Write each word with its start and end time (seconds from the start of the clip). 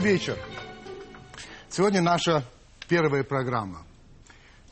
Добрый 0.00 0.14
вечер. 0.14 0.38
Сегодня 1.68 2.00
наша 2.00 2.42
первая 2.88 3.22
программа. 3.22 3.84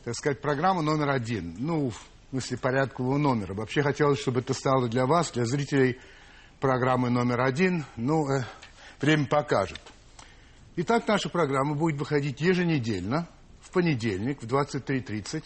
Так 0.03 0.15
сказать, 0.15 0.41
программа 0.41 0.81
номер 0.81 1.11
один. 1.11 1.53
Ну, 1.59 1.91
в 1.91 2.01
смысле 2.31 2.57
порядкового 2.57 3.19
номера. 3.19 3.53
Вообще 3.53 3.83
хотелось, 3.83 4.19
чтобы 4.19 4.39
это 4.39 4.55
стало 4.55 4.89
для 4.89 5.05
вас, 5.05 5.29
для 5.29 5.45
зрителей 5.45 5.99
программы 6.59 7.11
номер 7.11 7.41
один. 7.41 7.85
Ну, 7.95 8.27
э, 8.27 8.43
время 8.99 9.27
покажет. 9.27 9.79
Итак, 10.77 11.07
наша 11.07 11.29
программа 11.29 11.75
будет 11.75 11.99
выходить 11.99 12.41
еженедельно, 12.41 13.29
в 13.61 13.69
понедельник 13.69 14.41
в 14.41 14.47
23.30 14.47 15.43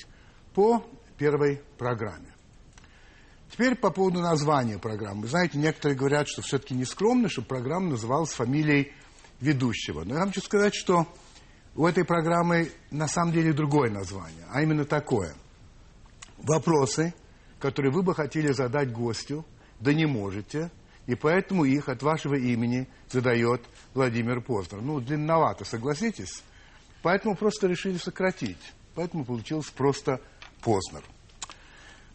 по 0.53 0.81
первой 1.17 1.61
программе. 1.77 2.33
Теперь 3.51 3.75
по 3.75 3.91
поводу 3.91 4.21
названия 4.21 4.79
программы. 4.79 5.27
Знаете, 5.27 5.57
некоторые 5.57 5.97
говорят, 5.97 6.29
что 6.29 6.41
все-таки 6.41 6.73
не 6.73 6.85
скромно, 6.85 7.27
чтобы 7.27 7.49
программа 7.49 7.89
называлась 7.89 8.31
фамилией 8.31 8.93
ведущего. 9.43 10.03
Но 10.03 10.15
я 10.15 10.25
хочу 10.25 10.41
сказать, 10.41 10.73
что 10.73 11.05
у 11.75 11.85
этой 11.85 12.05
программы 12.05 12.71
на 12.91 13.07
самом 13.07 13.33
деле 13.33 13.53
другое 13.53 13.91
название, 13.91 14.45
а 14.49 14.61
именно 14.61 14.85
такое. 14.85 15.35
Вопросы, 16.37 17.13
которые 17.59 17.91
вы 17.91 18.03
бы 18.03 18.15
хотели 18.15 18.51
задать 18.51 18.91
гостю, 18.91 19.45
да 19.79 19.93
не 19.93 20.05
можете, 20.05 20.71
и 21.07 21.15
поэтому 21.15 21.65
их 21.65 21.89
от 21.89 22.01
вашего 22.01 22.35
имени 22.35 22.87
задает 23.09 23.61
Владимир 23.93 24.41
Познер. 24.41 24.81
Ну, 24.81 25.01
длинновато, 25.01 25.65
согласитесь? 25.65 26.41
Поэтому 27.01 27.35
просто 27.35 27.67
решили 27.67 27.97
сократить. 27.97 28.73
Поэтому 28.95 29.25
получилось 29.25 29.69
просто 29.69 30.21
Познер. 30.61 31.03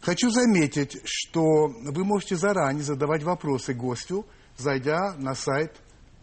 Хочу 0.01 0.31
заметить, 0.31 0.99
что 1.03 1.67
вы 1.67 2.03
можете 2.03 2.35
заранее 2.35 2.83
задавать 2.83 3.21
вопросы 3.21 3.73
гостю, 3.73 4.25
зайдя 4.57 5.13
на 5.17 5.35
сайт 5.35 5.75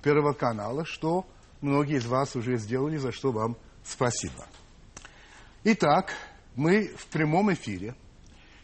Первого 0.03 0.33
канала, 0.33 0.85
что 0.85 1.27
многие 1.61 1.97
из 1.97 2.07
вас 2.07 2.37
уже 2.37 2.57
сделали, 2.59 2.97
за 2.97 3.13
что 3.13 3.33
вам 3.33 3.57
спасибо. 3.85 4.47
Итак, 5.65 6.13
мы 6.55 6.89
в 6.97 7.07
прямом 7.07 7.53
эфире. 7.53 7.95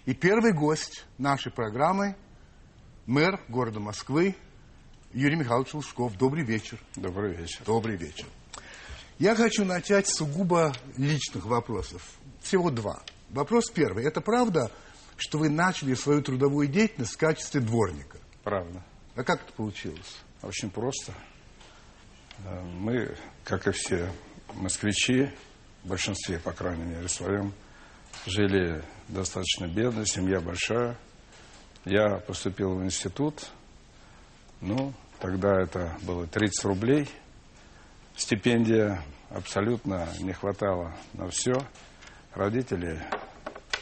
И 0.04 0.14
первый 0.14 0.52
гость 0.52 1.04
нашей 1.18 1.52
программы– 1.52 2.16
мэр 3.06 3.40
города 3.48 3.80
Москвы 3.80 4.36
Юрий 5.12 5.36
Михайлович 5.36 5.74
Лужков. 5.74 6.16
Добрый 6.16 6.44
вечер. 6.44 6.78
Добрый 6.96 7.34
вечер. 7.34 7.60
Добрый 7.66 7.96
вечер. 7.96 8.26
Я 9.18 9.34
хочу 9.34 9.64
начать 9.64 10.08
с 10.08 10.16
сугубо 10.16 10.72
личных 10.96 11.44
вопросов. 11.44 12.02
Всего 12.40 12.70
два. 12.70 13.02
Вопрос 13.30 13.70
первый. 13.70 14.04
Это 14.04 14.20
правда, 14.20 14.70
что 15.16 15.38
вы 15.38 15.48
начали 15.48 15.94
свою 15.94 16.22
трудовую 16.22 16.68
деятельность 16.68 17.14
в 17.14 17.18
качестве 17.18 17.60
дворника? 17.60 18.18
Правда. 18.42 18.82
А 19.14 19.22
как 19.22 19.42
это 19.42 19.52
получилось? 19.52 20.16
Очень 20.42 20.70
просто. 20.70 21.12
Мы, 22.74 23.16
как 23.44 23.68
и 23.68 23.70
все 23.70 24.10
москвичи, 24.54 25.30
в 25.84 25.88
большинстве, 25.88 26.40
по 26.40 26.52
крайней 26.52 26.84
мере, 26.84 27.08
своем, 27.08 27.52
жили 28.26 28.82
достаточно 29.06 29.66
бедно, 29.68 30.04
семья 30.04 30.40
большая. 30.40 30.96
Я 31.84 32.16
поступил 32.16 32.76
в 32.76 32.84
институт, 32.84 33.50
ну, 34.60 34.92
тогда 35.20 35.60
это 35.60 35.96
было 36.02 36.26
30 36.26 36.64
рублей. 36.64 37.08
Стипендия 38.16 39.00
абсолютно 39.30 40.08
не 40.20 40.32
хватало 40.32 40.94
на 41.14 41.28
все. 41.28 41.52
Родители 42.34 43.00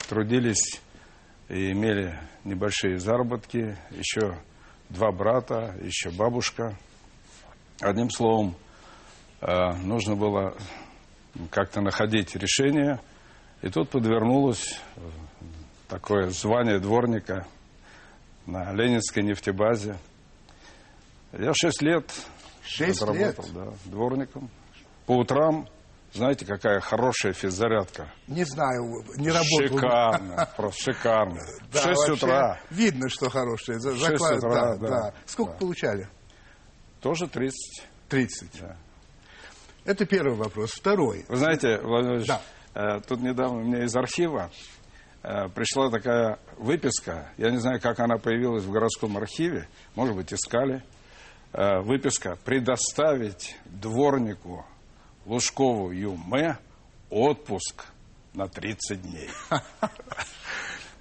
трудились 0.08 0.80
и 1.48 1.72
имели 1.72 2.18
небольшие 2.44 2.98
заработки, 2.98 3.78
еще 3.90 4.38
два 4.90 5.12
брата, 5.12 5.74
еще 5.80 6.10
бабушка. 6.10 6.76
Одним 7.80 8.10
словом, 8.10 8.54
э, 9.40 9.72
нужно 9.82 10.16
было 10.16 10.54
как-то 11.50 11.80
находить 11.80 12.36
решение. 12.36 13.00
И 13.62 13.68
тут 13.68 13.88
подвернулось 13.90 14.78
э, 14.96 15.00
такое 15.88 16.30
звание 16.30 16.78
дворника 16.78 17.46
на 18.46 18.72
Ленинской 18.72 19.22
нефтебазе. 19.22 19.96
Я 21.32 21.52
шесть 21.54 21.82
лет 21.82 22.10
Шесть 22.62 23.00
работал 23.02 23.44
лет? 23.44 23.54
Да, 23.54 23.72
дворником. 23.86 24.50
По 25.06 25.12
утрам, 25.12 25.68
знаете, 26.12 26.44
какая 26.44 26.81
хорошая 26.81 27.32
физзарядка. 27.32 28.12
Не 28.26 28.44
знаю, 28.44 29.04
не 29.16 29.28
работал. 29.31 29.78
Шикарно, 29.78 30.48
просто 30.56 30.93
шикарно. 30.93 31.41
В 31.69 31.72
Да, 31.72 31.82
6 31.82 31.97
вообще 31.97 32.12
утра. 32.12 32.60
Видно, 32.71 33.09
что 33.09 33.31
хорошее. 33.31 33.78
За- 33.81 33.93
В 33.93 33.98
шесть 33.98 34.21
заклад- 34.22 34.38
утра, 34.38 34.76
да. 34.76 35.15
Сколько 35.26 35.53
получали? 35.53 36.09
Тоже 37.00 37.28
30. 37.28 37.84
30. 38.09 38.60
Да. 38.60 38.76
Это 39.84 40.04
первый 40.04 40.34
вопрос. 40.37 40.72
Второй. 40.72 41.25
Вы 41.28 41.37
знаете, 41.37 41.78
Владимир 41.78 42.19
Владимирович, 42.19 42.31
э, 42.75 43.00
тут 43.09 43.21
недавно 43.21 43.60
мне 43.60 43.84
из 43.84 43.97
архива 43.97 44.50
э, 45.22 45.48
пришла 45.48 45.91
такая 45.91 46.38
выписка. 46.59 47.32
Я 47.38 47.50
не 47.50 47.59
знаю, 47.59 47.81
как 47.81 47.98
она 48.00 48.19
появилась 48.19 48.65
в 48.65 48.71
городском 48.71 49.16
архиве. 49.16 49.69
Может 49.94 50.16
быть, 50.16 50.32
искали. 50.34 50.82
Э, 51.53 51.81
выписка 51.81 52.37
«Предоставить 52.44 53.56
дворнику 53.65 54.65
Лужкову 55.30 55.92
Юме 55.92 56.58
отпуск 57.08 57.86
на 58.34 58.48
30 58.48 59.00
дней». 59.00 59.30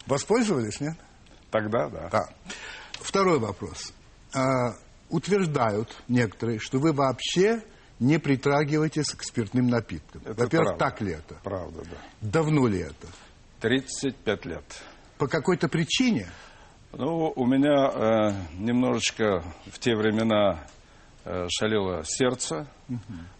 Воспользовались, 0.06 0.80
нет? 0.80 0.96
Тогда, 1.50 1.90
да. 1.90 2.10
Да. 2.12 2.30
Второй 2.94 3.40
вопрос. 3.40 3.92
А, 4.36 4.76
утверждают 5.10 5.96
некоторые, 6.08 6.60
что 6.60 6.78
вы 6.78 6.94
вообще 6.94 7.64
не 8.00 8.20
притрагиваетесь 8.20 9.10
к 9.16 9.24
спиртным 9.24 9.68
напиткам. 9.68 10.22
Во-первых, 10.26 10.78
так 10.78 11.02
ли 11.02 11.14
это? 11.14 11.40
Правда, 11.44 11.82
да. 11.84 11.98
Давно 12.22 12.68
ли 12.68 12.82
это? 12.82 13.08
35 13.62 14.46
лет. 14.46 14.84
По 15.18 15.28
какой-то 15.28 15.68
причине? 15.68 16.30
Ну, 16.92 17.34
у 17.36 17.46
меня 17.48 17.90
э, 17.90 18.32
немножечко 18.60 19.44
в 19.66 19.80
те 19.80 19.96
времена 19.96 20.68
э, 21.26 21.48
шалило 21.50 22.04
сердце, 22.04 22.68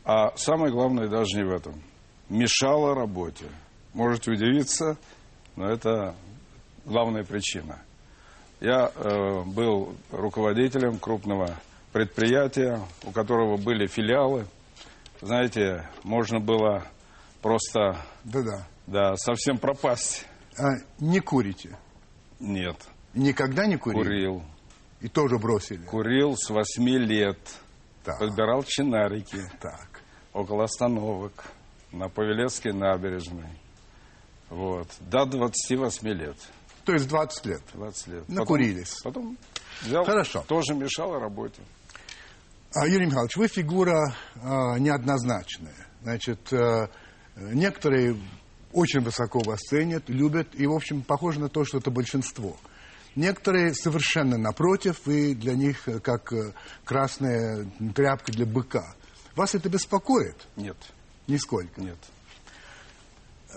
а 0.04 0.36
самое 0.36 0.72
главное 0.72 1.08
даже 1.08 1.38
не 1.38 1.44
в 1.44 1.52
этом. 1.52 1.82
Мешало 2.30 2.94
работе. 2.96 3.46
Можете 3.94 4.32
удивиться, 4.32 4.98
но 5.56 5.68
это 5.70 6.16
главная 6.86 7.24
причина. 7.24 7.82
Я 8.60 8.92
э, 8.94 9.44
был 9.46 9.96
руководителем 10.12 11.00
крупного 11.00 11.56
предприятия, 11.92 12.80
у 13.04 13.12
которого 13.12 13.58
были 13.58 13.88
филиалы. 13.88 14.46
Знаете, 15.22 15.90
можно 16.04 16.40
было 16.40 16.84
просто 17.42 17.98
Да-да. 18.24 18.68
да, 18.86 19.16
совсем 19.16 19.58
пропасть. 19.58 20.26
А, 20.58 20.64
не 21.00 21.20
курите? 21.20 21.78
Нет, 22.40 22.76
Никогда 23.14 23.66
не 23.66 23.78
курили? 23.78 24.04
курил. 24.04 24.44
И 25.02 25.08
тоже 25.08 25.38
бросили? 25.40 25.84
Курил 25.86 26.36
с 26.38 26.50
8 26.50 26.84
лет. 27.06 27.40
Так, 28.04 28.20
Подбирал 28.20 28.64
чинарики 28.64 29.40
так. 29.62 30.02
около 30.34 30.64
остановок 30.66 31.46
на 31.92 32.08
Павелецкой 32.10 32.74
набережной. 32.74 33.50
Вот. 34.50 34.88
До 35.02 35.26
28 35.26 36.08
лет. 36.10 36.38
То 36.86 36.94
есть 36.94 37.08
20 37.08 37.46
лет. 37.46 37.62
20 37.74 38.08
лет. 38.08 38.22
Потом- 38.22 38.36
Накурились. 38.36 38.96
Потом, 39.04 39.38
взял, 39.82 40.06
Хорошо. 40.06 40.44
тоже 40.48 40.74
мешало 40.74 41.20
работе. 41.20 41.62
А, 42.74 42.88
Юрий 42.88 43.08
Михайлович, 43.08 43.36
вы 43.36 43.48
фигура 43.48 44.16
а, 44.42 44.78
неоднозначная. 44.80 45.88
Значит, 46.02 46.52
а, 46.54 46.90
некоторые 47.36 48.16
очень 48.72 49.02
высоко 49.02 49.40
вас 49.40 49.60
ценят, 49.60 50.08
любят, 50.10 50.50
и, 50.54 50.66
в 50.68 50.74
общем, 50.74 51.02
похоже 51.02 51.40
на 51.40 51.50
то, 51.50 51.66
что 51.66 51.80
это 51.80 51.92
большинство. 51.92 52.56
Некоторые 53.20 53.74
совершенно 53.74 54.38
напротив, 54.38 55.02
вы 55.04 55.36
для 55.36 55.54
них 55.54 55.90
э, 55.90 56.00
как 56.00 56.32
э, 56.32 56.54
красная 56.86 57.70
тряпка 57.94 58.32
для 58.32 58.46
быка. 58.46 58.96
Вас 59.36 59.56
это 59.56 59.68
беспокоит? 59.68 60.38
Нет, 60.56 60.78
Нисколько. 61.28 61.82
нет. 61.82 61.98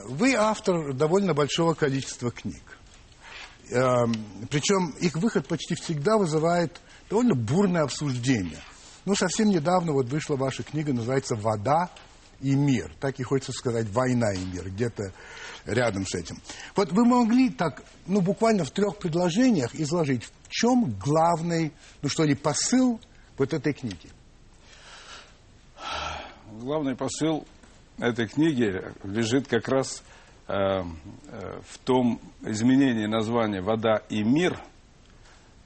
Вы 0.09 0.35
автор 0.35 0.93
довольно 0.95 1.33
большого 1.33 1.75
количества 1.75 2.33
книг. 2.33 2.77
Эм, 3.71 4.13
Причем 4.51 4.97
их 4.99 5.15
выход 5.15 5.47
почти 5.47 5.77
всегда 5.77 6.19
вызывает 6.19 6.81
довольно 7.09 7.37
бурное 7.37 7.85
обсуждение. 7.85 8.59
Ну, 9.05 9.15
совсем 9.15 9.49
недавно 9.49 9.93
вот 9.93 10.09
вышла 10.09 10.35
ваша 10.35 10.65
книга, 10.65 10.93
называется 10.93 11.37
«Вода 11.37 11.89
и 12.43 12.55
мир». 12.55 12.93
Так 13.01 13.21
и 13.21 13.23
хочется 13.23 13.53
сказать 13.53 13.89
«Война 13.91 14.33
и 14.33 14.45
мир», 14.45 14.69
где-то 14.69 15.13
рядом 15.65 16.07
с 16.07 16.15
этим. 16.15 16.37
Вот 16.75 16.93
вы 16.93 17.05
могли 17.05 17.51
так, 17.51 17.83
ну, 18.07 18.21
буквально 18.21 18.65
в 18.65 18.71
трех 18.71 18.99
предложениях 18.99 19.75
изложить, 19.75 20.25
в 20.25 20.49
чем 20.49 20.93
главный, 20.99 21.73
ну, 22.03 22.09
что 22.09 22.25
ли, 22.25 22.35
посыл 22.35 23.01
вот 23.39 23.53
этой 23.53 23.73
книги? 23.73 24.11
Главный 26.61 26.97
посыл 26.97 27.47
этой 27.99 28.27
книги 28.27 28.83
лежит 29.05 29.49
как 29.49 29.69
раз 29.69 30.03
э, 30.49 30.55
э, 30.55 31.61
в 31.69 31.79
том 31.79 32.21
изменении 32.43 33.07
названия 33.07 33.63
«Вода 33.63 34.03
и 34.09 34.23
мир», 34.23 34.61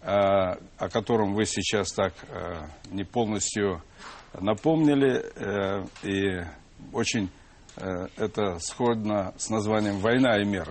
э, 0.02 0.06
о 0.06 0.88
котором 0.90 1.34
вы 1.34 1.46
сейчас 1.46 1.92
так 1.92 2.14
э, 2.28 2.66
не 2.90 3.04
полностью 3.04 3.82
напомнили, 4.38 5.24
э, 5.34 5.86
и 6.02 6.44
очень 6.92 7.30
э, 7.76 8.08
это 8.16 8.58
сходно 8.58 9.34
с 9.36 9.50
названием 9.50 9.98
«Война 9.98 10.40
и 10.40 10.44
мир». 10.44 10.68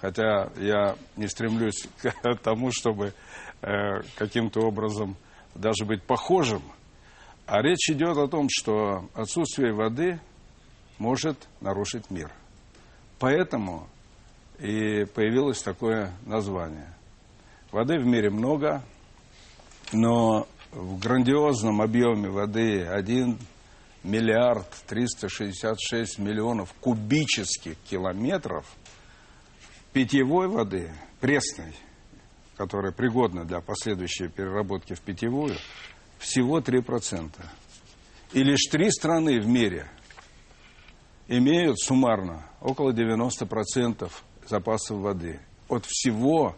Хотя 0.00 0.50
я 0.56 0.96
не 1.16 1.26
стремлюсь 1.26 1.88
к 2.02 2.36
тому, 2.42 2.70
чтобы 2.70 3.14
э, 3.62 4.02
каким-то 4.16 4.60
образом 4.60 5.16
даже 5.54 5.84
быть 5.84 6.02
похожим. 6.02 6.62
А 7.46 7.62
речь 7.62 7.90
идет 7.90 8.16
о 8.16 8.28
том, 8.28 8.48
что 8.50 9.08
отсутствие 9.14 9.72
воды 9.72 10.20
может 10.98 11.48
нарушить 11.60 12.10
мир. 12.10 12.30
Поэтому 13.18 13.88
и 14.58 15.04
появилось 15.04 15.62
такое 15.62 16.12
название. 16.24 16.92
Воды 17.70 17.98
в 17.98 18.06
мире 18.06 18.30
много, 18.30 18.82
но 19.92 20.46
в 20.72 20.98
грандиозном 20.98 21.80
объеме 21.80 22.28
воды 22.28 22.84
1 22.84 23.38
миллиард 24.06 24.68
366 24.86 26.18
миллионов 26.18 26.72
кубических 26.80 27.76
километров 27.90 28.66
питьевой 29.92 30.48
воды, 30.48 30.92
пресной, 31.20 31.74
которая 32.56 32.92
пригодна 32.92 33.44
для 33.44 33.60
последующей 33.60 34.28
переработки 34.28 34.94
в 34.94 35.00
питьевую, 35.00 35.56
всего 36.18 36.60
3%. 36.60 37.30
И 38.32 38.42
лишь 38.42 38.64
три 38.70 38.90
страны 38.90 39.40
в 39.40 39.46
мире 39.46 39.88
имеют 41.28 41.78
суммарно 41.80 42.46
около 42.60 42.92
90% 42.92 44.10
запасов 44.46 44.98
воды 44.98 45.40
от 45.68 45.84
всего 45.86 46.56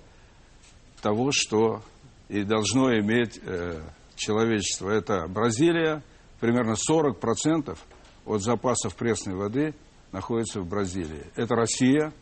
того, 1.00 1.30
что 1.32 1.82
и 2.28 2.42
должно 2.42 2.92
иметь 2.98 3.40
э, 3.42 3.80
человечество. 4.16 4.90
Это 4.90 5.26
Бразилия, 5.28 6.02
примерно 6.40 6.74
40% 6.90 7.78
от 8.26 8.42
запасов 8.42 8.94
пресной 8.94 9.34
воды 9.34 9.74
находится 10.12 10.60
в 10.60 10.66
Бразилии. 10.66 11.24
Это 11.36 11.54
Россия, 11.54 12.12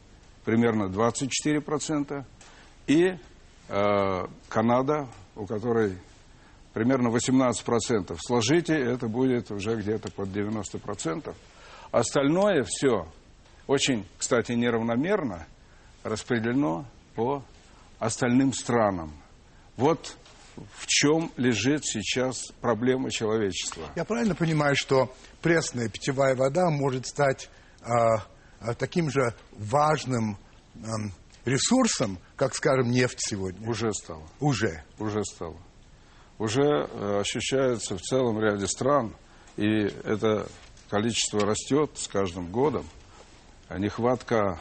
примерно 0.44 0.84
24%, 0.84 2.24
и 2.86 3.16
э, 3.68 4.26
Канада, 4.48 5.08
у 5.34 5.46
которой 5.46 5.98
примерно 6.72 7.08
18%. 7.08 8.16
Сложите, 8.20 8.74
это 8.74 9.08
будет 9.08 9.50
уже 9.50 9.76
где-то 9.76 10.10
под 10.12 10.28
90%. 10.28 11.34
Остальное 11.90 12.64
все 12.68 13.06
очень, 13.66 14.06
кстати, 14.18 14.52
неравномерно 14.52 15.46
распределено 16.04 16.84
по 17.14 17.42
остальным 17.98 18.52
странам. 18.52 19.12
Вот 19.76 20.16
в 20.74 20.86
чем 20.86 21.30
лежит 21.36 21.84
сейчас 21.84 22.52
проблема 22.60 23.10
человечества. 23.10 23.88
Я 23.96 24.04
правильно 24.04 24.34
понимаю, 24.34 24.74
что 24.76 25.14
пресная 25.42 25.88
питьевая 25.88 26.34
вода 26.34 26.70
может 26.70 27.06
стать 27.06 27.48
э, 27.82 28.74
таким 28.78 29.10
же 29.10 29.34
важным 29.52 30.38
э, 30.74 30.78
ресурсом, 31.44 32.18
как, 32.36 32.54
скажем, 32.54 32.90
нефть 32.90 33.18
сегодня? 33.20 33.68
Уже 33.68 33.92
стало. 33.92 34.22
Уже? 34.40 34.82
Уже 34.98 35.24
стало. 35.24 35.56
Уже 36.38 36.62
э, 36.62 37.20
ощущается 37.20 37.96
в 37.96 38.00
целом 38.00 38.40
ряде 38.40 38.66
стран, 38.66 39.14
и 39.56 39.84
это 40.04 40.48
количество 40.90 41.40
растет 41.40 41.92
с 41.94 42.08
каждым 42.08 42.50
годом, 42.50 42.86
а 43.68 43.78
нехватка 43.78 44.60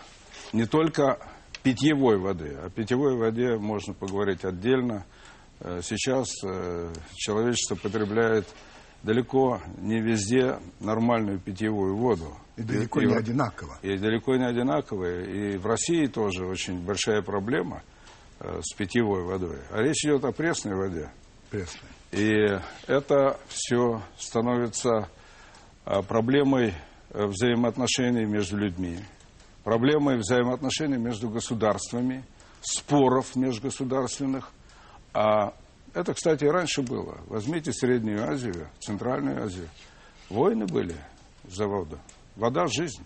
не 0.53 0.65
только 0.65 1.19
питьевой 1.63 2.17
воды. 2.17 2.55
О 2.63 2.69
питьевой 2.69 3.17
воде 3.17 3.57
можно 3.57 3.93
поговорить 3.93 4.45
отдельно. 4.45 5.05
Э, 5.59 5.81
сейчас 5.83 6.27
э, 6.43 6.93
человечество 7.15 7.75
потребляет 7.75 8.47
далеко 9.03 9.61
не 9.77 10.01
везде 10.01 10.59
нормальную 10.79 11.39
питьевую 11.39 11.95
воду. 11.97 12.37
И 12.55 12.63
далеко 12.63 13.01
и, 13.01 13.05
не 13.05 13.13
и, 13.13 13.17
одинаково. 13.17 13.77
И 13.81 13.97
далеко 13.97 14.35
не 14.35 14.45
одинаково. 14.45 15.21
И 15.23 15.57
в 15.57 15.65
России 15.65 16.07
тоже 16.07 16.45
очень 16.45 16.79
большая 16.83 17.21
проблема 17.21 17.83
э, 18.39 18.61
с 18.61 18.75
питьевой 18.75 19.23
водой. 19.23 19.59
А 19.71 19.81
речь 19.81 20.03
идет 20.05 20.23
о 20.25 20.31
пресной 20.31 20.75
воде. 20.75 21.11
Пресной. 21.49 21.89
И 22.11 22.59
это 22.87 23.39
все 23.47 24.01
становится 24.17 25.09
проблемой 26.07 26.73
взаимоотношений 27.11 28.25
между 28.25 28.57
людьми 28.57 28.99
проблемой 29.65 30.17
взаимоотношений 30.17 30.97
между 30.97 31.27
государствами, 31.27 32.23
споров 32.61 33.35
межгосударственных. 33.35 34.51
А 35.15 35.53
это, 35.93 36.13
кстати, 36.13 36.43
и 36.43 36.49
раньше 36.49 36.81
было. 36.81 37.17
Возьмите 37.27 37.71
Среднюю 37.71 38.29
Азию, 38.29 38.67
Центральную 38.81 39.45
Азию. 39.45 39.69
Войны 40.29 40.65
были 40.65 40.95
за 41.47 41.67
воду. 41.67 41.97
Вода– 42.35 42.67
жизнь. 42.67 43.01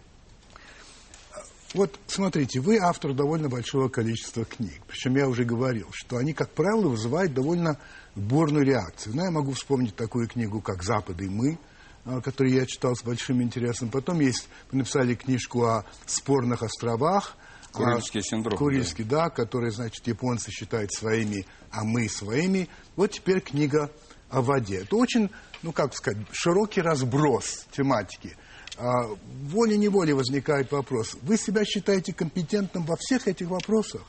Вот 1.76 2.00
смотрите, 2.08 2.62
вы 2.62 2.80
автор 2.80 3.14
довольно 3.14 3.48
большого 3.48 3.90
количества 3.90 4.44
книг. 4.44 4.82
Причем 4.88 5.18
я 5.18 5.28
уже 5.28 5.44
говорил, 5.44 5.88
что 5.92 6.18
они, 6.18 6.34
как 6.34 6.50
правило, 6.50 6.90
вызывают 6.90 7.36
довольно 7.36 7.78
бурную 8.16 8.66
реакцию. 8.66 9.16
Но 9.16 9.26
я 9.26 9.30
могу 9.30 9.52
вспомнить 9.52 9.96
такую 9.96 10.28
книгу, 10.28 10.62
как 10.62 10.82
«Запад 10.82 11.22
и 11.22 11.30
мы», 11.30 11.60
а, 12.06 12.22
который 12.22 12.54
я 12.54 12.66
читал 12.66 12.96
с 12.96 13.04
большим 13.04 13.44
интересом. 13.44 13.92
Потом 13.92 14.20
есть, 14.20 14.50
вы 14.72 14.80
написали 14.80 15.14
книжку 15.14 15.66
о 15.66 15.86
спорных 16.08 16.64
островах. 16.64 17.36
Курильский 17.72 18.22
синдром. 18.22 18.58
Курильский, 18.58 19.04
да. 19.04 19.26
да, 19.26 19.30
который, 19.30 19.72
значит, 19.72 20.06
японцы 20.08 20.52
считают 20.52 20.92
своими, 20.94 21.46
а 21.72 21.84
мы 21.84 22.10
своими. 22.10 22.68
Вот 22.96 23.12
теперь 23.12 23.42
книга 23.42 23.92
о 24.30 24.42
воде. 24.42 24.82
Это 24.82 24.96
очень, 24.96 25.30
ну, 25.62 25.72
как 25.72 25.94
сказать, 25.94 26.26
широкий 26.32 26.82
разброс 26.82 27.66
тематики. 27.72 28.36
А, 28.78 29.08
волей-неволей 29.44 30.14
возникает 30.14 30.72
вопрос. 30.72 31.18
Вы 31.22 31.38
себя 31.38 31.66
считаете 31.66 32.14
компетентным 32.14 32.86
во 32.86 32.96
всех 32.98 33.28
этих 33.28 33.50
вопросах? 33.50 34.02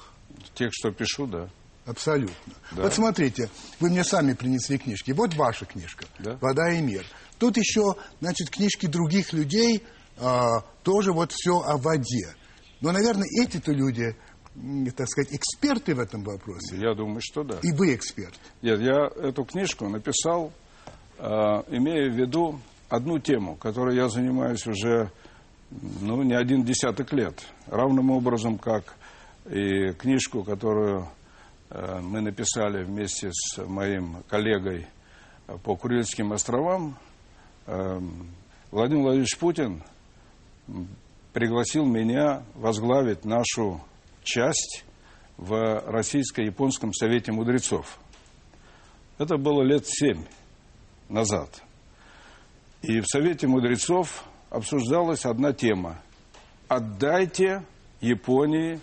Тех, 0.54 0.70
что 0.72 0.90
пишу, 0.90 1.26
да. 1.26 1.50
Абсолютно. 1.86 2.54
Да. 2.72 2.82
Вот 2.82 2.94
смотрите, 2.94 3.50
вы 3.80 3.90
мне 3.90 4.04
сами 4.04 4.34
принесли 4.34 4.78
книжки. 4.78 5.10
Вот 5.10 5.34
ваша 5.34 5.64
книжка 5.64 6.04
да. 6.18 6.36
«Вода 6.40 6.70
и 6.72 6.80
мир». 6.80 7.04
Тут 7.38 7.56
еще, 7.56 7.96
значит, 8.20 8.50
книжки 8.50 8.86
других 8.86 9.32
людей, 9.32 9.82
а, 10.18 10.60
тоже 10.84 11.12
вот 11.12 11.32
все 11.32 11.60
о 11.60 11.78
воде. 11.78 12.34
Но, 12.80 12.92
наверное, 12.92 13.26
эти-то 13.42 13.72
люди, 13.72 14.16
так 14.96 15.08
сказать, 15.08 15.32
эксперты 15.34 15.94
в 15.94 16.00
этом 16.00 16.22
вопросе. 16.22 16.76
Я 16.76 16.94
думаю, 16.94 17.20
что 17.22 17.44
да. 17.44 17.58
И 17.62 17.72
вы 17.72 17.94
эксперт. 17.94 18.38
Нет, 18.62 18.80
я 18.80 19.06
эту 19.28 19.44
книжку 19.44 19.88
написал, 19.88 20.52
э, 21.18 21.24
имея 21.68 22.10
в 22.10 22.14
виду 22.14 22.60
одну 22.88 23.18
тему, 23.18 23.56
которой 23.56 23.96
я 23.96 24.08
занимаюсь 24.08 24.66
уже 24.66 25.10
ну, 26.00 26.22
не 26.22 26.34
один 26.34 26.64
десяток 26.64 27.12
лет. 27.12 27.40
Равным 27.66 28.10
образом, 28.10 28.58
как 28.58 28.94
и 29.48 29.92
книжку, 29.92 30.42
которую 30.42 31.08
э, 31.70 32.00
мы 32.00 32.20
написали 32.20 32.84
вместе 32.84 33.30
с 33.32 33.58
моим 33.64 34.22
коллегой 34.28 34.86
по 35.64 35.76
Курильским 35.76 36.32
островам, 36.32 36.96
Эм, 37.70 38.26
Владимир 38.72 39.02
Владимирович 39.02 39.38
Путин 39.38 39.82
пригласил 41.32 41.84
меня 41.84 42.42
возглавить 42.54 43.24
нашу 43.24 43.80
часть 44.22 44.84
в 45.36 45.82
Российско-Японском 45.86 46.92
Совете 46.92 47.32
Мудрецов. 47.32 47.98
Это 49.18 49.36
было 49.36 49.62
лет 49.62 49.86
семь 49.86 50.24
назад. 51.08 51.62
И 52.82 53.00
в 53.00 53.06
Совете 53.06 53.46
Мудрецов 53.46 54.24
обсуждалась 54.48 55.24
одна 55.24 55.52
тема. 55.52 56.00
Отдайте 56.68 57.64
Японии 58.00 58.80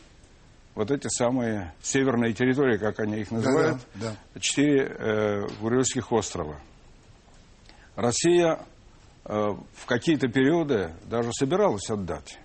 вот 0.75 0.91
эти 0.91 1.07
самые 1.07 1.73
северные 1.81 2.33
территории, 2.33 2.77
как 2.77 2.99
они 2.99 3.21
их 3.21 3.31
называют, 3.31 3.81
да, 3.95 4.15
да. 4.33 4.39
четыре 4.39 4.85
э, 4.87 5.47
Курильских 5.59 6.11
острова. 6.11 6.59
Россия 7.95 8.59
в 9.27 9.85
какие-то 9.85 10.27
периоды 10.29 10.93
даже 11.05 11.31
собиралась 11.33 11.89
отдать. 11.89 12.39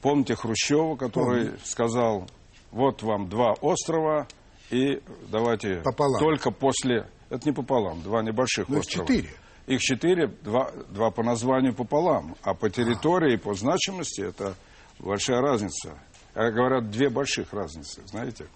Помните 0.00 0.36
Хрущева, 0.36 0.96
который 0.96 1.46
Помню. 1.46 1.58
сказал, 1.64 2.28
вот 2.70 3.02
вам 3.02 3.28
два 3.28 3.54
острова, 3.60 4.28
и 4.70 5.02
давайте 5.28 5.80
пополам. 5.82 6.20
только 6.20 6.50
после... 6.50 7.08
Это 7.28 7.48
не 7.48 7.52
пополам, 7.52 8.02
два 8.02 8.22
небольших 8.22 8.68
Но 8.68 8.78
острова. 8.78 9.06
четыре. 9.08 9.30
Их 9.66 9.80
четыре, 9.80 10.28
два, 10.28 10.70
два 10.90 11.10
по 11.10 11.24
названию 11.24 11.74
пополам, 11.74 12.36
а 12.42 12.54
по 12.54 12.70
территории 12.70 13.34
и 13.34 13.36
по 13.36 13.54
значимости 13.54 14.20
это 14.20 14.54
большая 15.00 15.40
разница. 15.40 15.98
А 16.34 16.50
говорят, 16.52 16.90
две 16.90 17.08
больших 17.08 17.52
разницы, 17.52 18.02
знаете. 18.06 18.46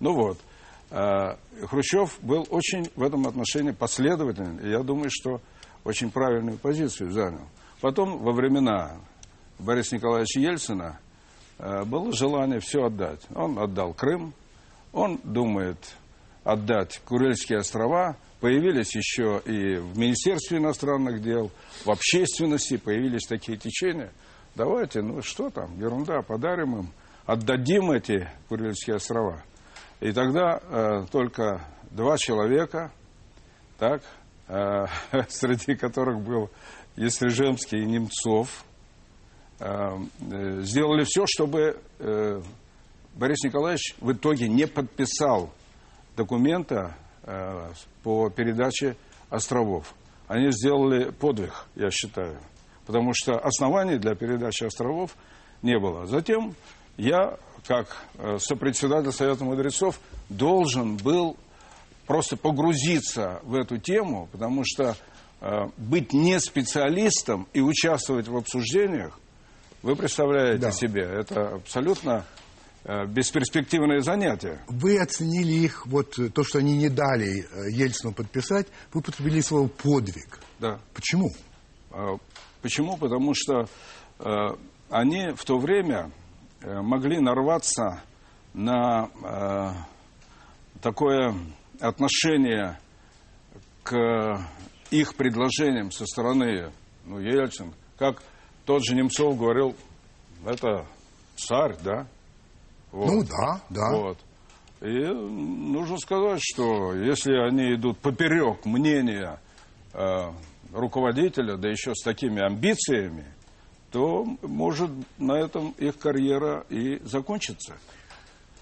Ну 0.00 0.12
вот. 0.12 0.38
Э, 0.90 1.36
Хрущев 1.66 2.18
был 2.20 2.46
очень 2.50 2.90
в 2.96 3.02
этом 3.02 3.26
отношении 3.26 3.70
последователен, 3.70 4.58
и 4.58 4.68
я 4.68 4.80
думаю, 4.82 5.08
что 5.10 5.40
очень 5.84 6.10
правильную 6.10 6.58
позицию 6.58 7.12
занял. 7.12 7.46
Потом, 7.80 8.18
во 8.18 8.32
времена 8.32 8.96
Бориса 9.58 9.96
Николаевича 9.96 10.40
Ельцина, 10.40 10.98
э, 11.58 11.84
было 11.84 12.12
желание 12.12 12.60
все 12.60 12.84
отдать. 12.86 13.20
Он 13.34 13.58
отдал 13.58 13.94
Крым, 13.94 14.34
он 14.92 15.20
думает 15.22 15.78
отдать 16.44 17.00
Курильские 17.04 17.58
острова, 17.58 18.16
появились 18.40 18.94
еще 18.94 19.40
и 19.44 19.76
в 19.76 19.98
Министерстве 19.98 20.58
иностранных 20.58 21.20
дел, 21.22 21.50
в 21.84 21.90
общественности 21.90 22.76
появились 22.76 23.26
такие 23.26 23.58
течения. 23.58 24.10
Давайте, 24.54 25.02
ну 25.02 25.22
что 25.22 25.50
там, 25.50 25.78
ерунда, 25.78 26.22
подарим 26.22 26.78
им, 26.78 26.92
отдадим 27.26 27.90
эти 27.90 28.28
Курильские 28.48 28.96
острова. 28.96 29.42
И 30.00 30.12
тогда 30.12 30.60
э, 30.62 31.06
только 31.10 31.64
два 31.90 32.16
человека, 32.16 32.92
так, 33.78 34.02
среди 35.28 35.76
которых 35.76 36.20
был 36.20 36.50
Естрижемский 36.96 37.82
и 37.82 37.86
Немцов, 37.86 38.64
э, 39.60 39.66
э, 40.32 40.60
сделали 40.62 41.04
все, 41.04 41.24
чтобы 41.26 41.80
э, 41.98 42.40
Борис 43.14 43.44
Николаевич 43.44 43.94
в 44.00 44.12
итоге 44.12 44.48
не 44.48 44.66
подписал 44.66 45.50
документа 46.16 46.96
э, 47.22 47.70
по 48.02 48.30
передаче 48.30 48.96
островов. 49.30 49.94
Они 50.26 50.50
сделали 50.50 51.10
подвиг, 51.10 51.66
я 51.74 51.90
считаю, 51.90 52.38
потому 52.86 53.12
что 53.14 53.38
оснований 53.38 53.98
для 53.98 54.14
передачи 54.14 54.64
островов 54.64 55.16
не 55.62 55.78
было. 55.78 56.06
Затем 56.06 56.54
я, 56.96 57.38
как 57.66 57.96
э, 58.14 58.38
сопредседатель 58.38 59.12
Совета 59.12 59.44
мудрецов, 59.44 60.00
должен 60.28 60.96
был 60.96 61.36
просто 62.08 62.36
погрузиться 62.36 63.40
в 63.44 63.54
эту 63.54 63.78
тему, 63.78 64.28
потому 64.32 64.62
что 64.64 64.96
э, 65.40 65.66
быть 65.76 66.12
не 66.12 66.40
специалистом 66.40 67.46
и 67.52 67.60
участвовать 67.60 68.26
в 68.26 68.36
обсуждениях, 68.36 69.20
вы 69.82 69.94
представляете 69.94 70.58
Да. 70.62 70.72
себе, 70.72 71.02
это 71.02 71.54
абсолютно 71.56 72.24
э, 72.84 73.04
бесперспективное 73.06 74.00
занятие. 74.00 74.58
Вы 74.68 74.98
оценили 74.98 75.52
их, 75.52 75.86
вот 75.86 76.18
э, 76.18 76.30
то, 76.30 76.42
что 76.42 76.58
они 76.58 76.76
не 76.78 76.88
дали 76.88 77.42
э, 77.44 77.70
Ельцину 77.70 78.12
подписать, 78.14 78.66
вы 78.92 79.02
потребили 79.02 79.40
слово 79.42 79.68
«подвиг». 79.68 80.40
Да. 80.58 80.80
Почему? 80.94 81.30
А, 81.92 82.16
Почему? 82.62 82.96
Потому 82.96 83.34
что 83.34 83.66
э, 84.18 84.48
они 84.90 85.28
в 85.36 85.44
то 85.44 85.58
время 85.58 86.10
э, 86.62 86.80
могли 86.80 87.20
нарваться 87.20 88.02
на 88.54 89.10
э, 89.22 90.80
такое 90.82 91.34
отношение 91.80 92.78
к 93.82 94.40
их 94.90 95.14
предложениям 95.14 95.90
со 95.90 96.06
стороны 96.06 96.70
ну, 97.04 97.18
Ельцин, 97.18 97.72
как 97.98 98.22
тот 98.64 98.84
же 98.84 98.94
Немцов 98.94 99.38
говорил, 99.38 99.74
это 100.44 100.86
царь, 101.36 101.76
да? 101.82 102.06
Вот. 102.92 103.10
Ну 103.10 103.24
да, 103.24 103.60
да. 103.70 103.90
Вот. 103.92 104.18
И 104.80 105.04
нужно 105.06 105.98
сказать, 105.98 106.40
что 106.42 106.94
если 106.94 107.32
они 107.34 107.74
идут 107.74 107.98
поперек 107.98 108.64
мнения 108.64 109.40
э, 109.92 110.32
руководителя, 110.72 111.56
да 111.56 111.68
еще 111.68 111.94
с 111.94 112.02
такими 112.02 112.40
амбициями, 112.40 113.26
то 113.90 114.24
может 114.42 114.90
на 115.18 115.32
этом 115.32 115.70
их 115.78 115.98
карьера 115.98 116.64
и 116.68 117.00
закончится. 117.04 117.78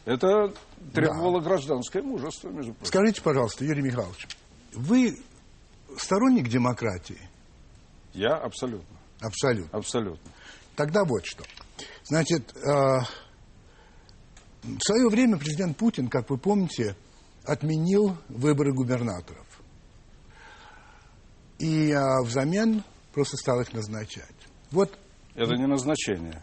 Это 0.06 0.54
требовало 0.94 1.40
гражданское 1.40 2.00
мужество, 2.00 2.48
между 2.48 2.72
прочим. 2.74 2.86
Скажите, 2.86 3.20
пожалуйста, 3.22 3.64
Юрий 3.64 3.82
Михайлович, 3.82 4.28
вы 4.72 5.18
сторонник 5.98 6.48
демократии? 6.48 7.18
Я 8.14 8.36
абсолютно, 8.36 8.96
Абсолютно. 9.20 9.76
абсолютно. 9.76 10.30
Тогда 10.76 11.04
вот 11.04 11.26
что. 11.26 11.42
Значит, 12.04 12.56
э, 12.56 13.00
в 14.62 14.78
свое 14.80 15.08
время 15.08 15.38
президент 15.38 15.76
Путин, 15.76 16.08
как 16.08 16.30
вы 16.30 16.38
помните, 16.38 16.96
отменил 17.44 18.16
выборы 18.28 18.72
губернаторов. 18.72 19.46
И 21.58 21.90
э, 21.90 21.98
взамен 22.24 22.84
просто 23.12 23.36
стал 23.38 23.60
их 23.60 23.72
назначать. 23.72 24.36
Вот 24.70 24.96
Это 25.34 25.56
не 25.56 25.66
назначение. 25.66 26.42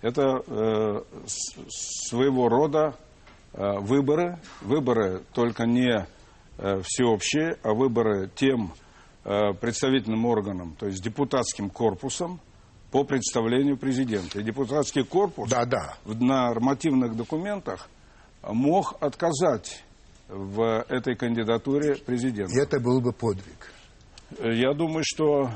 Это 0.00 0.42
э, 0.46 1.02
своего 1.28 2.48
рода 2.48 2.94
э, 3.52 3.78
выборы. 3.80 4.38
Выборы 4.60 5.22
только 5.32 5.64
не 5.66 6.06
э, 6.58 6.80
всеобщие, 6.84 7.58
а 7.62 7.74
выборы 7.74 8.30
тем 8.34 8.72
э, 9.24 9.52
представительным 9.60 10.24
органам, 10.26 10.76
то 10.78 10.86
есть 10.86 11.02
депутатским 11.02 11.68
корпусом 11.70 12.40
по 12.90 13.04
представлению 13.04 13.76
президента. 13.76 14.40
И 14.40 14.42
депутатский 14.42 15.04
корпус 15.04 15.50
Да, 15.50 15.64
да. 15.64 15.96
в 16.04 16.20
нормативных 16.22 17.16
документах 17.16 17.88
мог 18.42 18.96
отказать 19.00 19.84
в 20.28 20.84
этой 20.88 21.16
кандидатуре 21.16 21.96
президента. 21.96 22.52
и 22.54 22.62
это 22.62 22.78
был 22.80 23.00
бы 23.00 23.12
подвиг. 23.12 23.72
Я 24.40 24.74
думаю, 24.74 25.02
что 25.04 25.50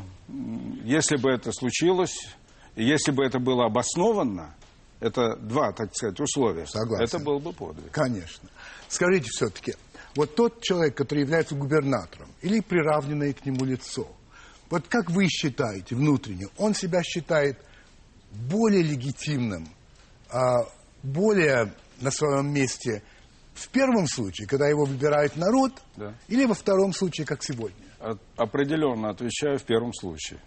если 0.83 1.17
бы 1.17 1.31
это 1.31 1.53
случилось, 1.53 2.35
и 2.75 2.85
если 2.85 3.13
бы 3.13 3.25
это 3.25 3.39
было 3.39 3.67
обоснованно, 3.67 4.55
это 5.01 5.37
два, 5.37 5.73
так 5.73 5.95
сказать, 5.95 6.19
условия. 6.21 6.67
Согласен. 6.67 7.05
Это 7.05 7.19
был 7.19 7.39
бы 7.41 7.53
подвиг. 7.53 7.91
Конечно. 7.91 8.49
Скажите 8.89 9.29
все-таки, 9.31 9.75
вот 10.15 10.35
тот 10.35 10.63
человек, 10.63 10.97
который 10.97 11.21
является 11.21 11.55
губернатором, 11.55 12.29
или 12.41 12.61
приравненное 12.61 13.33
к 13.33 13.45
нему 13.45 13.65
лицо, 13.65 14.07
вот 14.71 14.87
как 14.89 15.11
вы 15.11 15.27
считаете 15.29 15.95
внутренне, 15.97 16.47
он 16.57 16.75
себя 16.75 17.03
считает 17.03 17.59
более 18.31 18.83
легитимным, 18.83 19.69
а, 20.31 20.65
более 21.03 21.75
на 22.01 22.11
своем 22.11 22.53
месте 22.53 23.03
в 23.55 23.69
первом 23.69 24.07
случае, 24.07 24.47
когда 24.47 24.67
его 24.69 24.85
выбирает 24.85 25.37
народ, 25.37 25.73
Да. 25.97 26.15
или 26.29 26.47
во 26.47 26.55
втором 26.55 26.93
случае, 26.95 27.27
как 27.27 27.43
сегодня? 27.43 27.77
Определенно 28.37 29.11
отвечаю 29.11 29.59
в 29.59 29.63
первом 29.65 29.93
случае. 29.93 30.41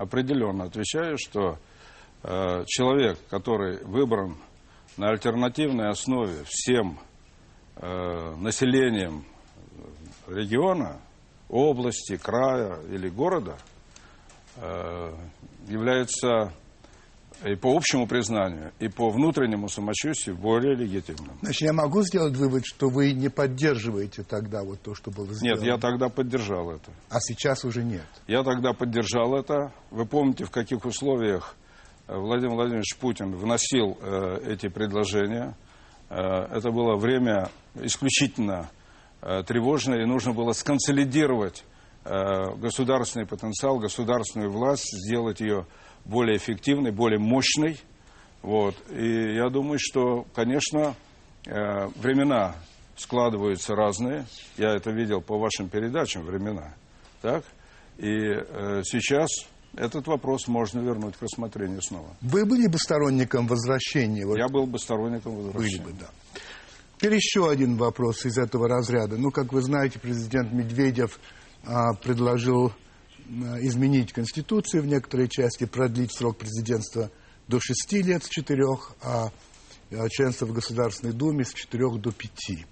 Определенно 0.00 0.64
отвечаю, 0.64 1.18
что 1.18 1.58
э, 2.22 2.64
человек, 2.66 3.18
который 3.28 3.84
выбран 3.84 4.38
на 4.96 5.10
альтернативной 5.10 5.90
основе 5.90 6.42
всем 6.46 6.98
э, 7.76 8.34
населением 8.36 9.26
региона, 10.26 11.02
области, 11.50 12.16
края 12.16 12.80
или 12.90 13.10
города, 13.10 13.58
э, 14.56 15.14
является 15.68 16.54
и 17.44 17.54
по 17.54 17.74
общему 17.74 18.06
признанию, 18.06 18.72
и 18.78 18.88
по 18.88 19.08
внутреннему 19.10 19.68
самочувствию 19.68 20.36
более 20.36 20.74
легитимным. 20.74 21.38
Значит, 21.40 21.62
я 21.62 21.72
могу 21.72 22.02
сделать 22.02 22.36
вывод, 22.36 22.64
что 22.66 22.88
вы 22.88 23.12
не 23.12 23.28
поддерживаете 23.28 24.22
тогда 24.22 24.62
вот 24.62 24.80
то, 24.82 24.94
что 24.94 25.10
было 25.10 25.26
сделано? 25.32 25.60
Нет, 25.60 25.66
я 25.66 25.78
тогда 25.78 26.08
поддержал 26.08 26.70
это. 26.70 26.90
А 27.08 27.20
сейчас 27.20 27.64
уже 27.64 27.82
нет. 27.82 28.06
Я 28.26 28.42
тогда 28.42 28.72
поддержал 28.72 29.34
это. 29.34 29.72
Вы 29.90 30.06
помните, 30.06 30.44
в 30.44 30.50
каких 30.50 30.84
условиях 30.84 31.56
э, 32.08 32.16
Владимир 32.16 32.54
Владимирович 32.54 32.96
Путин 32.98 33.34
вносил 33.34 33.96
э, 34.00 34.52
эти 34.52 34.68
предложения. 34.68 35.56
Э, 36.10 36.46
это 36.50 36.70
было 36.70 36.96
время 36.96 37.50
исключительно 37.74 38.70
э, 39.22 39.42
тревожное, 39.44 40.02
и 40.02 40.06
нужно 40.06 40.32
было 40.34 40.52
сконсолидировать 40.52 41.64
э, 42.04 42.54
государственный 42.56 43.26
потенциал, 43.26 43.78
государственную 43.78 44.50
власть, 44.50 44.90
сделать 44.92 45.40
ее 45.40 45.66
более 46.04 46.36
эффективной, 46.36 46.90
более 46.90 47.18
мощной. 47.18 47.78
Вот. 48.42 48.74
И 48.90 49.34
я 49.34 49.48
думаю, 49.50 49.78
что, 49.78 50.26
конечно, 50.34 50.94
э, 51.46 51.86
времена 51.96 52.54
складываются 52.96 53.74
разные. 53.74 54.26
Я 54.56 54.74
это 54.74 54.90
видел 54.90 55.20
по 55.20 55.38
вашим 55.38 55.68
передачам 55.68 56.24
времена. 56.24 56.74
Так? 57.22 57.44
И 57.98 58.08
э, 58.08 58.82
сейчас 58.84 59.28
этот 59.76 60.06
вопрос 60.06 60.48
можно 60.48 60.80
вернуть 60.80 61.16
к 61.16 61.22
рассмотрению 61.22 61.82
снова. 61.82 62.16
Вы 62.20 62.44
были 62.44 62.66
бы 62.66 62.78
сторонником 62.78 63.46
возвращения? 63.46 64.26
вот 64.26 64.36
Я 64.38 64.48
был 64.48 64.66
бы 64.66 64.78
сторонником 64.78 65.34
Были 65.34 65.46
возвращения. 65.46 65.84
бы, 65.84 65.92
да. 65.92 66.06
Теперь 66.96 67.14
еще 67.14 67.50
один 67.50 67.76
вопрос 67.76 68.26
из 68.26 68.36
этого 68.36 68.68
разряда. 68.68 69.16
Ну, 69.16 69.30
как 69.30 69.52
вы 69.52 69.62
знаете, 69.62 69.98
президент 69.98 70.52
Медведев 70.52 71.18
а, 71.64 71.94
предложил 71.94 72.72
изменить 73.60 74.12
Конституцию 74.12 74.82
в 74.82 74.86
некоторой 74.86 75.28
части, 75.28 75.64
продлить 75.64 76.12
срок 76.12 76.38
президентства 76.38 77.10
до 77.48 77.60
шести 77.60 78.02
лет 78.02 78.24
с 78.24 78.28
четырех, 78.28 78.92
а 79.02 79.30
а, 79.92 80.08
членство 80.08 80.46
в 80.46 80.52
Государственной 80.52 81.12
Думе 81.12 81.44
с 81.44 81.52
четырех 81.52 82.00
до 82.00 82.12
пяти. 82.12 82.64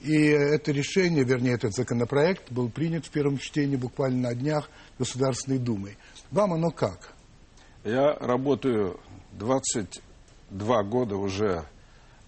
И 0.00 0.14
это 0.14 0.72
решение, 0.72 1.24
вернее, 1.24 1.54
этот 1.54 1.74
законопроект 1.74 2.50
был 2.50 2.70
принят 2.70 3.04
в 3.06 3.10
первом 3.10 3.38
чтении 3.38 3.76
буквально 3.76 4.28
на 4.28 4.34
днях 4.34 4.70
Государственной 4.98 5.58
Думой. 5.58 5.98
Вам 6.30 6.54
оно 6.54 6.70
как? 6.70 7.12
Я 7.84 8.14
работаю 8.14 9.00
22 9.32 10.82
года 10.84 11.16
уже 11.16 11.64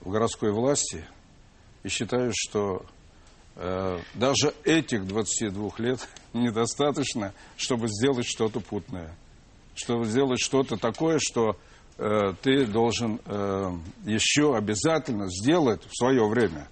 в 0.01 0.11
городской 0.11 0.53
власти 0.53 1.05
и 1.83 1.89
считаю, 1.89 2.33
что 2.35 2.85
э, 2.85 3.02
даже 3.55 4.55
этих 4.65 5.07
22 5.07 5.71
лет 5.79 6.09
недостаточно, 6.33 7.33
чтобы 7.57 7.89
сделать 7.89 8.27
что-то 8.27 8.61
путное. 8.61 9.15
Чтобы 9.75 10.05
сделать 10.05 10.41
что-то 10.41 10.77
такое, 10.77 11.19
что 11.21 11.57
э, 11.97 12.33
ты 12.43 12.67
должен 12.67 13.21
э, 13.25 13.73
еще 14.05 14.55
обязательно 14.55 15.29
сделать 15.29 15.83
в 15.87 15.97
свое 15.97 16.27
время. 16.29 16.69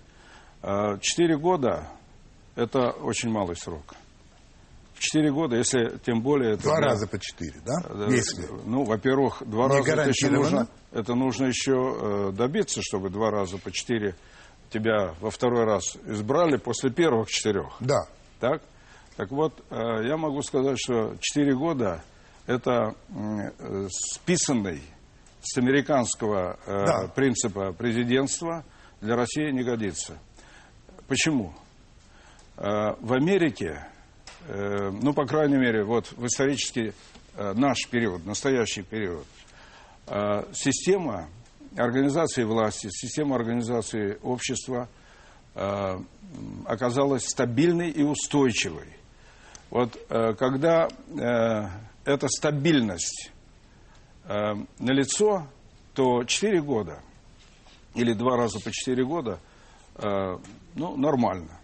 Э, 0.63 0.99
четыре 1.01 1.39
года– 1.39 1.89
это 2.57 2.91
очень 2.91 3.31
малый 3.31 3.57
срок. 3.57 3.95
В 4.95 5.01
четыре 5.01 5.33
года, 5.33 5.57
если 5.57 5.99
тем 6.05 6.21
более... 6.21 6.57
Два 6.57 6.79
это, 6.79 6.89
раза 6.89 7.07
по 7.07 7.19
четыре, 7.19 7.59
да? 7.65 8.07
Если. 8.11 8.47
Ну, 8.67 8.85
во-первых, 8.85 9.43
два 9.47 9.69
Не 9.69 9.77
раза 9.79 9.93
это 9.93 10.09
еще 10.11 10.29
нужно, 10.29 10.69
это 10.93 11.15
нужно 11.15 11.47
еще 11.47 11.73
э, 11.73 12.33
добиться, 12.33 12.83
чтобы 12.83 13.09
два 13.09 13.31
раза 13.31 13.57
по 13.57 13.73
четыре 13.73 14.15
тебя 14.71 15.15
во 15.21 15.31
второй 15.31 15.65
раз 15.65 15.97
избрали 16.07 16.57
после 16.57 16.91
первых 16.91 17.29
четырех. 17.31 17.77
Да. 17.81 18.07
Так? 18.39 18.63
Так 19.17 19.31
вот, 19.31 19.53
э, 19.71 20.07
я 20.07 20.17
могу 20.17 20.41
сказать, 20.43 20.79
что 20.79 21.15
4 21.21 21.55
года 21.55 22.03
это 22.47 22.95
э, 23.11 23.89
списанный 23.91 24.81
с 25.43 25.59
американского 25.59 26.59
э, 26.67 26.87
Да. 26.87 27.09
принципа 27.15 27.73
президентства 27.73 28.65
для 29.01 29.17
России 29.17 29.51
не 29.51 29.63
годится. 29.63 30.19
Почему? 31.09 31.53
В 32.57 33.15
Америке, 33.15 33.87
ну, 34.47 35.15
по 35.15 35.25
крайней 35.25 35.57
мере, 35.57 35.83
вот 35.83 36.13
в 36.13 36.27
исторический 36.27 36.93
наш 37.35 37.89
период, 37.89 38.27
настоящий 38.27 38.83
период, 38.83 39.25
система 40.53 41.31
организации 41.77 42.45
власти, 42.45 42.89
система 42.91 43.37
организации 43.37 44.19
общества 44.23 44.89
э, 45.55 45.99
оказалась 46.67 47.27
стабильной 47.27 47.91
и 47.91 48.03
устойчивой. 48.03 48.89
Вот 49.71 49.97
э, 50.09 50.35
когда 50.35 50.89
э, 50.89 51.69
эта 52.05 52.29
стабильность 52.29 53.31
э, 54.25 54.55
налицо, 54.79 55.47
то 55.95 56.25
4 56.25 56.61
года 56.63 57.01
или 57.95 58.13
два 58.13 58.37
раза 58.37 58.61
по 58.61 58.71
4 58.71 59.05
года, 59.05 59.41
ну, 59.97 60.97
нормально. 60.97 61.59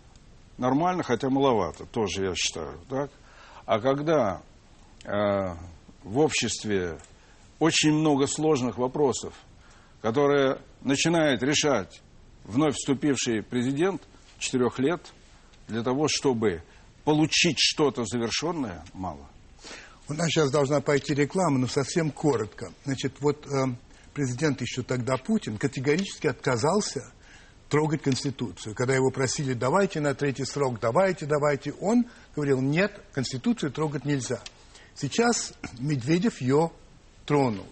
Нормально, 0.59 1.05
хотя 1.05 1.31
маловато, 1.31 1.87
тоже 1.87 2.27
я 2.27 2.35
считаю. 2.35 2.79
Так? 2.91 3.11
А 3.65 3.79
когда 3.79 4.43
в 5.05 6.19
обществе 6.19 6.99
очень 7.61 7.93
много 7.93 8.27
сложных 8.27 8.77
вопросов, 8.77 9.33
которые 10.07 10.59
начинает 10.83 11.43
решать 11.43 12.01
вновь 12.45 12.77
вступивший 12.77 13.43
президент 13.43 14.01
четырех 14.39 14.79
лет 14.79 15.01
для 15.67 15.83
того, 15.83 16.07
чтобы 16.07 16.63
получить 17.03 17.57
что-то 17.59 18.05
завершенное, 18.05 18.85
мало. 18.93 19.29
У 20.09 20.15
нас 20.15 20.29
сейчас 20.29 20.53
должна 20.53 20.81
пойти 20.81 21.13
реклама, 21.13 21.59
но 21.59 21.67
совсем 21.67 22.13
коротко. 22.13 22.73
Значит, 22.85 23.15
вот 23.19 23.49
э, 23.49 23.75
президент 24.15 24.61
еще 24.61 24.85
тогда 24.85 25.17
Путин 25.17 25.59
категорически 25.59 26.29
отказался 26.29 27.13
трогать 27.69 28.03
Конституцию. 28.03 28.77
Когда 28.77 28.95
его 28.95 29.11
просили, 29.11 29.55
давайте 29.55 29.99
на 29.99 30.15
третий 30.15 30.45
срок, 30.45 30.79
давайте, 30.79 31.27
давайте, 31.27 31.73
он 31.81 32.07
говорил, 32.37 32.61
нет, 32.61 32.93
Конституцию 33.13 33.73
трогать 33.73 34.05
нельзя. 34.05 34.41
Сейчас 34.95 35.53
Медведев 35.81 36.41
ее 36.41 36.71
тронул. 37.25 37.67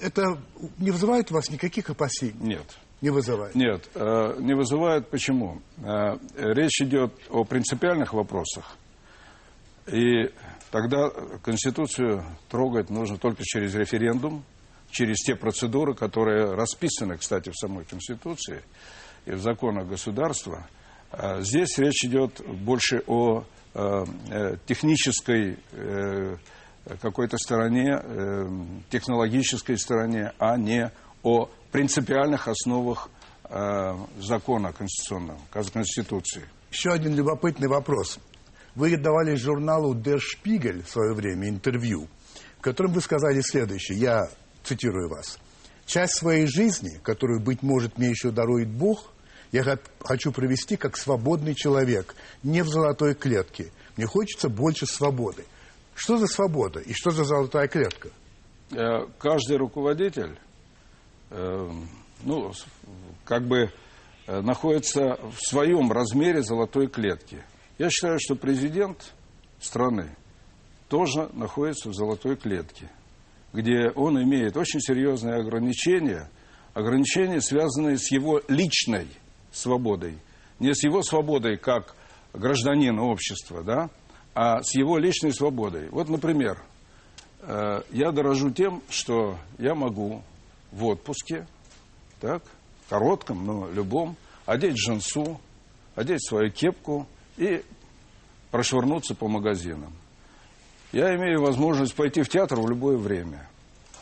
Это 0.00 0.38
не 0.78 0.90
вызывает 0.90 1.30
у 1.30 1.34
вас 1.34 1.50
никаких 1.50 1.90
опасений? 1.90 2.34
Нет. 2.40 2.66
Не 3.00 3.10
вызывает. 3.10 3.54
Нет, 3.54 3.88
э, 3.94 4.36
не 4.40 4.54
вызывает. 4.54 5.08
Почему? 5.08 5.62
Э, 5.78 6.18
Речь 6.36 6.82
идет 6.82 7.12
о 7.30 7.44
принципиальных 7.44 8.12
вопросах. 8.12 8.76
И 9.86 10.30
тогда 10.70 11.10
Конституцию 11.42 12.24
трогать 12.48 12.90
нужно 12.90 13.16
только 13.16 13.42
через 13.42 13.74
референдум, 13.74 14.44
через 14.90 15.16
те 15.24 15.34
процедуры, 15.34 15.94
которые 15.94 16.52
расписаны, 16.54 17.16
кстати, 17.16 17.50
в 17.50 17.56
самой 17.56 17.84
Конституции 17.84 18.62
и 19.24 19.32
в 19.32 19.40
законах 19.40 19.88
государства. 19.88 20.68
А 21.10 21.40
Здесь 21.40 21.78
речь 21.78 22.04
идет 22.04 22.40
больше 22.46 23.02
о 23.06 23.44
э, 23.74 24.04
э, 24.30 24.56
технической 24.66 25.58
э, 25.72 26.36
какой-то 27.00 27.36
стороне, 27.38 28.00
э, 28.02 28.48
технологической 28.90 29.78
стороне, 29.78 30.32
а 30.38 30.56
не 30.56 30.90
о 31.22 31.48
принципиальных 31.70 32.48
основах 32.48 33.10
э, 33.44 33.96
закона 34.18 34.72
конституционного, 34.72 35.38
Конституции. 35.50 36.44
Еще 36.70 36.90
один 36.90 37.14
любопытный 37.14 37.68
вопрос. 37.68 38.18
Вы 38.74 38.96
давали 38.96 39.34
журналу 39.34 39.94
Der 39.94 40.18
Spiegel 40.18 40.84
в 40.84 40.88
свое 40.88 41.14
время 41.14 41.48
интервью, 41.48 42.08
в 42.58 42.62
котором 42.62 42.92
вы 42.92 43.00
сказали 43.00 43.40
следующее, 43.40 43.98
я 43.98 44.28
цитирую 44.62 45.08
вас. 45.08 45.38
«Часть 45.86 46.14
своей 46.14 46.46
жизни, 46.46 47.00
которую, 47.02 47.40
быть 47.40 47.62
может, 47.62 47.98
мне 47.98 48.10
еще 48.10 48.30
дарует 48.30 48.68
Бог, 48.68 49.12
я 49.50 49.64
хочу 50.00 50.30
провести 50.30 50.76
как 50.76 50.96
свободный 50.96 51.56
человек, 51.56 52.14
не 52.44 52.62
в 52.62 52.68
золотой 52.68 53.14
клетке. 53.14 53.72
Мне 53.96 54.06
хочется 54.06 54.48
больше 54.48 54.86
свободы». 54.86 55.44
Что 56.00 56.16
за 56.16 56.28
свобода 56.28 56.80
и 56.80 56.94
что 56.94 57.10
за 57.10 57.24
золотая 57.24 57.68
клетка? 57.68 58.08
Э, 58.72 59.04
каждый 59.18 59.58
руководитель, 59.58 60.38
э, 61.28 61.70
ну, 62.22 62.52
как 63.26 63.46
бы 63.46 63.70
э, 64.26 64.40
находится 64.40 65.18
в 65.20 65.36
своем 65.46 65.92
размере 65.92 66.42
золотой 66.42 66.86
клетки. 66.86 67.44
Я 67.76 67.90
считаю, 67.90 68.16
что 68.18 68.34
президент 68.34 69.12
страны 69.60 70.16
тоже 70.88 71.28
находится 71.34 71.90
в 71.90 71.94
золотой 71.94 72.36
клетке, 72.36 72.90
где 73.52 73.90
он 73.90 74.22
имеет 74.22 74.56
очень 74.56 74.80
серьезные 74.80 75.34
ограничения, 75.34 76.30
ограничения, 76.72 77.42
связанные 77.42 77.98
с 77.98 78.10
его 78.10 78.40
личной 78.48 79.08
свободой, 79.52 80.16
не 80.60 80.74
с 80.74 80.82
его 80.82 81.02
свободой 81.02 81.58
как 81.58 81.94
гражданина 82.32 83.02
общества, 83.02 83.62
да, 83.62 83.90
а 84.34 84.62
с 84.62 84.74
его 84.74 84.98
личной 84.98 85.32
свободой. 85.32 85.88
Вот, 85.90 86.08
например, 86.08 86.62
Э, 87.42 87.82
я 87.90 88.12
дорожу 88.12 88.50
тем, 88.50 88.82
что 88.88 89.38
я 89.58 89.74
могу 89.74 90.22
в 90.72 90.84
отпуске, 90.84 91.46
так, 92.20 92.42
коротком, 92.88 93.46
но 93.46 93.68
любом, 93.70 94.16
одеть 94.46 94.74
джинсу, 94.74 95.40
одеть 95.94 96.26
свою 96.26 96.50
кепку 96.50 97.06
и 97.36 97.64
прошвырнуться 98.50 99.14
по 99.14 99.28
магазинам. 99.28 99.92
Я 100.92 101.14
имею 101.16 101.40
возможность 101.40 101.94
пойти 101.94 102.22
в 102.22 102.28
театр 102.28 102.60
в 102.60 102.68
любое 102.68 102.98
время. 102.98 103.48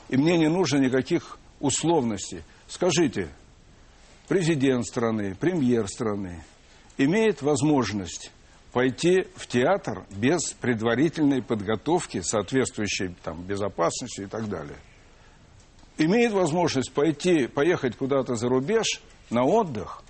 И 0.09 0.17
мне 0.17 0.39
не 0.39 0.49
нужно 0.49 0.79
никаких 0.79 1.39
условностей. 1.61 2.43
Скажите, 2.67 3.29
президент 4.27 4.87
страны, 4.87 5.37
премьер 5.39 5.87
страны 5.87 6.43
имеет 6.97 7.43
возможность 7.43 8.33
пойти 8.73 9.27
в 9.35 9.47
театр 9.47 10.05
без 10.11 10.53
предварительной 10.53 11.43
подготовки, 11.43 12.21
соответствующей 12.21 13.15
там, 13.23 13.43
безопасности 13.43 14.23
и 14.23 14.27
так 14.27 14.49
далее. 14.49 14.77
Имеет 15.97 16.33
возможность 16.33 16.93
пойти, 16.93 17.47
поехать 17.47 17.97
куда-то 17.97 18.37
за 18.37 18.49
рубеж 18.49 19.01
на 19.31 19.45
отдых, 19.45 20.03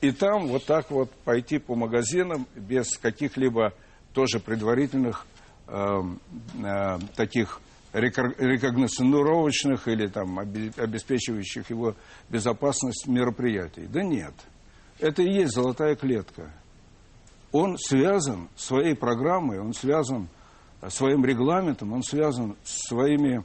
и 0.00 0.10
там 0.12 0.48
вот 0.48 0.64
так 0.66 0.90
вот 0.90 1.10
пойти 1.24 1.58
по 1.58 1.74
магазинам 1.74 2.46
без 2.54 2.96
каких-либо 2.98 3.72
тоже 4.12 4.40
предварительных 4.40 5.26
эм, 5.68 6.20
э, 6.62 6.98
таких 7.16 7.60
рекогносцировочных 7.92 9.88
или 9.88 10.06
там 10.06 10.38
обе- 10.38 10.72
обеспечивающих 10.76 11.70
его 11.70 11.94
безопасность 12.30 13.06
мероприятий. 13.06 13.86
Да 13.86 14.02
нет. 14.02 14.34
Это 14.98 15.22
и 15.22 15.32
есть 15.32 15.52
золотая 15.52 15.94
клетка 15.94 16.52
он 17.52 17.76
связан 17.78 18.48
своей 18.56 18.94
программой, 18.94 19.60
он 19.60 19.74
связан 19.74 20.28
э, 20.80 20.88
своим 20.88 21.24
регламентом, 21.24 21.92
он 21.92 22.02
связан 22.02 22.56
своими 22.64 23.44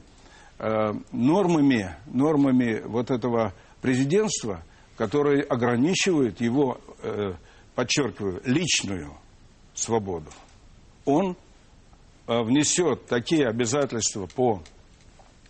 э, 0.58 0.94
нормами, 1.12 1.94
нормами 2.06 2.80
вот 2.84 3.10
этого 3.10 3.52
президентства, 3.80 4.62
которые 4.96 5.42
ограничивают 5.42 6.40
его, 6.40 6.80
э, 7.02 7.34
подчеркиваю, 7.74 8.40
личную 8.44 9.12
свободу. 9.74 10.30
Он 11.04 11.36
э, 12.26 12.42
внесет 12.42 13.06
такие 13.06 13.46
обязательства 13.46 14.26
по 14.26 14.62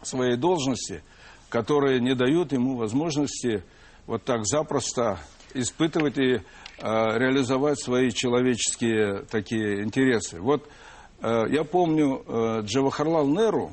своей 0.02 0.36
должности, 0.36 1.02
которые 1.48 2.00
не 2.00 2.14
дают 2.14 2.52
ему 2.52 2.76
возможности 2.76 3.62
вот 4.06 4.24
так 4.24 4.44
запросто 4.44 5.18
испытывать 5.54 6.18
и 6.18 6.40
реализовать 6.80 7.80
свои 7.80 8.10
человеческие 8.10 9.24
такие 9.30 9.82
интересы. 9.82 10.40
Вот 10.40 10.68
э, 11.20 11.44
я 11.50 11.64
помню 11.64 12.22
э, 12.26 12.60
Джавахарлал 12.62 13.26
Неру, 13.26 13.72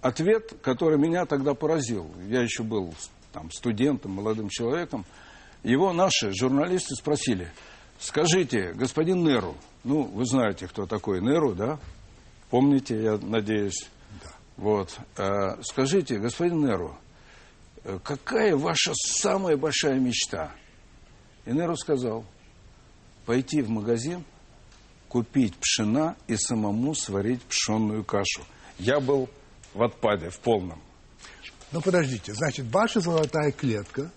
ответ, 0.00 0.54
который 0.62 0.98
меня 0.98 1.24
тогда 1.26 1.54
поразил. 1.54 2.10
Я 2.28 2.42
еще 2.42 2.62
был 2.62 2.94
там, 3.32 3.50
студентом, 3.50 4.12
молодым 4.12 4.48
человеком. 4.48 5.04
Его 5.62 5.92
наши 5.92 6.32
журналисты 6.32 6.94
спросили, 6.94 7.50
скажите, 7.98 8.72
господин 8.72 9.24
Неру, 9.24 9.56
ну, 9.84 10.02
вы 10.02 10.24
знаете, 10.26 10.68
кто 10.68 10.86
такой 10.86 11.20
Неру, 11.20 11.54
да? 11.54 11.78
Помните, 12.50 13.02
я 13.02 13.18
надеюсь? 13.18 13.88
Да. 14.22 14.30
Вот. 14.56 14.98
Э, 15.16 15.60
скажите, 15.62 16.18
господин 16.18 16.64
Неру, 16.64 16.96
э, 17.84 17.98
какая 18.02 18.56
ваша 18.56 18.92
самая 18.94 19.56
большая 19.56 19.98
мечта? 19.98 20.52
Энеру 21.46 21.76
сказал, 21.76 22.24
пойти 23.24 23.62
в 23.62 23.70
магазин, 23.70 24.24
купить 25.08 25.54
пшена 25.56 26.16
и 26.26 26.36
самому 26.36 26.94
сварить 26.94 27.42
пшенную 27.42 28.04
кашу. 28.04 28.42
Я 28.78 29.00
был 29.00 29.28
в 29.72 29.82
отпаде, 29.82 30.28
в 30.30 30.38
полном. 30.40 30.80
Ну, 31.72 31.80
подождите, 31.80 32.34
значит, 32.34 32.66
ваша 32.66 33.00
золотая 33.00 33.52
клетка 33.52 34.10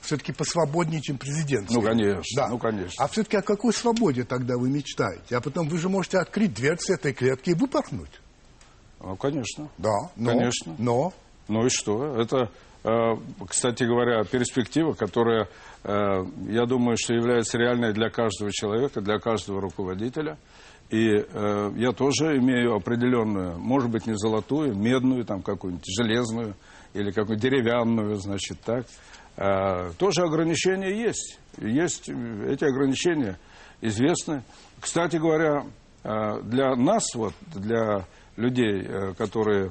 все-таки 0.00 0.32
посвободнее, 0.32 1.00
чем 1.00 1.16
президентская. 1.18 1.78
Ну, 1.78 1.82
конечно, 1.82 2.22
Да. 2.36 2.48
ну, 2.48 2.58
конечно. 2.58 3.04
А 3.04 3.08
все-таки 3.08 3.36
о 3.38 3.42
какой 3.42 3.72
свободе 3.72 4.24
тогда 4.24 4.56
вы 4.58 4.68
мечтаете? 4.68 5.36
А 5.36 5.40
потом 5.40 5.68
вы 5.68 5.78
же 5.78 5.88
можете 5.88 6.18
открыть 6.18 6.52
дверцы 6.52 6.94
этой 6.94 7.12
клетки 7.14 7.50
и 7.50 7.54
выпорхнуть. 7.54 8.20
Ну, 9.00 9.16
конечно. 9.16 9.68
Да, 9.78 10.10
но, 10.16 10.30
Конечно. 10.30 10.74
Но, 10.78 11.12
Ну 11.48 11.66
и 11.66 11.68
что? 11.70 12.16
Это, 12.20 12.50
кстати 13.48 13.84
говоря, 13.84 14.24
перспектива, 14.24 14.92
которая, 14.92 15.48
э, 15.84 16.24
я 16.50 16.66
думаю, 16.66 16.98
что 16.98 17.14
является 17.14 17.56
реальной 17.56 17.94
для 17.94 18.10
каждого 18.10 18.52
человека, 18.52 19.00
для 19.00 19.18
каждого 19.18 19.60
руководителя. 19.60 20.36
И 20.90 21.08
э, 21.08 21.72
я 21.76 21.92
тоже 21.92 22.36
имею 22.36 22.74
определенную, 22.74 23.58
может 23.58 23.90
быть, 23.90 24.06
не 24.06 24.14
золотую, 24.18 24.76
медную, 24.76 25.24
там 25.24 25.42
какую-нибудь 25.42 25.86
железную 25.98 26.54
или 26.92 27.10
какую-нибудь 27.10 27.40
деревянную, 27.40 28.16
значит, 28.16 28.60
так. 28.60 28.84
Э, 29.36 29.90
тоже 29.98 30.22
ограничения 30.22 30.94
есть. 30.94 31.40
Есть 31.56 32.10
э, 32.10 32.46
эти 32.50 32.64
ограничения 32.64 33.38
известны. 33.80 34.42
Кстати 34.78 35.16
говоря, 35.16 35.64
э, 36.02 36.42
для 36.42 36.76
нас, 36.76 37.14
вот, 37.14 37.32
для 37.54 38.04
людей, 38.36 38.82
э, 38.86 39.14
которые 39.14 39.68
э, 39.68 39.70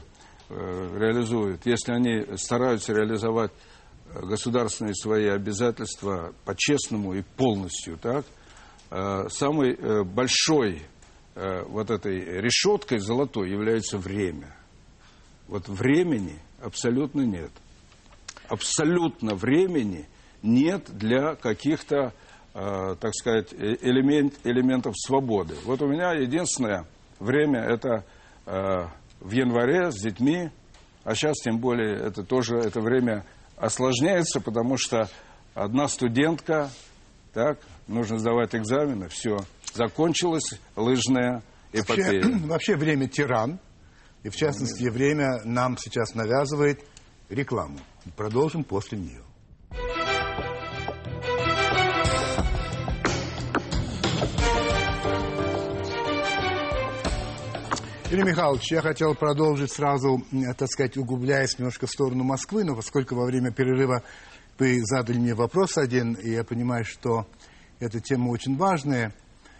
реализуют, 0.49 1.65
если 1.65 1.93
они 1.93 2.37
стараются 2.37 2.93
реализовать 2.93 3.51
э, 4.13 4.25
государственные 4.25 4.95
свои 4.95 5.27
обязательства 5.27 6.33
по-честному 6.45 7.13
и 7.13 7.21
полностью, 7.21 7.97
так, 7.97 8.25
э, 8.91 9.27
самой 9.29 9.73
э, 9.73 10.03
большой 10.03 10.83
э, 11.35 11.63
вот 11.63 11.89
этой 11.89 12.41
решеткой 12.41 12.99
золотой 12.99 13.49
является 13.49 13.97
время. 13.97 14.55
Вот 15.47 15.67
времени 15.67 16.39
абсолютно 16.61 17.21
нет. 17.21 17.51
Абсолютно 18.47 19.35
времени 19.35 20.07
нет 20.41 20.85
для 20.89 21.35
каких-то, 21.35 22.13
э, 22.53 22.95
так 22.99 23.13
сказать, 23.15 23.53
э- 23.53 23.77
элемент, 23.81 24.33
элементов 24.43 24.95
свободы. 24.97 25.55
Вот 25.63 25.81
у 25.81 25.87
меня 25.87 26.13
единственное 26.13 26.85
время 27.19 27.61
это 27.61 28.05
э, 28.45 28.87
в 29.23 29.31
январе 29.31 29.91
с 29.91 29.95
детьми, 29.95 30.51
а 31.03 31.15
сейчас 31.15 31.37
тем 31.43 31.57
более 31.57 31.95
это 31.95 32.23
тоже 32.23 32.57
это 32.57 32.81
время 32.81 33.25
осложняется, 33.57 34.41
потому 34.41 34.77
что 34.77 35.09
одна 35.53 35.87
студентка, 35.87 36.69
так, 37.33 37.59
нужно 37.87 38.19
сдавать 38.19 38.53
экзамены, 38.53 39.07
все, 39.07 39.37
закончилась 39.73 40.59
лыжная 40.75 41.41
вообще, 41.73 42.01
эпопея. 42.01 42.23
вообще 42.47 42.75
время 42.75 43.07
тиран. 43.07 43.59
И 44.23 44.29
в 44.29 44.35
частности, 44.37 44.87
время 44.87 45.41
нам 45.43 45.77
сейчас 45.77 46.15
навязывает 46.15 46.81
рекламу. 47.29 47.79
Продолжим 48.15 48.63
после 48.63 48.97
нее. 48.97 49.21
Юрий 58.13 58.25
Михайлович, 58.25 58.71
я 58.71 58.81
хотел 58.83 59.15
продолжить 59.15 59.71
сразу, 59.71 60.23
так 60.55 60.69
сказать, 60.69 60.97
углубляясь 60.97 61.57
немножко 61.57 61.87
в 61.87 61.89
сторону 61.89 62.23
Москвы, 62.23 62.63
но 62.63 62.75
поскольку 62.75 63.15
во 63.15 63.25
время 63.25 63.51
перерыва 63.51 64.03
вы 64.59 64.81
задали 64.85 65.17
мне 65.17 65.33
вопрос 65.33 65.79
один, 65.79 66.13
и 66.13 66.29
я 66.29 66.43
понимаю, 66.43 66.85
что 66.85 67.25
эта 67.79 67.99
тема 67.99 68.29
очень 68.29 68.55
важная. 68.55 69.15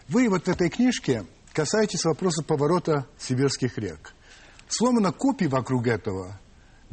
Вы 0.06 0.28
вот 0.28 0.44
в 0.44 0.48
этой 0.48 0.70
книжке 0.70 1.24
касаетесь 1.52 2.04
вопроса 2.04 2.44
поворота 2.44 3.08
сибирских 3.18 3.76
рек. 3.76 4.14
Сломано 4.68 5.10
копий 5.10 5.48
вокруг 5.48 5.88
этого 5.88 6.38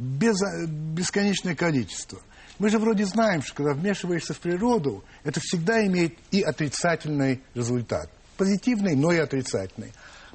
без, 0.00 0.34
бесконечное 0.66 1.54
количество. 1.54 2.18
Мы 2.58 2.70
же 2.70 2.80
вроде 2.80 3.04
знаем, 3.04 3.40
что 3.40 3.54
когда 3.54 3.74
вмешиваешься 3.74 4.34
в 4.34 4.40
природу, 4.40 5.04
это 5.22 5.38
всегда 5.38 5.86
имеет 5.86 6.18
и 6.32 6.42
отрицательный 6.42 7.40
результат. 7.54 8.10
Позитивный, 8.36 8.96
но 8.96 9.12
и 9.12 9.18
отрицательный. 9.18 9.92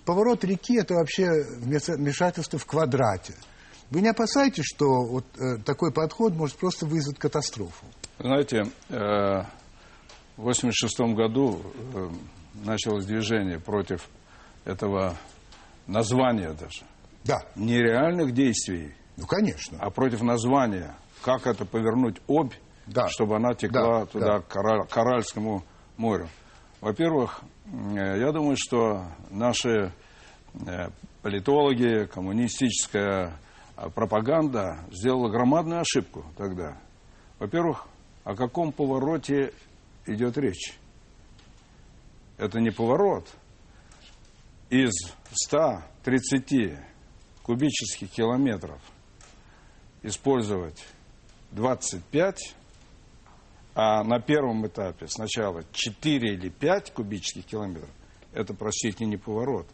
Поворот 0.07 0.45
реки– 0.45 0.77
это 0.79 0.93
вообще 0.93 1.25
вмешательство 1.59 2.57
в 2.57 2.65
квадрате. 2.65 3.33
Вы 3.91 3.99
не 3.99 4.07
опасаетесь, 4.07 4.63
что 4.63 5.03
вот 5.03 5.25
э, 5.37 5.57
такой 5.65 5.91
подход 5.91 6.31
может 6.33 6.55
просто 6.55 6.85
вызвать 6.85 7.19
катастрофу? 7.19 7.85
Знаете, 8.17 8.63
э, 8.87 8.93
в 10.37 10.39
1986 10.47 10.99
году 11.13 11.61
э, 11.93 12.09
началось 12.63 13.05
движение 13.05 13.59
против 13.59 14.07
этого 14.63 15.17
названия 15.87 16.53
даже. 16.53 16.83
Да, 17.25 17.41
Не 17.57 17.77
реальных 17.77 18.33
действий, 18.33 18.95
ну 19.17 19.27
конечно. 19.27 19.77
а 19.81 19.89
против 19.89 20.21
названия. 20.21 20.95
Как 21.21 21.47
это 21.47 21.65
повернуть 21.65 22.21
обь, 22.27 22.53
Да. 22.85 23.09
чтобы 23.09 23.35
она 23.35 23.53
текла 23.55 23.99
Да, 24.01 24.05
туда, 24.05 24.25
да. 24.25 24.39
к 24.39 24.55
Ара- 24.55 24.85
к 24.85 24.97
Аральскому 24.97 25.65
морю. 25.97 26.29
Во-первых, 26.79 27.41
э, 27.65 28.19
я 28.19 28.31
думаю, 28.31 28.55
что 28.55 29.03
наши 29.31 29.91
э, 30.53 30.89
политологи, 31.23 32.05
коммунистическая 32.05 33.39
э, 33.75 33.89
пропаганда 33.89 34.85
сделала 34.91 35.29
громадную 35.29 35.81
ошибку 35.81 36.25
тогда. 36.37 36.77
Во-первых, 37.39 37.87
о 38.23 38.35
каком 38.35 38.71
повороте 38.71 39.53
идет 40.05 40.37
речь? 40.37 40.77
Это 42.37 42.59
не 42.59 42.69
поворот. 42.69 43.27
Из 44.69 44.91
130 45.31 46.77
кубических 47.41 48.11
километров 48.11 48.81
использовать 50.03 50.85
25, 51.51 52.55
а 53.79 54.03
на 54.03 54.19
первом 54.19 54.65
этапе 54.65 55.05
сначала 55.07 55.61
4 55.71 56.33
или 56.33 56.49
5 56.49 56.93
кубических 56.93 57.45
километров, 57.45 57.91
это, 58.33 58.55
простите, 58.55 59.05
не 59.05 59.17
поворот. 59.17 59.67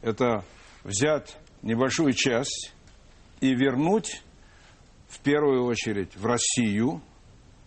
Это 0.00 0.46
взять 0.82 1.36
небольшую 1.60 2.14
часть 2.14 2.72
и 3.42 3.54
вернуть 3.54 4.22
в 5.08 5.20
первую 5.20 5.66
очередь 5.66 6.16
в 6.16 6.24
Россию, 6.24 7.02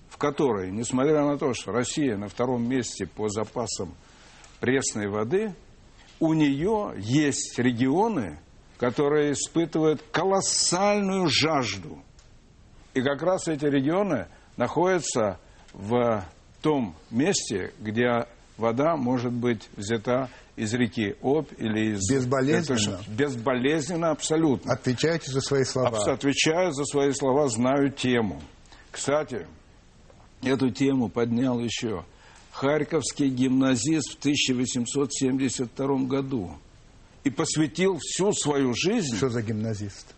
в 0.10 0.18
которой, 0.18 0.72
несмотря 0.72 1.26
на 1.26 1.38
то, 1.38 1.54
что 1.54 1.72
Россия 1.72 2.18
на 2.18 2.28
втором 2.28 2.68
месте 2.68 3.06
по 3.06 3.30
запасам 3.30 3.94
пресной 4.60 5.08
воды, 5.08 5.54
у 6.20 6.34
нее 6.34 6.96
есть 6.98 7.60
регионы, 7.60 8.40
которые 8.80 9.34
испытывают 9.34 10.02
колоссальную 10.12 11.28
жажду. 11.28 12.00
И 12.96 13.02
как 13.04 13.22
раз 13.22 13.48
эти 13.48 13.66
регионы 13.66 14.28
находятся 14.58 15.40
в 15.74 16.24
том 16.62 16.96
месте, 17.12 17.74
где 17.80 18.28
вода 18.58 18.96
может 18.96 19.34
быть 19.34 19.70
взята 19.76 20.30
из 20.56 20.74
реки 20.74 21.16
Обь 21.22 21.50
или 21.58 21.94
из... 21.94 22.10
Безболезненно? 22.10 23.00
Это 23.02 23.12
безболезненно 23.12 24.12
абсолютно. 24.12 24.74
Отвечайте 24.74 25.32
за 25.32 25.42
свои 25.42 25.64
слова. 25.64 25.98
Отвечаю 26.12 26.72
за 26.72 26.86
свои 26.86 27.12
слова, 27.12 27.48
знаю 27.50 27.92
тему. 27.92 28.42
Кстати, 28.92 29.48
эту 30.44 30.70
тему 30.70 31.10
поднял 31.10 31.60
еще 31.60 32.06
харьковский 32.52 33.30
гимназист 33.30 34.14
в 34.14 34.20
1872 34.20 35.98
году 36.06 36.56
и 37.24 37.30
посвятил 37.30 37.98
всю 38.00 38.32
свою 38.34 38.74
жизнь 38.76 39.16
Что 39.18 39.30
за 39.30 39.42
гимназист? 39.42 40.14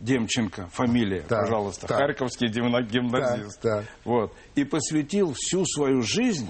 Демченко, 0.00 0.68
фамилия, 0.68 1.22
Так, 1.22 1.40
пожалуйста, 1.42 1.86
так. 1.88 1.98
харьковский 1.98 2.48
гимна- 2.48 2.82
гимназист. 2.82 3.60
Так, 3.60 3.84
так. 3.84 3.94
Вот. 4.04 4.32
И 4.54 4.64
посвятил 4.64 5.32
всю 5.36 5.64
свою 5.66 6.02
жизнь 6.02 6.48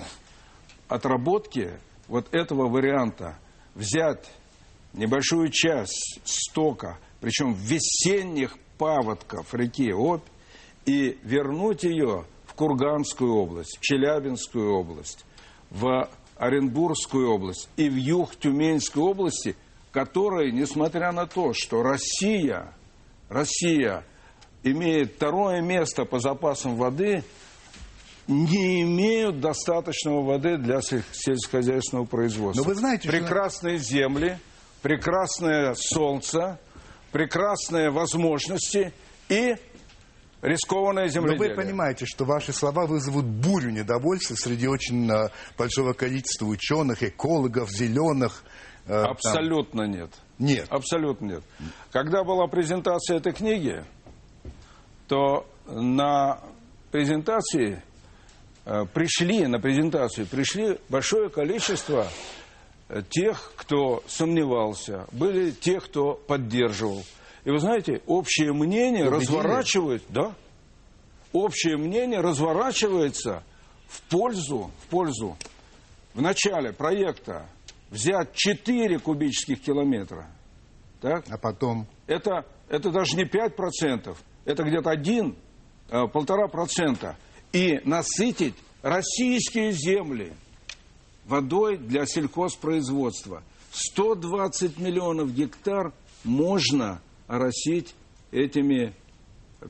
отработке 0.88 1.78
вот 2.08 2.26
этого 2.34 2.68
варианта. 2.68 3.38
Взять 3.74 4.30
небольшую 4.92 5.50
часть 5.50 6.20
стока, 6.24 6.98
причем 7.20 7.54
весенних 7.54 8.56
паводков 8.76 9.54
реки 9.54 9.92
Обь, 9.92 10.24
и 10.86 11.18
вернуть 11.22 11.84
ее 11.84 12.24
в 12.46 12.54
Курганскую 12.54 13.34
область, 13.34 13.76
в 13.78 13.80
Челябинскую 13.82 14.72
область, 14.74 15.24
в 15.70 16.08
Оренбургскую 16.36 17.30
область 17.30 17.68
и 17.76 17.88
в 17.88 17.96
юг 17.96 18.36
Тюменской 18.36 19.02
области, 19.02 19.56
которые, 19.92 20.52
несмотря 20.52 21.12
на 21.12 21.26
то, 21.26 21.52
что 21.54 21.82
Россия, 21.82 22.72
Россия 23.28 24.04
имеет 24.62 25.14
второе 25.16 25.60
место 25.60 26.04
по 26.04 26.18
запасам 26.18 26.76
воды, 26.76 27.22
не 28.26 28.82
имеют 28.82 29.40
достаточного 29.40 30.22
воды 30.22 30.58
для 30.58 30.78
сельс- 30.78 31.04
сельскохозяйственного 31.12 32.04
производства. 32.06 32.62
Но 32.62 32.68
вы 32.68 32.74
знаете, 32.74 33.08
что- 33.08 33.18
прекрасные 33.18 33.78
земли, 33.78 34.38
прекрасное 34.82 35.74
солнце, 35.74 36.58
прекрасные 37.12 37.90
возможности 37.90 38.92
и 39.30 39.54
рискованное 40.42 41.04
Но 41.04 41.10
земледелие. 41.10 41.54
вы 41.56 41.62
понимаете, 41.62 42.04
что 42.06 42.24
ваши 42.26 42.52
слова 42.52 42.86
вызовут 42.86 43.24
бурю 43.24 43.70
недовольства 43.70 44.34
среди 44.34 44.68
очень 44.68 45.10
э, 45.10 45.28
большого 45.56 45.94
количества 45.94 46.46
ученых, 46.46 47.02
экологов, 47.02 47.70
зеленых. 47.70 48.44
э, 48.86 48.88
там. 49.02 49.10
Абсолютно 49.12 49.82
нет. 49.86 50.10
Нет. 50.38 50.66
Абсолютно 50.70 51.26
нет. 51.26 51.42
Когда 51.92 52.22
была 52.24 52.46
презентация 52.46 53.16
этой 53.16 53.32
книги, 53.32 53.84
то 55.08 55.46
на 55.66 56.40
презентации 56.90 57.82
э, 58.64 58.84
пришли, 58.92 59.46
на 59.46 59.58
презентацию 59.58 60.26
пришли 60.26 60.78
большое 60.88 61.28
количество 61.28 62.06
э, 62.88 63.02
тех, 63.08 63.52
кто 63.56 64.02
сомневался, 64.06 65.06
были 65.12 65.50
те, 65.50 65.80
кто 65.80 66.14
поддерживал. 66.14 67.02
И 67.44 67.50
вы 67.50 67.58
знаете, 67.58 68.02
общее 68.06 68.52
мнение 68.52 69.08
Убедили? 69.08 69.20
разворачивает, 69.20 70.02
да, 70.08 70.34
общее 71.32 71.76
мнение 71.76 72.20
разворачивается 72.20 73.42
в 73.88 74.02
пользу, 74.02 74.70
в 74.84 74.88
пользу 74.88 75.36
в 76.14 76.20
начале 76.20 76.72
проекта 76.72 77.46
взять 77.90 78.34
4 78.34 78.98
кубических 78.98 79.60
километра, 79.60 80.28
так, 81.00 81.24
А 81.30 81.38
потом 81.38 81.86
это, 82.06 82.44
это 82.68 82.90
даже 82.90 83.16
не 83.16 83.24
5%, 83.24 84.16
это 84.44 84.62
где-то 84.64 84.90
1, 84.90 85.36
э, 85.90 86.06
полтора 86.08 86.48
процента. 86.48 87.16
И 87.52 87.80
насытить 87.84 88.54
российские 88.82 89.72
земли 89.72 90.32
водой 91.24 91.78
для 91.78 92.04
сельхозпроизводства. 92.06 93.42
120 93.70 94.78
миллионов 94.78 95.32
гектар 95.32 95.92
можно 96.24 97.00
оросить 97.26 97.94
этими 98.32 98.92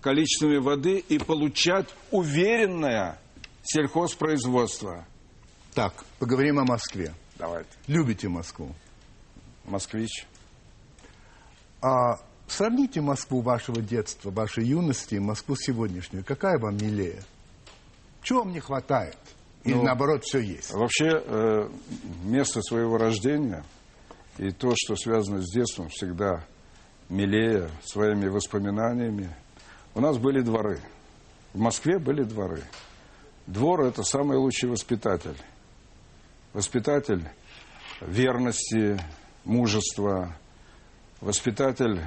количествами 0.01 0.59
воды 0.59 0.99
и 0.99 1.19
получать 1.19 1.89
уверенное 2.11 3.19
сельхозпроизводство. 3.63 5.07
так, 5.75 6.05
поговорим 6.19 6.59
о 6.59 6.65
Москве. 6.65 7.13
Давайте. 7.39 7.71
Любите 7.87 8.29
Москву? 8.29 8.75
Москвич. 9.65 10.27
А 11.81 12.19
сравните 12.49 13.01
Москву 13.01 13.41
вашего 13.41 13.81
детства, 13.81 14.31
вашей 14.31 14.65
юности 14.65 15.15
и 15.15 15.21
Москву 15.21 15.55
сегодняшнюю. 15.57 16.25
Какая 16.25 16.59
вам 16.59 16.77
милее? 16.77 17.23
Чего 18.23 18.41
вам 18.41 18.53
не 18.53 18.61
хватает? 18.61 19.17
Или 19.65 19.75
Ну, 19.75 19.83
наоборот 19.85 20.25
все 20.25 20.41
есть? 20.41 20.73
Вообще, 20.73 21.11
э, 21.11 21.69
место 22.25 22.63
своего 22.63 22.97
рождения 22.97 23.65
и 24.39 24.51
то, 24.51 24.73
что 24.77 24.97
связано 24.97 25.41
с 25.43 25.53
детством, 25.53 25.89
всегда 25.89 26.45
милее 27.09 27.71
своими 27.85 28.29
воспоминаниями. 28.29 29.35
У 29.95 30.01
нас 30.01 30.19
были 30.19 30.41
дворы. 30.41 30.81
В 31.55 31.59
Москве 31.59 31.99
были 31.99 32.23
дворы. 32.23 32.63
Двор– 33.47 33.81
это 33.85 34.03
самый 34.03 34.37
лучший 34.37 34.69
воспитатель. 34.69 35.37
Воспитатель 36.63 37.23
верности, 38.01 39.01
мужества, 39.45 40.35
воспитатель 41.21 42.01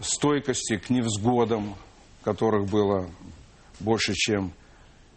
стойкости 0.00 0.78
к 0.78 0.90
невзгодам, 0.90 1.76
которых 2.24 2.68
было 2.68 3.08
больше, 3.78 4.14
чем 4.14 4.52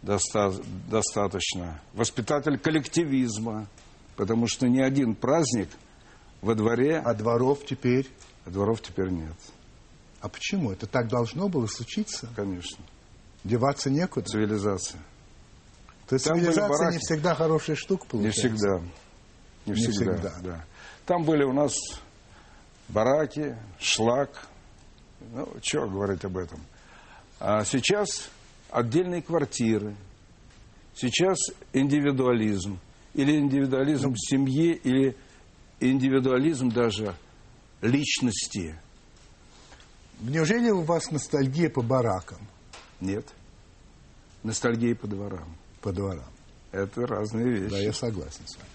доста- 0.02 0.62
достаточно. 0.88 1.80
Воспитатель 1.92 2.56
коллективизма, 2.56 3.66
потому 4.14 4.46
что 4.46 4.68
ни 4.68 4.80
один 4.80 5.16
праздник 5.16 5.68
во 6.40 6.54
дворе, 6.54 6.98
А 7.04 7.14
дворов 7.14 7.66
теперь? 7.66 8.06
а 8.46 8.50
дворов 8.50 8.80
теперь 8.80 9.08
нет, 9.10 9.34
А 10.20 10.28
почему? 10.28 10.70
Это 10.70 10.86
так 10.86 11.08
должно 11.08 11.48
было 11.48 11.66
случиться? 11.66 12.28
конечно. 12.36 12.78
Деваться 13.42 13.90
некуда? 13.90 14.24
Цивилизация. 14.28 15.00
То 16.10 16.16
есть 16.16 16.24
Там 16.26 16.38
цивилизация 16.40 16.90
не 16.90 16.98
всегда 16.98 17.34
хорошая 17.36 17.76
штука 17.76 18.04
Не 18.04 18.10
получается? 18.10 18.40
всегда. 18.40 18.78
Не 19.64 19.72
Не 19.72 19.74
всегда, 19.74 20.14
всегда. 20.16 20.34
да. 20.42 20.64
Там 21.06 21.22
были 21.22 21.44
у 21.44 21.52
нас 21.52 21.72
бараки, 22.88 23.56
шлак. 23.78 24.48
Ну, 25.20 25.46
что 25.62 25.86
говорить 25.88 26.24
об 26.24 26.36
этом. 26.36 26.60
А 27.38 27.64
сейчас 27.64 28.28
отдельные 28.70 29.22
квартиры. 29.22 29.94
Сейчас 30.96 31.38
индивидуализм. 31.72 32.80
Или 33.14 33.38
индивидуализм 33.38 34.12
в 34.14 34.18
семье, 34.18 34.74
или 34.74 35.16
индивидуализм 35.78 36.70
даже 36.70 37.14
личности. 37.82 38.76
Неужели 40.18 40.70
у 40.70 40.80
вас 40.80 41.12
ностальгия 41.12 41.70
по 41.70 41.82
баракам, 41.82 42.48
Нет. 43.00 43.28
Ностальгия 44.42 44.96
по 44.96 45.06
дворам. 45.06 45.56
По 45.80 45.92
дворам? 45.92 46.24
Это 46.72 47.06
разные 47.06 47.50
вещи. 47.50 47.70
Да, 47.70 47.78
я 47.78 47.92
согласен 47.92 48.46
с 48.46 48.56
вами. 48.56 48.68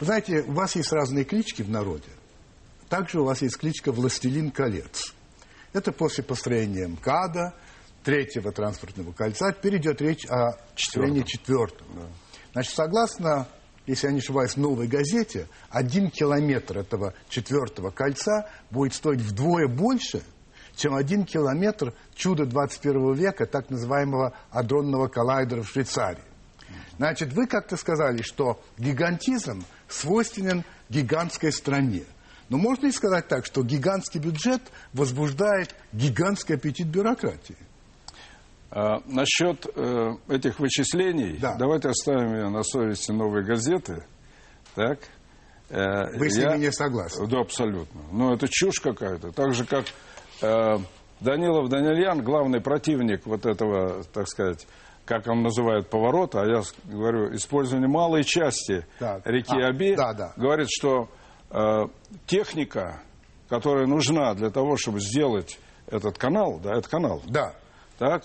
Вы 0.00 0.06
знаете, 0.06 0.42
у 0.42 0.52
вас 0.52 0.76
есть 0.76 0.92
разные 0.92 1.24
клички 1.24 1.62
в 1.62 1.70
народе. 1.70 2.08
Также 2.88 3.20
у 3.20 3.24
вас 3.24 3.42
есть 3.42 3.56
кличка 3.56 3.92
«Властелин 3.92 4.50
колец». 4.50 5.14
Это 5.72 5.92
после 5.92 6.24
построения 6.24 6.86
МКАДа, 6.86 7.54
третьего 8.02 8.52
транспортного 8.52 9.12
кольца. 9.12 9.52
Теперь 9.52 9.76
идет 9.76 10.00
речь 10.00 10.24
о 10.26 10.52
строении 10.76 11.22
четвертого. 11.22 12.08
Значит, 12.52 12.74
согласно, 12.74 13.46
если 13.86 14.06
я 14.06 14.12
не 14.12 14.20
ошибаюсь, 14.20 14.56
новой 14.56 14.86
газете, 14.86 15.48
один 15.68 16.10
километр 16.10 16.78
этого 16.78 17.12
четвертого 17.28 17.90
кольца 17.90 18.48
будет 18.70 18.94
стоить 18.94 19.20
вдвое 19.20 19.68
больше, 19.68 20.22
чем 20.78 20.94
один 20.94 21.24
километр 21.24 21.92
чуда 22.14 22.46
21 22.46 23.12
века, 23.14 23.46
так 23.46 23.68
называемого 23.68 24.32
адронного 24.50 25.08
коллайдера 25.08 25.62
в 25.62 25.68
Швейцарии. 25.68 26.22
Значит, 26.96 27.32
вы 27.32 27.46
как-то 27.46 27.76
сказали, 27.76 28.22
что 28.22 28.60
гигантизм 28.78 29.64
свойственен 29.88 30.64
гигантской 30.88 31.52
стране. 31.52 32.04
Но 32.48 32.58
можно 32.58 32.86
и 32.86 32.92
сказать 32.92 33.28
так, 33.28 33.44
что 33.44 33.62
гигантский 33.62 34.20
бюджет 34.20 34.62
возбуждает 34.92 35.74
гигантский 35.92 36.54
аппетит 36.54 36.86
бюрократии. 36.86 37.56
А, 38.70 39.00
насчет 39.06 39.66
э, 39.74 40.16
этих 40.28 40.58
вычислений, 40.60 41.38
Да. 41.38 41.56
давайте 41.56 41.88
оставим 41.88 42.34
ее 42.34 42.48
на 42.50 42.62
совести 42.62 43.10
новой 43.12 43.44
газеты. 43.44 44.04
Так? 44.74 44.98
Э, 45.70 46.16
Вы 46.18 46.30
с 46.30 46.36
я- 46.36 46.52
ними 46.52 46.66
не 46.66 46.72
согласны? 46.72 47.26
Да, 47.26 47.40
абсолютно. 47.40 48.00
Но 48.12 48.34
это 48.34 48.46
чушь 48.48 48.80
какая-то. 48.80 49.32
Так 49.32 49.54
же, 49.54 49.64
как 49.64 49.86
Данилов 50.40 51.68
Данильян, 51.68 52.22
главный 52.22 52.60
противник 52.60 53.26
вот 53.26 53.44
этого, 53.46 54.04
так 54.04 54.28
сказать, 54.28 54.66
как 55.04 55.26
он 55.26 55.42
называет, 55.42 55.88
поворота, 55.90 56.42
а 56.42 56.46
я 56.46 56.62
говорю, 56.84 57.34
использование 57.34 57.88
малой 57.88 58.22
части 58.24 58.86
Так. 58.98 59.26
реки 59.26 59.60
А, 59.60 59.70
Оби, 59.70 59.96
да, 59.96 60.12
да. 60.12 60.32
говорит, 60.36 60.68
что 60.70 61.08
э, 61.50 61.86
техника, 62.26 63.00
которая 63.48 63.86
нужна 63.86 64.34
для 64.34 64.50
того, 64.50 64.76
чтобы 64.76 65.00
сделать 65.00 65.58
этот 65.86 66.18
канал, 66.18 66.60
да, 66.62 66.74
это 66.76 66.88
канал, 66.88 67.22
Да. 67.26 67.54
так, 67.98 68.24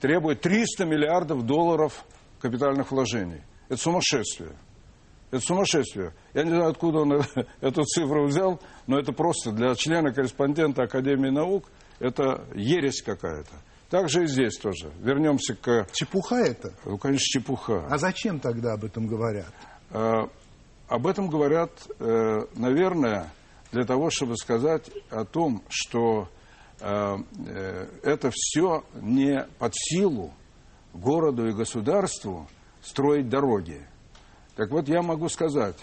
требует 0.00 0.40
300 0.40 0.86
миллиардов 0.86 1.44
долларов 1.44 2.04
капитальных 2.40 2.90
вложений. 2.90 3.42
Это 3.68 3.76
сумасшествие. 3.80 4.52
Это 5.30 5.40
сумасшествие. 5.40 6.14
Я 6.34 6.44
не 6.44 6.50
знаю, 6.50 6.70
откуда 6.70 7.00
он 7.00 7.12
эту 7.60 7.82
цифру 7.84 8.26
взял, 8.26 8.60
но 8.86 8.98
это 8.98 9.12
просто 9.12 9.52
для 9.52 9.74
члена-корреспондента 9.74 10.84
Академии 10.84 11.30
наук 11.30 11.64
это 11.98 12.46
ересь 12.54 13.02
какая-то. 13.02 13.50
Так 13.90 14.08
же 14.08 14.24
и 14.24 14.26
здесь 14.26 14.56
тоже. 14.58 14.90
Вернемся 15.00 15.54
к... 15.54 15.86
Чепуха 15.92 16.36
это? 16.36 16.72
Ну, 16.84 16.98
конечно, 16.98 17.24
чепуха. 17.24 17.86
А 17.88 17.98
зачем 17.98 18.38
тогда 18.38 18.74
об 18.74 18.84
этом 18.84 19.06
говорят? 19.06 19.52
Э, 19.90 20.26
об 20.88 21.06
этом 21.06 21.28
говорят, 21.28 21.70
э, 21.98 22.40
наверное, 22.54 23.30
для 23.72 23.84
того, 23.84 24.10
чтобы 24.10 24.36
сказать 24.36 24.90
о 25.10 25.24
том, 25.24 25.62
что 25.68 26.28
э, 26.80 27.16
э, 27.46 27.86
это 28.02 28.30
все 28.32 28.84
не 29.00 29.46
под 29.58 29.72
силу 29.74 30.32
городу 30.92 31.48
и 31.48 31.52
государству 31.52 32.48
строить 32.82 33.28
дороги. 33.28 33.86
Так 34.58 34.72
вот, 34.72 34.88
я 34.88 35.02
могу 35.02 35.28
сказать, 35.28 35.76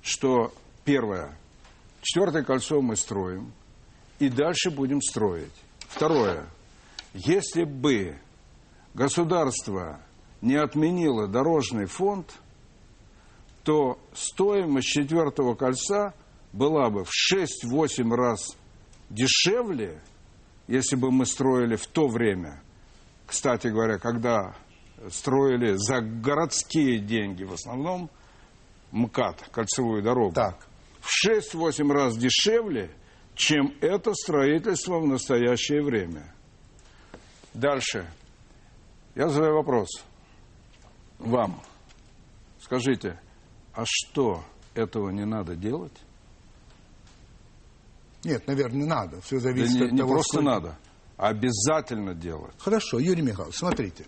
что 0.00 0.50
первое, 0.86 1.36
четвертое 2.00 2.44
кольцо 2.44 2.80
мы 2.80 2.96
строим, 2.96 3.52
и 4.18 4.30
дальше 4.30 4.70
будем 4.70 5.02
строить. 5.02 5.52
Второе, 5.80 6.46
если 7.12 7.64
бы 7.64 8.16
государство 8.94 10.00
не 10.40 10.54
отменило 10.54 11.28
дорожный 11.28 11.84
фонд, 11.84 12.32
то 13.64 13.98
стоимость 14.14 14.88
четвертого 14.88 15.54
кольца 15.54 16.14
была 16.54 16.88
бы 16.88 17.04
в 17.04 17.10
6-8 17.10 18.14
раз 18.14 18.56
дешевле, 19.10 20.00
если 20.68 20.96
бы 20.96 21.10
мы 21.12 21.26
строили 21.26 21.76
в 21.76 21.86
то 21.86 22.08
время, 22.08 22.62
кстати 23.26 23.66
говоря, 23.66 23.98
когда 23.98 24.56
строили 25.10 25.74
за 25.76 26.00
городские 26.00 26.98
деньги 26.98 27.44
в 27.44 27.52
основном 27.52 28.10
МКАД, 28.92 29.48
кольцевую 29.50 30.02
дорогу, 30.02 30.32
Так. 30.34 30.66
в 31.00 31.08
6-8 31.26 31.90
раз 31.92 32.16
дешевле, 32.16 32.90
чем 33.34 33.74
это 33.80 34.14
строительство 34.14 34.98
в 34.98 35.06
настоящее 35.06 35.82
время. 35.82 36.32
Дальше. 37.54 38.06
Я 39.14 39.28
задаю 39.28 39.54
вопрос 39.56 39.88
вам. 41.18 41.60
Скажите, 42.60 43.18
а 43.74 43.84
что, 43.86 44.44
этого 44.74 45.10
не 45.10 45.24
надо 45.24 45.54
делать? 45.56 45.92
Нет, 48.24 48.46
наверное, 48.46 48.86
надо. 48.86 49.20
Все 49.20 49.36
Да 49.36 49.42
зависит 49.42 49.76
не, 49.76 49.84
от 49.86 49.92
не 49.92 49.98
того, 49.98 50.10
просто 50.14 50.38
сколько- 50.38 50.44
надо, 50.50 50.78
а 51.16 51.28
обязательно 51.28 52.14
делать. 52.14 52.54
Хорошо, 52.58 52.98
Юрий 52.98 53.22
Михайлович, 53.22 53.56
смотрите. 53.56 54.04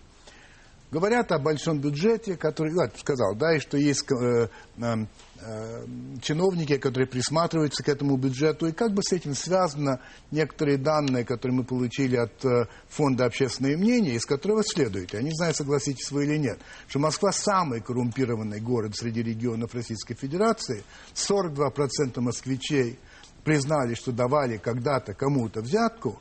Говорят 0.91 1.31
о 1.31 1.37
большом 1.37 1.79
бюджете, 1.79 2.35
который, 2.35 2.73
я 2.73 2.89
сказал, 2.97 3.35
да, 3.35 3.55
и 3.55 3.59
что 3.59 3.77
есть 3.77 4.11
э, 4.11 4.47
э, 4.77 4.95
э, 5.39 5.85
чиновники, 6.19 6.77
которые 6.77 7.07
присматриваются 7.07 7.83
к 7.83 7.89
этому 7.89 8.17
бюджету, 8.17 8.65
и 8.65 8.71
как 8.71 8.93
бы 8.93 9.03
с 9.03 9.13
этим 9.13 9.35
связано 9.35 10.01
некоторые 10.31 10.79
данные, 10.79 11.25
которые 11.25 11.57
мы 11.57 11.63
получили 11.63 12.15
от 12.15 12.43
э, 12.43 12.65
Фонда 12.87 13.25
общественное 13.25 13.77
мнение, 13.77 14.15
из 14.15 14.25
которого 14.25 14.63
следует, 14.63 15.13
я 15.13 15.21
не 15.21 15.31
знаю, 15.31 15.53
согласитесь 15.53 16.09
вы 16.09 16.25
или 16.25 16.37
нет, 16.37 16.57
что 16.87 16.97
Москва 16.97 17.31
самый 17.31 17.81
коррумпированный 17.81 18.59
город 18.59 18.95
среди 18.95 19.21
регионов 19.21 19.75
Российской 19.75 20.15
Федерации, 20.15 20.83
42% 21.13 22.19
москвичей 22.19 22.97
признали, 23.43 23.93
что 23.93 24.11
давали 24.11 24.57
когда-то 24.57 25.13
кому-то 25.13 25.61
взятку, 25.61 26.19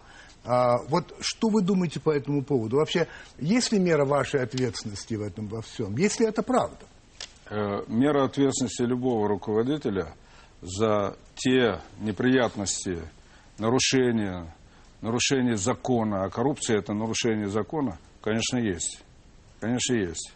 а, 0.48 0.78
вот 0.88 1.14
что 1.20 1.48
вы 1.48 1.60
думаете 1.62 2.00
по 2.00 2.10
этому 2.10 2.42
поводу? 2.42 2.76
Вообще, 2.76 3.06
есть 3.38 3.70
ли 3.70 3.78
мера 3.78 4.06
вашей 4.06 4.42
ответственности 4.42 5.14
в 5.14 5.20
этом 5.22 5.46
во 5.46 5.60
всем? 5.60 5.94
Если 5.96 6.26
это 6.26 6.42
правда? 6.42 6.78
Э, 7.50 7.82
Мера 7.86 8.24
ответственности 8.24 8.82
любого 8.82 9.28
руководителя 9.28 10.14
за 10.62 11.16
те 11.34 11.80
неприятности, 12.00 12.98
нарушения, 13.58 14.54
нарушение 15.02 15.56
закона, 15.56 16.24
а 16.24 16.30
коррупция 16.30 16.78
это 16.78 16.94
нарушение 16.94 17.48
закона, 17.48 17.98
конечно, 18.22 18.56
есть. 18.58 19.02
Конечно, 19.60 19.94
есть. 19.94 20.34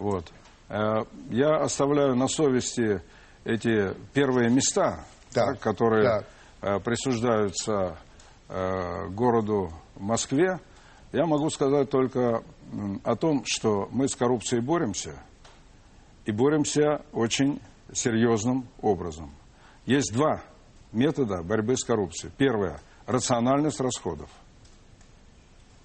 Вот. 0.00 0.32
Э, 0.68 1.04
Я 1.30 1.56
оставляю 1.62 2.16
на 2.16 2.26
совести 2.26 3.02
эти 3.44 3.94
первые 4.12 4.50
места, 4.50 5.04
да, 5.32 5.54
которые 5.54 6.04
так. 6.04 6.26
э, 6.62 6.80
присуждаются 6.80 7.98
городу 8.48 9.72
Москве. 9.96 10.60
Я 11.12 11.26
могу 11.26 11.48
сказать 11.50 11.90
только 11.90 12.42
о 13.04 13.16
том, 13.16 13.42
что 13.46 13.88
мы 13.92 14.08
с 14.08 14.16
коррупцией 14.16 14.60
боремся, 14.60 15.14
и 16.24 16.32
боремся 16.32 17.02
очень 17.12 17.60
серьезным 17.92 18.66
образом. 18.80 19.30
Есть 19.86 20.12
два 20.12 20.42
метода 20.92 21.42
борьбы 21.42 21.76
с 21.76 21.84
коррупцией. 21.84 22.32
Первое– 22.36 22.80
рациональность 23.06 23.80
расходов. 23.80 24.30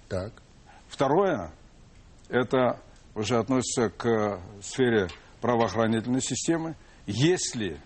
Так. 0.08 0.32
Второе– 0.88 1.52
это 2.28 2.80
уже 3.14 3.38
относится 3.38 3.90
к 3.90 4.40
сфере 4.62 5.08
правоохранительной 5.40 6.22
системы. 6.22 6.74
Если 7.06 7.80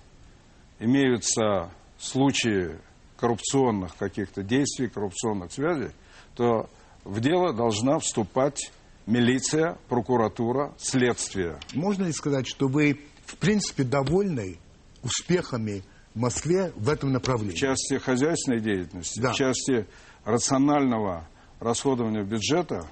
имеются 0.79 1.71
случаи 1.99 2.79
коррупционных 3.25 3.97
каких-то 3.97 4.43
действий, 4.43 4.89
коррупционных 4.89 5.51
связей, 5.51 5.93
то 6.37 6.69
в 7.05 7.21
дело 7.21 7.55
должна 7.55 7.99
вступать 7.99 8.71
милиция, 9.07 9.79
прокуратура, 9.89 10.75
следствие. 10.77 11.59
Можно 11.73 12.05
ли 12.05 12.13
сказать, 12.13 12.47
что 12.47 12.69
вы, 12.69 13.01
в 13.25 13.37
принципе, 13.39 13.83
довольны 13.83 14.59
успехами 15.03 15.83
в 16.15 16.19
Москве 16.21 16.71
в 16.77 16.91
этом 16.91 17.13
направлении? 17.13 17.55
В 17.55 17.59
части 17.59 17.97
хозяйственной 17.97 18.61
деятельности, 18.61 19.19
Да. 19.21 19.33
в 19.33 19.37
части 19.37 19.87
рационального 20.27 21.27
расходования 21.61 22.25
бюджета 22.25 22.87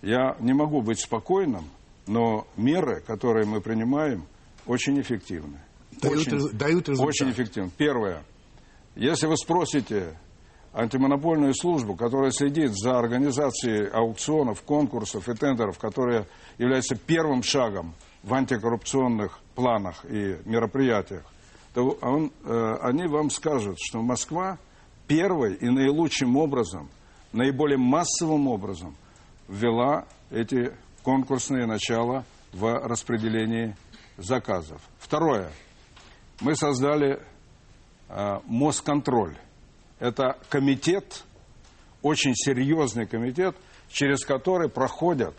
я 0.00 0.34
не 0.40 0.54
могу 0.54 0.80
быть 0.80 0.98
спокойным, 1.00 1.68
но 2.06 2.46
меры, 2.56 3.02
которые 3.02 3.44
мы 3.44 3.60
принимаем, 3.60 4.24
очень 4.64 4.98
эффективны. 4.98 5.60
Дают 6.00 6.16
очень, 6.20 6.50
дают 6.56 6.88
результат. 6.88 7.06
Очень 7.06 7.30
эффективны. 7.32 7.70
Первое. 7.76 8.22
Если 8.96 9.26
вы 9.26 9.36
спросите 9.36 10.16
антимонопольную 10.72 11.54
службу, 11.54 11.96
которая 11.96 12.30
следит 12.30 12.72
за 12.74 12.98
организацией 12.98 13.88
аукционов, 13.88 14.62
конкурсов 14.62 15.28
и 15.28 15.34
тендеров, 15.34 15.78
которая 15.78 16.26
является 16.58 16.94
первым 16.96 17.42
шагом 17.42 17.94
в 18.22 18.32
антикоррупционных 18.34 19.38
планах 19.54 20.04
и 20.04 20.38
мероприятиях, 20.44 21.24
то 21.74 21.98
он, 22.02 22.32
э, 22.44 22.76
они 22.82 23.06
вам 23.06 23.30
скажут, 23.30 23.78
что 23.80 24.00
Москва 24.00 24.58
первой 25.08 25.54
и 25.54 25.68
наилучшим 25.68 26.36
образом, 26.36 26.88
наиболее 27.32 27.78
массовым 27.78 28.46
образом 28.48 28.94
ввела 29.48 30.06
эти 30.30 30.72
конкурсные 31.02 31.66
начала 31.66 32.24
в 32.52 32.72
распределении 32.86 33.76
заказов. 34.16 34.80
Второе. 34.98 35.50
Мы 36.40 36.54
создали 36.54 37.20
Москонтроль. 38.08 39.36
Это 39.98 40.38
комитет, 40.48 41.24
очень 42.02 42.34
серьезный 42.34 43.06
комитет, 43.06 43.56
через 43.88 44.24
который 44.24 44.68
проходят 44.68 45.34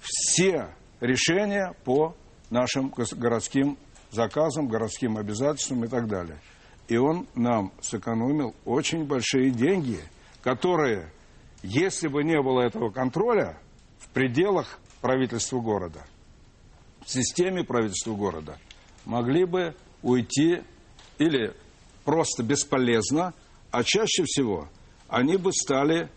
все 0.00 0.68
решения 1.00 1.74
по 1.84 2.14
нашим 2.50 2.92
городским 3.16 3.76
заказам, 4.10 4.68
городским 4.68 5.16
обязательствам 5.16 5.84
и 5.84 5.88
так 5.88 6.08
далее. 6.08 6.38
И 6.88 6.96
он 6.96 7.26
нам 7.34 7.72
сэкономил 7.80 8.54
очень 8.64 9.04
большие 9.04 9.50
деньги, 9.50 10.00
которые, 10.42 11.10
если 11.62 12.06
бы 12.06 12.22
не 12.22 12.40
было 12.40 12.60
этого 12.60 12.90
контроля, 12.90 13.58
в 13.98 14.08
пределах 14.10 14.78
правительства 15.00 15.60
города, 15.60 16.04
в 17.04 17.10
системе 17.10 17.64
правительства 17.64 18.14
города, 18.14 18.58
могли 19.04 19.44
бы 19.44 19.74
уйти 20.02 20.62
или 21.18 21.54
просто 22.06 22.42
бесполезно, 22.42 23.34
а 23.70 23.82
чаще 23.84 24.24
всего 24.24 24.68
они 25.08 25.36
бы 25.36 25.52
стали 25.52 26.08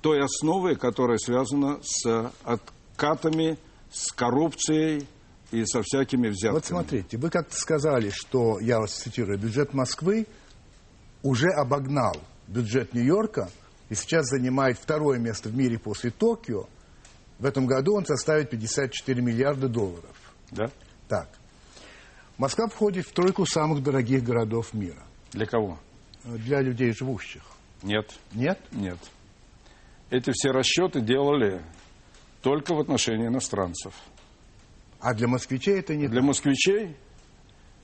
той 0.00 0.24
основой, 0.24 0.76
которая 0.76 1.18
связана 1.18 1.78
с 1.82 2.32
откатами, 2.42 3.58
с 3.92 4.10
коррупцией 4.12 5.06
и 5.52 5.64
со 5.64 5.82
всякими 5.82 6.28
взятками. 6.28 6.54
Вот 6.54 6.64
смотрите, 6.64 7.18
вы 7.18 7.30
как-то 7.30 7.54
сказали, 7.54 8.10
что, 8.12 8.58
я 8.60 8.80
вас 8.80 8.92
цитирую, 8.92 9.38
бюджет 9.38 9.74
Москвы 9.74 10.26
уже 11.22 11.48
обогнал 11.48 12.16
бюджет 12.48 12.94
Нью-Йорка 12.94 13.50
и 13.88 13.94
сейчас 13.94 14.26
занимает 14.26 14.78
второе 14.78 15.18
место 15.18 15.48
в 15.48 15.56
мире 15.56 15.78
после 15.78 16.10
Токио. 16.10 16.66
В 17.38 17.44
этом 17.44 17.66
году 17.66 17.94
он 17.96 18.06
составит 18.06 18.50
54 18.50 19.22
миллиарда 19.22 19.68
долларов. 19.68 20.16
Да? 20.50 20.70
Так. 21.08 21.28
Москва 22.38 22.68
входит 22.68 23.06
в 23.06 23.12
тройку 23.12 23.44
самых 23.44 23.82
дорогих 23.82 24.22
городов 24.22 24.72
мира 24.72 25.05
Для 25.32 25.46
кого? 25.46 25.78
для 26.24 26.60
людей 26.60 26.92
живущих. 26.92 27.42
Нет, 27.82 28.10
Нет? 28.32 28.58
нет. 28.72 28.98
Эти 30.10 30.30
все 30.32 30.50
расчеты 30.50 31.00
делали 31.00 31.62
только 32.42 32.74
в 32.74 32.80
отношении 32.80 33.26
иностранцев. 33.28 33.94
А 35.00 35.14
для 35.14 35.28
москвичей 35.28 35.78
это 35.78 35.94
не 35.94 36.08
Для 36.08 36.22
москвичей 36.22 36.96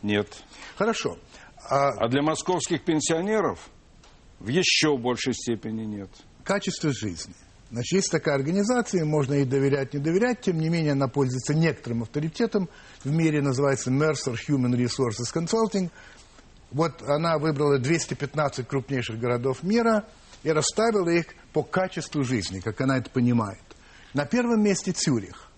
нет. 0.03 0.29
Хорошо. 0.77 1.19
А 1.69 1.89
А 1.91 2.09
для 2.09 2.23
московских 2.23 2.83
пенсионеров 2.85 3.69
в 4.41 4.49
еще 4.49 4.97
большей 4.97 5.35
степени 5.35 5.85
нет. 5.85 6.11
качество 6.43 6.93
жизни. 6.93 7.35
Значит, 7.71 7.93
есть 7.93 8.11
такая 8.11 8.35
организация, 8.35 9.05
можно 9.05 9.35
ей 9.35 9.45
доверять, 9.47 9.95
не 9.95 10.01
доверять, 10.01 10.43
тем 10.43 10.59
не 10.59 10.69
менее 10.69 10.93
она 10.93 11.09
пользуется 11.09 11.55
некоторым 11.55 12.03
авторитетом. 12.03 12.69
В 13.05 13.11
мире 13.11 13.41
называется 13.41 13.91
Mercer 13.91 14.37
Human 14.49 14.75
Resources 14.75 15.33
Consulting. 15.33 15.91
Вот 16.73 17.03
она 17.03 17.39
выбрала 17.39 17.79
215 17.79 18.67
крупнейших 18.67 19.19
городов 19.19 19.63
мира 19.63 20.05
и 20.43 20.51
расставила 20.51 21.09
их 21.11 21.27
по 21.53 21.63
качеству 21.63 22.25
жизни, 22.25 22.61
как 22.61 22.81
она 22.81 22.97
это 22.99 23.11
понимает. 23.11 23.61
На 24.15 24.25
первом 24.25 24.63
месте 24.63 24.93
Цюрих, 24.93 25.49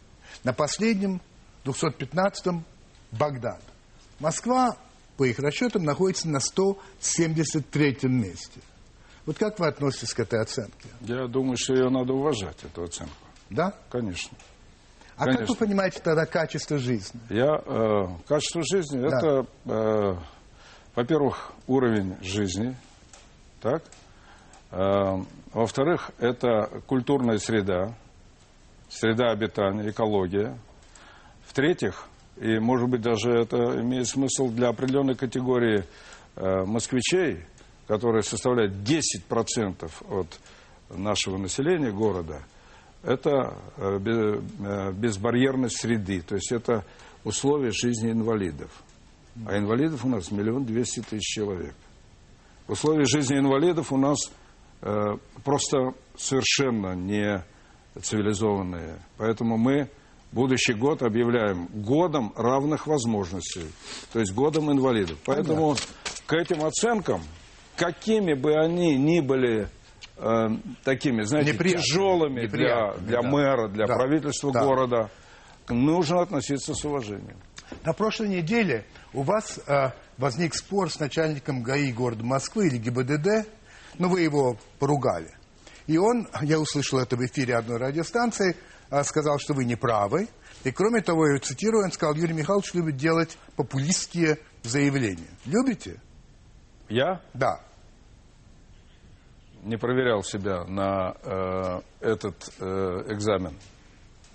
на 0.43 0.53
последнем, 0.53 1.21
215-м, 1.65 2.65
Багдад. 3.13 3.63
Москва, 4.19 4.77
по 5.17 5.25
их 5.25 5.39
расчетам, 5.39 5.85
находится 5.85 6.29
на 6.29 6.39
173-м 6.39 8.13
месте. 8.13 8.61
Вот 9.27 9.39
как 9.39 9.59
вы 9.59 9.69
относитесь 9.69 10.13
к 10.13 10.21
этой 10.21 10.41
оценке? 10.41 10.89
Я 11.01 11.27
думаю, 11.29 11.57
что 11.57 11.75
ее 11.75 11.89
надо 11.89 12.13
уважать, 12.13 12.63
эту 12.63 12.83
оценку. 12.83 13.15
Да? 13.51 13.73
Конечно. 13.89 14.37
А 15.17 15.25
как 15.27 15.29
вы 15.29 15.37
Конечно. 15.39 15.57
понимаете 15.57 16.01
тогда 16.01 16.27
качество 16.27 16.77
жизни? 16.79 17.21
Я, 17.31 17.55
э, 17.65 18.07
качество 18.27 18.63
жизни, 18.71 18.99
Да. 19.01 19.07
это, 19.17 19.47
э, 19.65 20.17
во-первых, 20.95 21.53
уровень 21.67 22.17
жизни, 22.23 22.77
так? 23.61 23.83
Э, 24.71 25.17
во-вторых, 25.53 26.11
это 26.19 26.83
культурная 26.87 27.39
среда, 27.39 27.95
среда 28.89 29.31
обитания, 29.31 29.91
экология. 29.91 30.57
В-третьих, 31.47 32.07
и, 32.37 32.59
может 32.59 32.89
быть, 32.89 33.03
даже 33.03 33.31
это 33.31 33.57
имеет 33.81 34.09
смысл 34.09 34.49
для 34.51 34.69
определенной 34.69 35.15
категории 35.15 35.85
э, 36.37 36.65
москвичей, 36.65 37.45
которые 37.87 38.23
составляют 38.23 38.73
10% 38.73 39.91
от 40.11 40.41
нашего 40.91 41.39
населения 41.39 41.91
города, 41.91 42.43
это 43.03 43.59
э, 43.77 43.99
бе- 43.99 44.93
безбарьерность 44.93 45.81
среды, 45.81 46.23
то 46.23 46.35
есть 46.35 46.51
это 46.53 46.85
условия 47.25 47.71
жизни 47.71 48.11
инвалидов. 48.11 48.71
А 49.47 49.59
инвалидов 49.59 50.05
у 50.05 50.09
нас 50.09 50.31
миллион 50.31 50.65
двести 50.65 51.01
тысяч 51.01 51.25
человек. 51.35 51.75
Условия 52.69 53.05
жизни 53.05 53.39
инвалидов 53.39 53.93
у 53.93 53.97
нас 53.97 54.17
э, 54.81 55.17
просто 55.45 55.93
совершенно 56.17 56.95
не 56.95 57.43
цивилизованные. 58.01 58.99
Поэтому 59.19 59.57
мы 59.57 59.89
будущий 60.33 60.73
год 60.75 61.03
объявляем 61.03 61.67
годом 61.67 62.33
равных 62.37 62.87
возможностей, 62.87 63.67
то 64.13 64.21
есть 64.21 64.33
годом 64.35 64.71
инвалидов. 64.73 65.19
Поэтому 65.25 65.77
к 66.27 66.33
этим 66.33 66.65
оценкам, 66.65 67.23
какими 67.77 68.35
бы 68.35 68.55
они 68.55 68.97
ни 68.97 69.21
были 69.21 69.69
э, 70.17 70.47
такими, 70.85 71.23
знаете, 71.23 71.53
Неприятными. 71.53 71.83
тяжелыми 71.87 72.35
для, 72.35 72.45
Неприятными, 72.47 73.07
для 73.09 73.23
да. 73.23 73.29
мэра, 73.29 73.69
для 73.69 73.87
Да. 73.87 73.95
правительства 73.95 74.53
Да. 74.53 74.65
города, 74.65 75.11
нужно 75.69 76.21
относиться 76.23 76.73
с 76.75 76.85
уважением. 76.85 77.37
На 77.85 77.93
прошлой 77.93 78.29
неделе 78.29 78.87
у 79.13 79.23
вас 79.23 79.59
э, 79.67 79.91
возник 80.19 80.55
спор 80.55 80.91
с 80.91 80.99
начальником 81.01 81.63
ГАИ 81.63 81.93
города 81.93 82.25
Москвы 82.25 82.69
или 82.69 82.79
ГИБДД, 82.79 83.49
но 83.99 84.09
вы 84.09 84.23
его 84.23 84.59
поругали. 84.79 85.31
И 85.87 85.99
он, 85.99 86.27
я 86.43 86.59
услышал 86.59 86.99
это 86.99 87.17
в 87.17 87.25
эфире 87.27 87.57
одной 87.57 87.79
радиостанции, 87.79 88.57
э, 88.91 89.03
сказал, 89.05 89.39
что 89.39 89.55
вы 89.55 89.65
не 89.65 89.77
правы. 89.77 90.29
И 90.65 90.71
кроме 90.71 91.03
того, 91.03 91.27
я 91.29 91.39
цитирую, 91.39 91.85
он 91.85 91.93
сказал, 91.93 92.15
Юрий 92.15 92.33
Михайлович 92.33 92.73
любит 92.75 92.97
делать 92.97 93.37
популистские 93.57 94.39
заявления. 94.63 95.29
Любите? 95.45 96.01
Я 96.89 97.21
Да. 97.35 97.61
не 99.63 99.77
проверял 99.79 100.23
себя 100.23 100.65
на 100.65 101.15
э, 101.23 101.81
этот 102.01 102.37
э, 102.61 102.65
экзамен. 103.09 103.59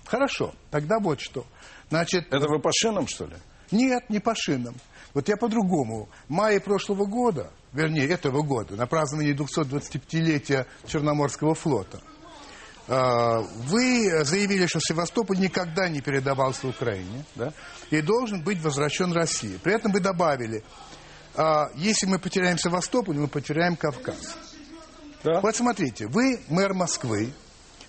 Хорошо, 0.04 0.54
тогда 0.72 0.98
вот 0.98 1.20
что. 1.20 1.46
Значит, 1.90 2.32
Это 2.32 2.48
вы 2.48 2.60
по 2.60 2.70
шинам, 2.72 3.06
что 3.08 3.26
ли? 3.26 3.36
Нет, 3.72 4.08
не 4.08 4.20
по 4.20 4.34
шинам. 4.34 4.74
Вот 5.12 5.28
я 5.28 5.36
по-другому. 5.36 6.08
В 6.28 6.30
мае 6.30 6.60
прошлого 6.60 7.04
года, 7.04 7.50
вернее, 7.72 8.06
этого 8.06 8.42
года, 8.42 8.76
на 8.76 8.86
праздновании 8.86 9.34
225-летия 9.34 10.66
Черноморского 10.86 11.54
флота, 11.54 12.00
э, 12.86 13.38
вы 13.66 14.24
заявили, 14.24 14.66
что 14.66 14.78
Севастополь 14.80 15.38
никогда 15.38 15.88
не 15.88 16.00
передавался 16.00 16.68
Украине 16.68 17.24
Да? 17.34 17.52
и 17.90 18.00
должен 18.00 18.42
быть 18.42 18.62
возвращен 18.62 19.12
России. 19.12 19.58
При 19.62 19.74
этом 19.74 19.90
вы 19.90 19.98
добавили, 19.98 20.62
э, 21.34 21.42
если 21.74 22.06
мы 22.06 22.20
потеряем 22.20 22.56
Севастополь, 22.56 23.18
мы 23.18 23.26
потеряем 23.26 23.74
Кавказ. 23.74 24.36
Да? 25.24 25.40
Вот 25.40 25.56
смотрите, 25.56 26.06
вы 26.06 26.40
мэр 26.48 26.72
Москвы, 26.72 27.32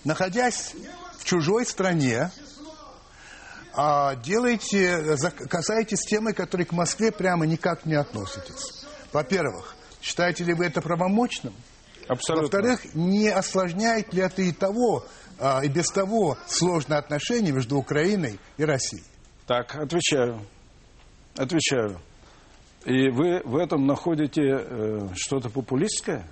находясь 0.04 0.74
в 1.20 1.24
чужой 1.24 1.66
стране, 1.68 2.32
а, 3.74 4.16
делаете, 4.16 5.16
зак- 5.16 5.48
касаетесь 5.48 6.00
темы, 6.02 6.34
которые 6.34 6.66
к 6.66 6.72
Москве 6.72 7.12
прямо 7.12 7.46
никак 7.46 7.86
не 7.86 7.96
относитесь. 7.96 8.86
Во-первых, 9.14 9.76
считаете 10.02 10.44
ли 10.44 10.54
вы 10.54 10.66
это 10.66 10.82
правомочным? 10.82 11.54
Абсолютно. 12.08 12.44
Во-вторых, 12.44 12.96
не 12.96 13.30
осложняет 13.30 14.14
ли 14.14 14.22
это 14.22 14.42
и 14.42 14.52
того, 14.52 15.06
а, 15.40 15.62
и 15.64 15.68
без 15.70 15.88
того 15.88 16.38
сложные 16.48 17.00
отношения 17.00 17.52
между 17.52 17.78
Украиной 17.78 18.40
и 18.58 18.64
Россией? 18.66 19.04
Так, 19.48 19.76
отвечаю. 19.76 20.46
Отвечаю. 21.36 22.00
И 22.86 23.10
вы 23.10 23.42
в 23.46 23.58
этом 23.58 23.86
находите 23.86 24.42
э, 24.44 25.08
что-то 25.16 25.50
популистское? 25.50 26.26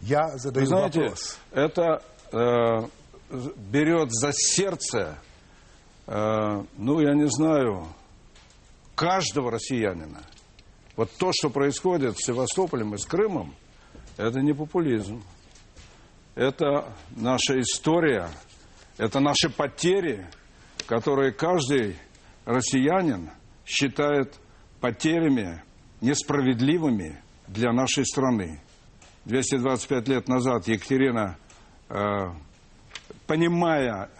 Я 0.00 0.26
Вы 0.32 0.38
задаю 0.38 0.66
знаете, 0.66 1.00
вопрос. 1.00 1.38
это 1.52 2.02
э, 2.32 2.88
берет 3.70 4.08
за 4.10 4.32
сердце, 4.32 5.16
э, 6.06 6.64
ну, 6.76 7.00
я 7.00 7.14
не 7.14 7.28
знаю, 7.28 7.86
каждого 8.94 9.50
россиянина. 9.50 10.22
Вот 10.96 11.10
то, 11.18 11.30
что 11.32 11.50
происходит 11.50 12.16
с 12.18 12.26
Севастополем 12.26 12.94
и 12.94 12.98
с 12.98 13.04
Крымом, 13.04 13.54
это 14.16 14.40
не 14.40 14.52
популизм. 14.52 15.22
Это 16.34 16.92
наша 17.16 17.60
история, 17.60 18.28
это 18.98 19.20
наши 19.20 19.48
потери, 19.50 20.26
которые 20.86 21.32
каждый 21.32 21.96
россиянин 22.44 23.30
считает 23.64 24.34
потерями 24.80 25.62
несправедливыми 26.00 27.22
для 27.46 27.72
нашей 27.72 28.04
страны. 28.04 28.60
225 29.24 30.08
лет 30.08 30.28
назад 30.28 30.68
Екатерина, 30.68 31.38
э, 31.88 31.94
понимая 33.26 34.10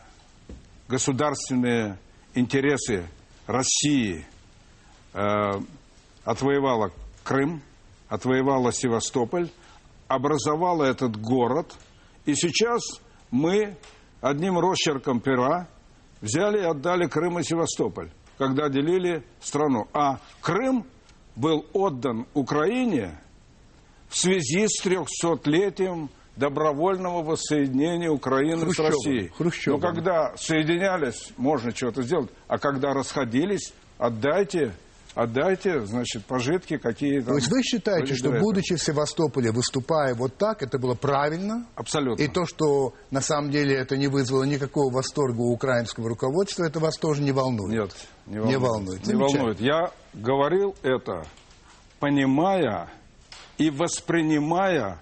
государственные 0.88 1.98
интересы 2.34 3.06
России, 3.46 4.26
э, 5.12 5.60
отвоевала 6.24 6.90
Крым, 7.22 7.62
отвоевала 8.08 8.72
Севастополь, 8.72 9.50
образовала 10.08 10.84
этот 10.84 11.16
город, 11.16 11.74
и 12.26 12.34
сейчас 12.34 12.82
мы 13.30 13.76
одним 14.20 14.58
росчерком 14.58 15.20
пера 15.20 15.68
взяли 16.20 16.60
и 16.60 16.64
отдали 16.64 17.06
Крым 17.06 17.38
и 17.38 17.42
Севастополь, 17.42 18.10
когда 18.38 18.68
делили 18.68 19.24
страну. 19.40 19.88
А 19.92 20.18
Крым 20.40 20.86
был 21.36 21.66
отдан 21.72 22.26
Украине 22.34 23.18
в 24.08 24.16
связи 24.16 24.66
с 24.68 24.84
300-летием 24.84 26.08
добровольного 26.36 27.22
воссоединения 27.22 28.10
Украины 28.10 28.62
Хрущевым, 28.62 28.92
с 28.92 28.94
Россией. 28.94 29.28
Хрущевым. 29.28 29.80
Но 29.80 29.86
когда 29.86 30.36
соединялись, 30.36 31.32
можно 31.36 31.74
что-то 31.74 32.02
сделать, 32.02 32.30
а 32.48 32.58
когда 32.58 32.92
расходились, 32.92 33.72
отдайте, 33.98 34.72
отдайте, 35.14 35.84
значит, 35.86 36.24
пожитки 36.26 36.76
какие 36.76 37.20
там. 37.20 37.28
То 37.28 37.36
есть 37.36 37.50
вы 37.50 37.62
считаете, 37.62 38.14
что 38.14 38.32
будучи 38.32 38.74
в 38.74 38.82
Севастополе, 38.82 39.52
выступая 39.52 40.14
вот 40.16 40.36
так, 40.36 40.62
это 40.62 40.78
было 40.78 40.94
правильно? 40.94 41.66
Абсолютно. 41.76 42.20
И 42.20 42.26
то, 42.26 42.46
что 42.46 42.94
на 43.12 43.20
самом 43.20 43.50
деле 43.50 43.76
это 43.76 43.96
не 43.96 44.08
вызвало 44.08 44.42
никакого 44.42 44.92
восторга 44.92 45.40
у 45.40 45.52
украинского 45.52 46.08
руководства, 46.08 46.64
это 46.64 46.80
вас 46.80 46.96
тоже 46.96 47.22
не 47.22 47.30
волнует? 47.30 47.72
Нет, 47.72 47.90
не 48.26 48.34
Не 48.34 48.56
волнует. 48.58 49.06
волнует. 49.06 49.06
Не 49.06 49.14
волнует. 49.14 49.60
Я 49.60 49.92
говорил 50.14 50.74
это, 50.82 51.24
понимая 52.00 52.88
и 53.56 53.70
воспринимая 53.70 54.98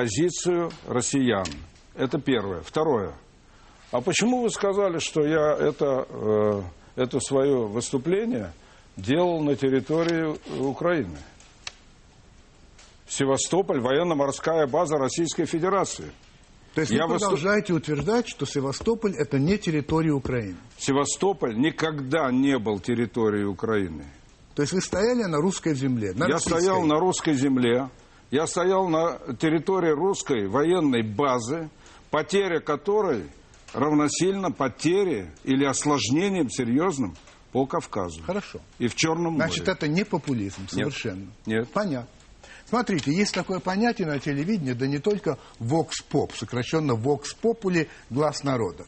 позицию 0.00 0.70
россиян. 0.86 1.46
Это 1.94 2.18
первое. 2.18 2.60
Второе. 2.60 3.14
А 3.90 4.02
почему 4.02 4.42
вы 4.42 4.50
сказали, 4.50 4.98
что 4.98 5.24
я 5.24 5.52
это, 5.54 6.06
э, 6.10 6.62
это 6.96 7.18
свое 7.20 7.66
выступление 7.66 8.52
делал 8.98 9.40
на 9.42 9.56
территории 9.56 10.36
Украины? 10.60 11.16
Севастополь, 13.08 13.80
военно-морская 13.80 14.66
база 14.66 14.98
Российской 14.98 15.46
Федерации. 15.46 16.10
То 16.74 16.82
есть 16.82 16.92
Я 16.92 17.06
вы 17.06 17.14
выступ- 17.14 17.30
продолжаете 17.30 17.72
утверждать, 17.72 18.28
что 18.28 18.44
Севастополь 18.44 19.14
это 19.16 19.38
не 19.38 19.56
территория 19.56 20.12
Украины? 20.12 20.56
Севастополь 20.76 21.56
никогда 21.56 22.30
не 22.30 22.58
был 22.58 22.80
территорией 22.80 23.46
Украины. 23.46 24.04
То 24.54 24.60
есть 24.60 24.74
вы 24.74 24.82
стояли 24.82 25.22
на 25.22 25.38
русской 25.38 25.74
земле? 25.74 26.12
на 26.12 26.26
Я 26.28 26.38
стоял 26.38 26.82
на 26.82 26.98
русской 26.98 27.32
земле, 27.32 27.88
я 28.30 28.46
стоял 28.46 28.88
на 28.88 29.18
территории 29.34 29.90
русской 29.90 30.48
военной 30.48 31.02
базы, 31.02 31.70
потеря 32.10 32.60
которой 32.60 33.24
равносильно 33.72 34.50
потере 34.50 35.32
или 35.44 35.64
осложнением 35.64 36.50
серьезным 36.50 37.16
по 37.52 37.66
Кавказу. 37.66 38.22
Хорошо. 38.22 38.60
И 38.78 38.88
в 38.88 38.94
Черном 38.94 39.34
море. 39.34 39.46
Значит, 39.46 39.68
это 39.68 39.88
не 39.88 40.04
популизм 40.04 40.68
совершенно. 40.68 41.26
Нет. 41.46 41.68
Понятно. 41.72 42.08
Смотрите, 42.68 43.12
есть 43.12 43.32
такое 43.32 43.60
понятие 43.60 44.08
на 44.08 44.18
телевидении, 44.18 44.72
да 44.72 44.88
не 44.88 44.98
только 44.98 45.38
vox 45.60 45.90
pop, 46.10 46.32
сокращенно 46.36 46.92
vox 46.92 47.26
populi, 47.40 47.88
глаз 48.10 48.42
народа. 48.42 48.86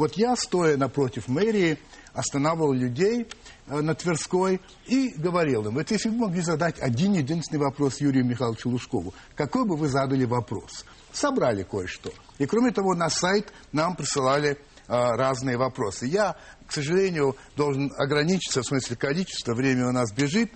Вот 0.00 0.14
я, 0.14 0.34
стоя 0.34 0.78
напротив 0.78 1.28
мэрии, 1.28 1.78
останавливал 2.14 2.72
людей 2.72 3.28
э, 3.66 3.82
на 3.82 3.94
Тверской 3.94 4.58
и 4.86 5.10
говорил 5.10 5.66
им, 5.66 5.74
вот 5.74 5.90
если 5.90 6.08
бы 6.08 6.26
могли 6.26 6.40
задать 6.40 6.80
один 6.80 7.12
единственный 7.12 7.58
вопрос 7.58 8.00
Юрию 8.00 8.24
Михайловичу 8.24 8.70
Лужкову, 8.70 9.12
какой 9.34 9.66
бы 9.66 9.76
вы 9.76 9.88
задали 9.88 10.24
вопрос? 10.24 10.86
Собрали 11.12 11.64
кое-что. 11.64 12.10
И 12.38 12.46
кроме 12.46 12.70
того, 12.70 12.94
на 12.94 13.10
сайт 13.10 13.52
нам 13.72 13.94
присылали 13.94 14.52
э, 14.52 14.56
разные 14.88 15.58
вопросы. 15.58 16.06
Я, 16.06 16.34
к 16.66 16.72
сожалению, 16.72 17.36
должен 17.54 17.92
ограничиться, 17.98 18.62
в 18.62 18.66
смысле 18.66 18.96
количества, 18.96 19.52
время 19.52 19.86
у 19.86 19.92
нас 19.92 20.14
бежит, 20.14 20.50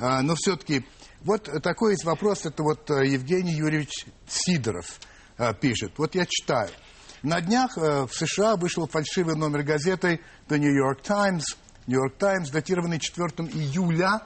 а, 0.00 0.22
но 0.22 0.34
все-таки 0.34 0.84
вот 1.20 1.48
такой 1.62 1.92
есть 1.92 2.04
вопрос, 2.04 2.46
это 2.46 2.64
вот 2.64 2.90
э, 2.90 3.06
Евгений 3.06 3.52
Юрьевич 3.54 4.06
Сидоров 4.26 4.98
э, 5.36 5.54
пишет. 5.54 5.92
Вот 5.98 6.16
я 6.16 6.26
читаю. 6.28 6.70
На 7.22 7.40
днях 7.40 7.76
э, 7.76 8.06
в 8.06 8.14
США 8.14 8.54
вышел 8.54 8.86
фальшивый 8.86 9.34
номер 9.34 9.64
газеты 9.64 10.20
The 10.48 10.56
New 10.56 10.72
York 10.72 11.02
Times, 11.02 11.56
New 11.88 11.98
York 11.98 12.16
Times, 12.16 12.50
датированный 12.50 13.00
4 13.00 13.48
июля 13.54 14.22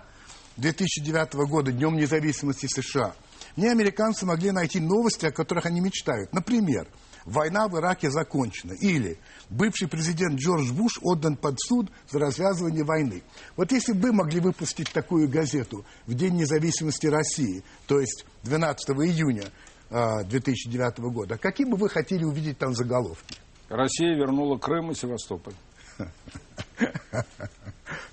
2009 0.58 1.32
года, 1.48 1.72
Днем 1.72 1.96
независимости 1.96 2.66
США. 2.66 3.14
В 3.56 3.64
американцы 3.64 4.26
могли 4.26 4.50
найти 4.50 4.78
новости, 4.78 5.24
о 5.24 5.32
которых 5.32 5.64
они 5.64 5.80
мечтают. 5.80 6.34
Например, 6.34 6.86
война 7.24 7.66
в 7.66 7.78
Ираке 7.78 8.10
закончена. 8.10 8.72
Или 8.72 9.18
бывший 9.48 9.88
президент 9.88 10.38
Джордж 10.38 10.70
Буш 10.70 10.98
отдан 11.00 11.36
под 11.36 11.58
суд 11.60 11.90
за 12.10 12.18
развязывание 12.18 12.84
войны. 12.84 13.22
Вот 13.56 13.72
если 13.72 13.92
бы 13.92 14.12
могли 14.12 14.40
выпустить 14.40 14.92
такую 14.92 15.30
газету 15.30 15.86
в 16.06 16.12
День 16.12 16.34
независимости 16.34 17.06
России, 17.06 17.64
то 17.86 18.00
есть 18.00 18.26
12 18.42 18.90
июня 18.90 19.44
2009 19.92 20.98
года, 21.12 21.36
какие 21.38 21.66
бы 21.66 21.76
вы 21.76 21.88
хотели 21.88 22.24
увидеть 22.24 22.58
там 22.58 22.74
заголовки? 22.74 23.36
Россия 23.68 24.14
вернула 24.16 24.58
Крым 24.58 24.90
и 24.90 24.94
Севастополь. 24.94 25.54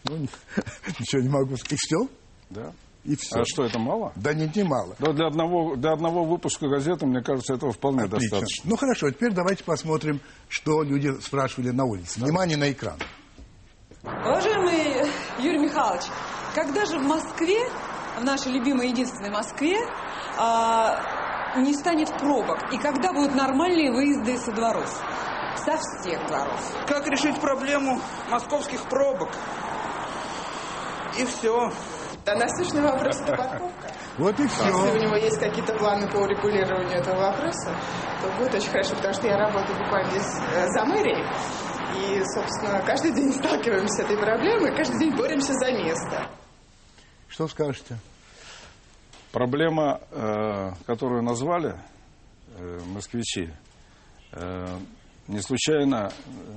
Ну, 0.03 0.15
ничего 0.99 1.21
не 1.21 1.29
могу 1.29 1.55
сказать. 1.55 1.73
И 1.73 1.75
все? 1.77 1.97
Да. 2.49 2.73
И 3.03 3.15
все. 3.15 3.39
А 3.39 3.43
что, 3.45 3.65
это 3.65 3.79
мало? 3.79 4.11
Да 4.15 4.33
нет, 4.33 4.55
не 4.55 4.63
мало. 4.63 4.95
Да, 4.99 5.13
для 5.13 5.27
одного, 5.27 5.75
для 5.75 5.93
одного 5.93 6.25
выпуска 6.25 6.67
газеты, 6.67 7.05
мне 7.05 7.21
кажется, 7.21 7.53
этого 7.53 7.71
вполне 7.71 8.03
Отлично. 8.03 8.29
достаточно. 8.29 8.69
Ну 8.69 8.75
хорошо, 8.75 9.11
теперь 9.11 9.31
давайте 9.33 9.63
посмотрим, 9.63 10.19
что 10.47 10.83
люди 10.83 11.11
спрашивали 11.21 11.69
на 11.69 11.85
улице. 11.85 12.19
Внимание 12.19 12.57
на 12.57 12.71
экран. 12.71 12.99
Уважаемый 14.03 15.09
Юрий 15.39 15.59
Михайлович, 15.59 16.03
когда 16.55 16.85
же 16.85 16.99
в 16.99 17.03
Москве, 17.03 17.69
в 18.19 18.23
нашей 18.23 18.51
любимой 18.51 18.89
единственной 18.89 19.29
Москве, 19.29 19.77
а, 20.37 21.01
не 21.57 21.73
станет 21.73 22.09
пробок? 22.17 22.71
И 22.73 22.77
когда 22.77 23.13
будут 23.13 23.35
нормальные 23.35 23.91
выезды 23.91 24.37
со 24.37 24.51
дворов? 24.51 24.89
Со 25.57 25.77
всех 25.77 26.25
дворов. 26.27 26.85
Как 26.87 27.07
решить 27.07 27.39
проблему 27.39 27.99
московских 28.29 28.81
пробок? 28.83 29.29
И 31.17 31.25
все. 31.25 31.71
Да, 32.25 32.35
насущный 32.35 32.81
вопрос– 32.81 33.19
это 33.21 33.35
парковка. 33.35 33.91
Вот 34.17 34.39
и 34.39 34.43
Если 34.43 34.69
у 34.71 34.85
все. 34.87 34.99
него 34.99 35.15
есть 35.15 35.39
какие-то 35.39 35.73
планы 35.75 36.09
по 36.09 36.17
урегулированию 36.17 36.97
этого 36.99 37.15
вопроса, 37.31 37.73
то 38.21 38.29
будет 38.37 38.53
очень 38.53 38.69
хорошо, 38.69 38.95
потому 38.95 39.13
что 39.13 39.27
я 39.27 39.37
работаю 39.37 39.77
буквально 39.79 40.09
здесь 40.11 40.37
э, 40.55 40.67
за 40.67 40.85
мэрией. 40.85 41.25
И, 41.97 42.21
собственно, 42.35 42.81
каждый 42.85 43.11
день 43.13 43.33
сталкиваемся 43.33 43.87
с 43.87 43.99
этой 44.05 44.17
проблемой, 44.17 44.75
каждый 44.75 44.99
день 44.99 45.15
боремся 45.15 45.53
за 45.53 45.71
место. 45.71 46.27
Что 47.27 47.47
скажете? 47.47 47.97
Проблема, 49.31 49.99
э, 50.11 50.71
которую 50.87 51.21
назвали 51.21 51.75
э, 52.55 52.79
москвичи, 52.87 53.49
э, 54.31 54.79
не 55.27 55.41
случайно 55.41 56.11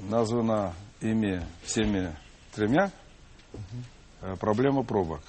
названа 0.08 0.72
ими 1.00 1.44
всеми 1.64 2.16
тремя 2.54 2.90
проблема 4.40 4.82
пробок. 4.84 5.20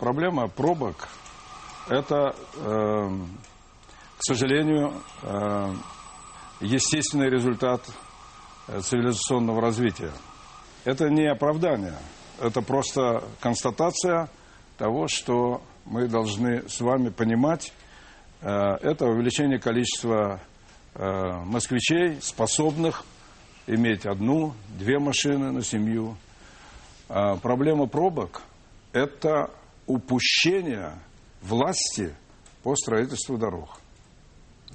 Проблема 0.00 0.48
пробок– 0.48 1.08
это, 1.88 2.34
э, 2.56 3.10
к 4.18 4.22
сожалению, 4.24 4.92
э, 5.22 5.74
естественный 6.60 7.30
результат 7.30 7.82
цивилизационного 8.66 9.60
развития. 9.60 10.12
Это 10.84 11.08
не 11.10 11.26
оправдание, 11.26 11.96
это 12.40 12.62
просто 12.62 13.22
констатация 13.40 14.28
того, 14.78 15.06
что 15.08 15.62
мы 15.84 16.08
должны 16.08 16.68
с 16.68 16.80
вами 16.80 17.08
понимать. 17.10 17.72
Э, 18.40 18.74
Это 18.82 19.06
увеличение 19.06 19.58
количества 19.58 20.40
э, 20.94 21.04
москвичей, 21.44 22.20
способных 22.20 23.04
иметь 23.66 24.06
одну, 24.06 24.54
две 24.78 24.98
машины 24.98 25.52
на 25.52 25.62
семью. 25.62 26.16
А 27.08 27.36
Проблема 27.36 27.86
пробок– 27.86 28.42
это 28.92 29.50
упущение 29.86 30.92
власти 31.42 32.14
по 32.62 32.74
строительству 32.76 33.36
дорог. 33.38 33.78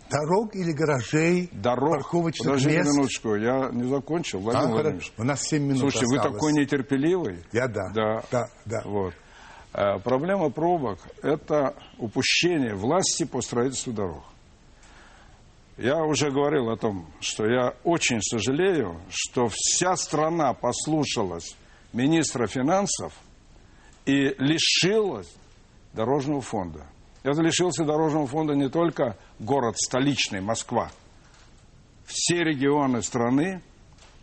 Дорог 0.09 0.55
или 0.55 0.71
гаражей, 0.71 1.49
Дорог. 1.51 1.95
парковочных 1.97 2.45
Подождите 2.47 2.77
мест? 2.77 2.91
минуточку, 2.93 3.35
я 3.35 3.69
не 3.73 3.89
закончил, 3.89 4.39
А, 4.39 4.41
Владимир 4.41 4.63
хорошо. 4.67 4.81
Владимирович. 4.83 5.13
У 5.17 5.23
нас 5.23 5.41
7 5.43 5.63
минут 5.63 5.79
Слушайте, 5.79 6.05
вы 6.07 6.17
осталось. 6.17 6.37
такой 6.37 6.53
нетерпеливый. 6.53 7.43
Я 7.51 7.67
да. 7.67 7.89
Да. 7.93 8.23
Да, 8.31 8.47
да. 8.65 8.81
Вот. 8.85 9.13
Э, 9.73 9.99
Проблема 9.99 10.49
пробок– 10.49 10.99
это 11.21 11.75
упущение 11.97 12.75
власти 12.75 13.25
по 13.25 13.41
строительству 13.41 13.93
дорог. 13.93 14.23
Я 15.77 16.03
уже 16.03 16.31
говорил 16.31 16.69
о 16.71 16.77
том, 16.77 17.05
что 17.19 17.45
я 17.45 17.75
очень 17.83 18.21
сожалею, 18.21 18.99
что 19.09 19.47
вся 19.51 19.95
страна 19.95 20.53
послушалась 20.53 21.55
министра 21.93 22.47
финансов 22.47 23.13
и 24.05 24.33
лишилась 24.39 25.31
дорожного 25.93 26.41
фонда. 26.41 26.87
Это 27.21 27.41
лишился 27.41 27.83
дорожного 27.83 28.25
фонда 28.25 28.53
не 28.55 28.69
только 28.69 29.17
город 29.37 29.77
столичный, 29.77 30.41
Москва. 30.41 30.89
Все 32.05 32.43
регионы 32.43 33.03
страны 33.03 33.61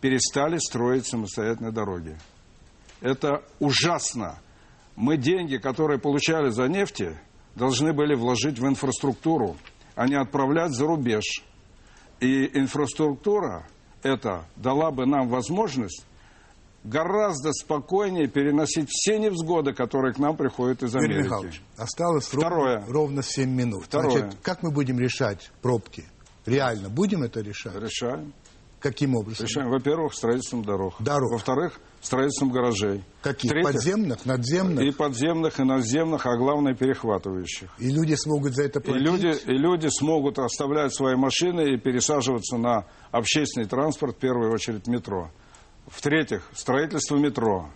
перестали 0.01 0.59
строить 0.59 1.07
самостоятельные 1.07 1.73
дороги. 1.73 2.17
Это 3.01 3.45
ужасно. 3.61 4.39
Мы 4.97 5.17
деньги, 5.17 5.57
которые 5.57 5.99
получали 5.99 6.51
за 6.51 6.69
нефти, 6.69 7.19
должны 7.57 7.93
были 7.93 8.15
вложить 8.15 8.59
в 8.59 8.67
инфраструктуру, 8.67 9.57
а 9.95 10.07
не 10.07 10.15
отправлять 10.15 10.73
за 10.73 10.87
рубеж. 10.87 11.25
И 12.21 12.47
инфраструктура 12.59 13.67
эта 14.03 14.47
дала 14.57 14.91
бы 14.91 15.07
нам 15.07 15.29
возможность 15.29 16.05
гораздо 16.85 17.53
спокойнее 17.53 18.29
переносить 18.29 18.89
все 18.91 19.19
невзгоды, 19.19 19.73
которые 19.73 20.13
к 20.15 20.19
нам 20.19 20.37
приходят 20.37 20.83
из 20.83 20.95
Юрий 20.95 21.07
Америки. 21.07 21.25
Михайлович, 21.25 21.63
осталось 21.77 22.27
Второе. 22.27 22.77
ровно, 22.81 22.93
ровно 22.93 23.23
7 23.23 23.51
минут. 23.51 23.85
Второе. 23.85 24.19
Значит, 24.19 24.39
как 24.43 24.63
мы 24.63 24.71
будем 24.71 25.01
решать 25.01 25.51
пробки? 25.63 26.05
Реально, 26.47 26.91
будем 26.91 27.23
это 27.23 27.41
решать? 27.41 27.75
Решаем. 27.75 28.35
Каким 28.85 29.17
образом? 29.17 29.47
Решаем. 29.47 29.71
Во-первых, 29.71 30.13
строительством 30.13 30.63
дорог. 30.63 30.95
Дорог. 30.99 31.33
Во-вторых, 31.33 31.81
строительством 32.03 32.51
гаражей. 32.51 33.03
Каких? 33.23 33.51
В-третьих, 33.51 33.73
Подземных, 33.73 34.27
надземных? 34.27 34.85
И 34.85 34.91
подземных, 34.91 35.59
и 35.59 35.65
наземных, 35.65 36.27
а 36.27 36.37
главное, 36.37 36.75
перехватывающих. 36.75 37.71
И 37.79 37.89
люди 37.89 38.13
смогут 38.15 38.55
за 38.55 38.65
это 38.65 38.81
И 38.81 38.83
платить? 38.83 39.03
люди, 39.03 39.35
и 39.47 39.57
люди 39.57 39.89
смогут 39.89 40.39
оставлять 40.39 40.95
свои 40.95 41.15
машины 41.17 41.73
и 41.73 41.79
пересаживаться 41.79 42.59
на 42.59 42.85
общественный 43.11 43.67
транспорт, 43.67 44.17
в 44.17 44.19
первую 44.19 44.53
очередь 44.53 44.87
метро. 44.87 45.31
В-третьих, 45.87 46.47
строительство 46.55 47.17
метро, 47.17 47.71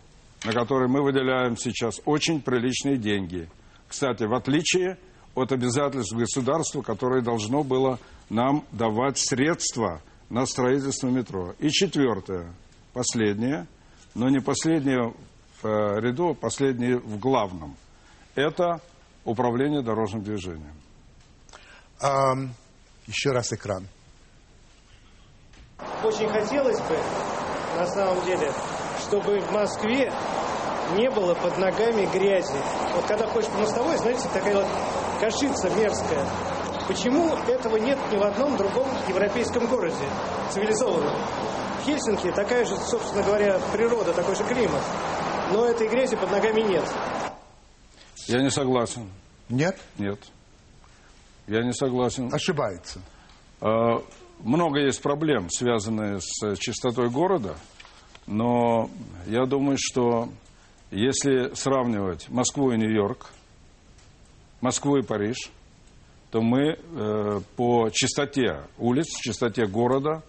на 0.45 0.53
которое 0.53 0.89
мы 0.89 1.03
выделяем 1.03 1.57
сейчас 1.57 2.03
очень 2.05 2.43
приличные 2.43 2.99
деньги. 2.99 3.49
Кстати, 3.89 4.25
в 4.25 4.35
отличие 4.35 4.99
от 5.35 5.53
обязательств 5.53 6.15
государства, 6.15 6.83
которое 6.83 7.23
должно 7.23 7.65
было 7.65 7.99
нам 8.29 8.63
давать 8.73 9.17
средства 9.17 10.03
на 10.31 10.47
строительство 10.47 11.09
метро. 11.09 11.55
И 11.59 11.70
четвертое, 11.70 12.53
последнее, 12.93 13.66
но 14.14 14.29
не 14.29 14.41
последнее 14.41 15.14
в 15.62 15.66
э, 15.66 16.01
ряду, 16.01 16.31
а 16.31 16.35
последнее 16.35 16.99
в 16.99 17.18
главном. 17.18 17.76
Это 18.35 18.81
управление 19.24 19.83
дорожным 19.83 20.22
движением. 20.22 20.74
Ам, 22.01 22.55
еще 23.07 23.31
раз 23.31 23.53
экран. 23.53 23.87
Очень 26.05 26.29
хотелось 26.29 26.81
бы, 26.81 26.99
на 27.76 27.87
самом 27.87 28.24
деле, 28.24 28.53
чтобы 29.07 29.41
в 29.41 29.53
Москве 29.53 30.12
не 30.97 31.11
было 31.11 31.35
под 31.35 31.59
ногами 31.59 32.07
грязи. 32.12 32.59
Вот 32.95 33.05
когда 33.07 33.26
ходишь 33.26 33.51
по 33.51 33.59
мостовой, 33.59 33.97
знаете, 33.99 34.29
такая 34.33 34.57
вот 34.57 34.66
кашица 35.20 35.70
мерзкая. 35.70 36.24
Почему 36.89 37.28
этого 37.47 37.76
нет 37.76 37.99
ни 38.11 38.16
в 38.16 38.22
одном 38.22 38.57
другом 38.57 38.89
европейском 39.09 39.66
городе, 39.66 39.95
цивилизованном? 40.53 41.14
В 41.80 41.84
Хельсинки 41.84 42.32
такая 42.32 42.64
же, 42.64 42.76
собственно 42.76 43.22
говоря, 43.22 43.61
природа, 43.72 44.14
такой 44.14 44.34
же 44.34 44.43
климат. 44.45 44.82
Но 45.53 45.66
этой 45.66 45.86
грязи 45.86 46.16
под 46.16 46.30
ногами 46.30 46.62
нет. 46.62 46.84
Я 48.26 48.43
не 48.43 48.51
согласен. 48.51 49.11
Нет? 49.51 49.78
Нет. 49.99 50.18
Я 51.47 51.62
не 51.62 51.72
согласен. 51.72 52.32
Ошибается. 52.32 53.01
А, 53.61 54.03
Много 54.41 54.80
есть 54.80 55.03
проблем, 55.03 55.51
связанных 55.51 56.22
с 56.22 56.57
чистотой 56.57 57.11
города, 57.11 57.57
но 58.26 58.89
я 59.26 59.45
думаю, 59.45 59.76
что 59.78 60.28
если 60.91 61.53
сравнивать 61.55 62.28
Москву 62.30 62.70
и 62.72 62.76
Нью-Йорк, 62.78 63.26
Москву 64.61 64.97
и 64.97 65.03
Париж, 65.03 65.51
то 66.31 66.43
мы 66.43 66.76
э, 66.76 67.41
по 67.57 67.89
чистоте 67.91 68.62
улиц, 68.76 69.07
чистоте 69.20 69.66
города 69.66 70.22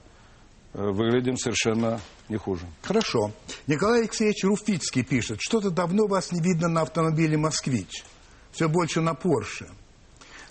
э, 0.73 0.81
выглядим 0.81 1.37
совершенно 1.37 1.99
не 2.29 2.37
хуже. 2.37 2.65
Хорошо. 2.83 3.31
Николай 3.67 4.01
Алексеевич 4.01 4.43
Руфицкий 4.43 5.03
пишет, 5.03 5.39
что-то 5.41 5.71
давно 5.71 6.07
вас 6.07 6.31
не 6.31 6.41
видно 6.41 6.69
на 6.69 6.81
автомобиле 6.81 7.37
«Москвич». 7.37 8.03
Все 8.51 8.69
больше 8.69 9.01
на 9.01 9.13
«Порше». 9.13 9.67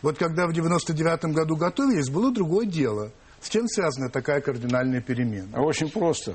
Вот 0.03 0.19
когда 0.19 0.47
в 0.47 0.53
99 0.53 1.35
году 1.35 1.57
готовились, 1.57 2.09
было 2.09 2.33
другое 2.33 2.67
дело. 2.67 3.11
С 3.41 3.49
чем 3.49 3.67
связана 3.69 4.11
такая 4.11 4.41
кардинальная 4.41 5.01
перемена? 5.01 5.49
А 5.57 5.63
очень 5.63 5.91
просто. 5.91 6.35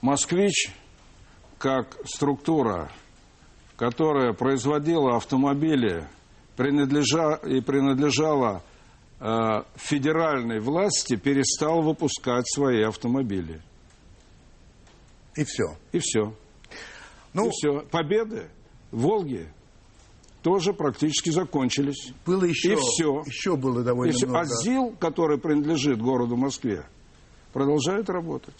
Москвич, 0.00 0.70
как 1.58 1.96
структура, 2.04 2.90
которая 3.76 4.32
производила 4.32 5.16
автомобили, 5.16 6.06
принадлежа, 6.58 7.34
и 7.46 7.60
принадлежала 7.60 8.62
э, 9.20 9.62
федеральной 9.76 10.58
власти 10.58 11.14
перестал 11.16 11.82
выпускать 11.82 12.46
свои 12.52 12.82
автомобили. 12.82 13.62
И 15.36 15.44
все. 15.44 15.76
И 15.92 16.00
все. 16.00 16.34
Ну, 17.32 17.46
И 17.46 17.50
все. 17.52 17.80
Победы 17.92 18.50
Волги 18.90 19.48
тоже 20.42 20.72
практически 20.72 21.30
закончились. 21.30 22.12
было 22.26 22.44
еще, 22.44 22.72
И 22.72 22.76
все. 22.76 23.22
еще 23.24 23.56
было 23.56 23.84
довольно 23.84 24.10
И 24.10 24.14
все. 24.14 24.26
много. 24.26 24.40
А 24.40 24.44
ЗИЛ, 24.44 24.96
который 24.98 25.38
принадлежит 25.38 26.02
городу 26.02 26.36
Москве, 26.36 26.84
продолжает 27.52 28.10
работать. 28.10 28.56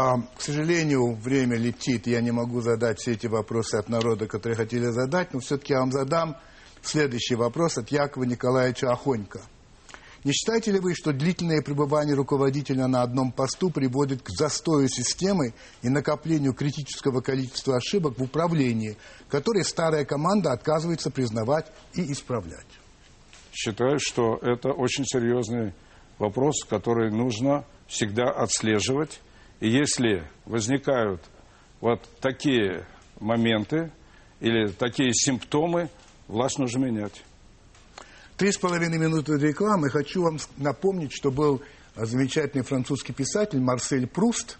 А, 0.00 0.20
к 0.36 0.40
сожалению, 0.42 1.16
время 1.16 1.56
летит, 1.56 2.06
я 2.06 2.20
не 2.20 2.30
могу 2.30 2.60
задать 2.60 3.00
все 3.00 3.14
эти 3.14 3.26
вопросы 3.26 3.74
от 3.74 3.88
народа, 3.88 4.28
которые 4.28 4.54
хотели 4.54 4.86
задать, 4.92 5.34
но 5.34 5.40
все-таки 5.40 5.72
я 5.72 5.80
вам 5.80 5.90
задам 5.90 6.36
следующий 6.82 7.34
вопрос 7.34 7.78
от 7.78 7.90
Якова 7.90 8.22
Николаевича 8.22 8.92
Охонько. 8.92 9.40
Не 10.22 10.30
считаете 10.30 10.70
ли 10.70 10.78
вы, 10.78 10.94
что 10.94 11.12
длительное 11.12 11.62
пребывание 11.62 12.14
руководителя 12.14 12.86
на 12.86 13.02
одном 13.02 13.32
посту 13.32 13.70
приводит 13.70 14.22
к 14.22 14.30
застою 14.30 14.88
системы 14.88 15.52
и 15.82 15.88
накоплению 15.88 16.54
критического 16.54 17.20
количества 17.20 17.78
ошибок 17.78 18.18
в 18.18 18.22
управлении, 18.22 18.96
которые 19.28 19.64
старая 19.64 20.04
команда 20.04 20.52
отказывается 20.52 21.10
признавать 21.10 21.72
и 21.94 22.12
исправлять? 22.12 22.68
Считаю, 23.52 23.98
что 23.98 24.38
это 24.42 24.70
очень 24.70 25.04
серьезный 25.04 25.74
вопрос, 26.20 26.62
который 26.70 27.10
нужно 27.10 27.64
всегда 27.88 28.30
отслеживать. 28.30 29.20
И 29.60 29.68
если 29.68 30.26
возникают 30.44 31.22
вот 31.80 32.08
такие 32.20 32.86
моменты 33.20 33.90
или 34.40 34.68
такие 34.68 35.12
симптомы, 35.12 35.90
власть 36.28 36.58
нужно 36.58 36.84
менять. 36.84 37.24
Три 38.36 38.52
с 38.52 38.58
половиной 38.58 38.98
минуты 38.98 39.36
рекламы. 39.36 39.90
Хочу 39.90 40.22
вам 40.22 40.38
напомнить, 40.58 41.12
что 41.12 41.32
был 41.32 41.60
а, 41.96 42.06
замечательный 42.06 42.62
французский 42.62 43.12
писатель 43.12 43.58
Марсель 43.58 44.06
Пруст, 44.06 44.58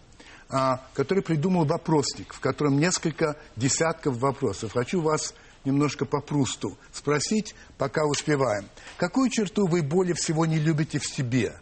а, 0.49 0.85
который 0.95 1.23
придумал 1.23 1.65
вопросник, 1.65 2.35
в 2.35 2.41
котором 2.41 2.79
несколько 2.79 3.37
десятков 3.55 4.19
вопросов. 4.19 4.73
Хочу 4.73 5.01
вас 5.01 5.33
немножко 5.65 6.07
по 6.07 6.21
Прусту 6.21 6.77
спросить, 6.93 7.55
пока 7.77 8.05
успеваем. 8.05 8.65
Какую 8.97 9.31
черту 9.31 9.69
вы 9.69 9.83
более 9.83 10.15
всего 10.15 10.45
не 10.45 10.59
любите 10.59 10.99
в 10.99 11.07
себе? 11.07 11.55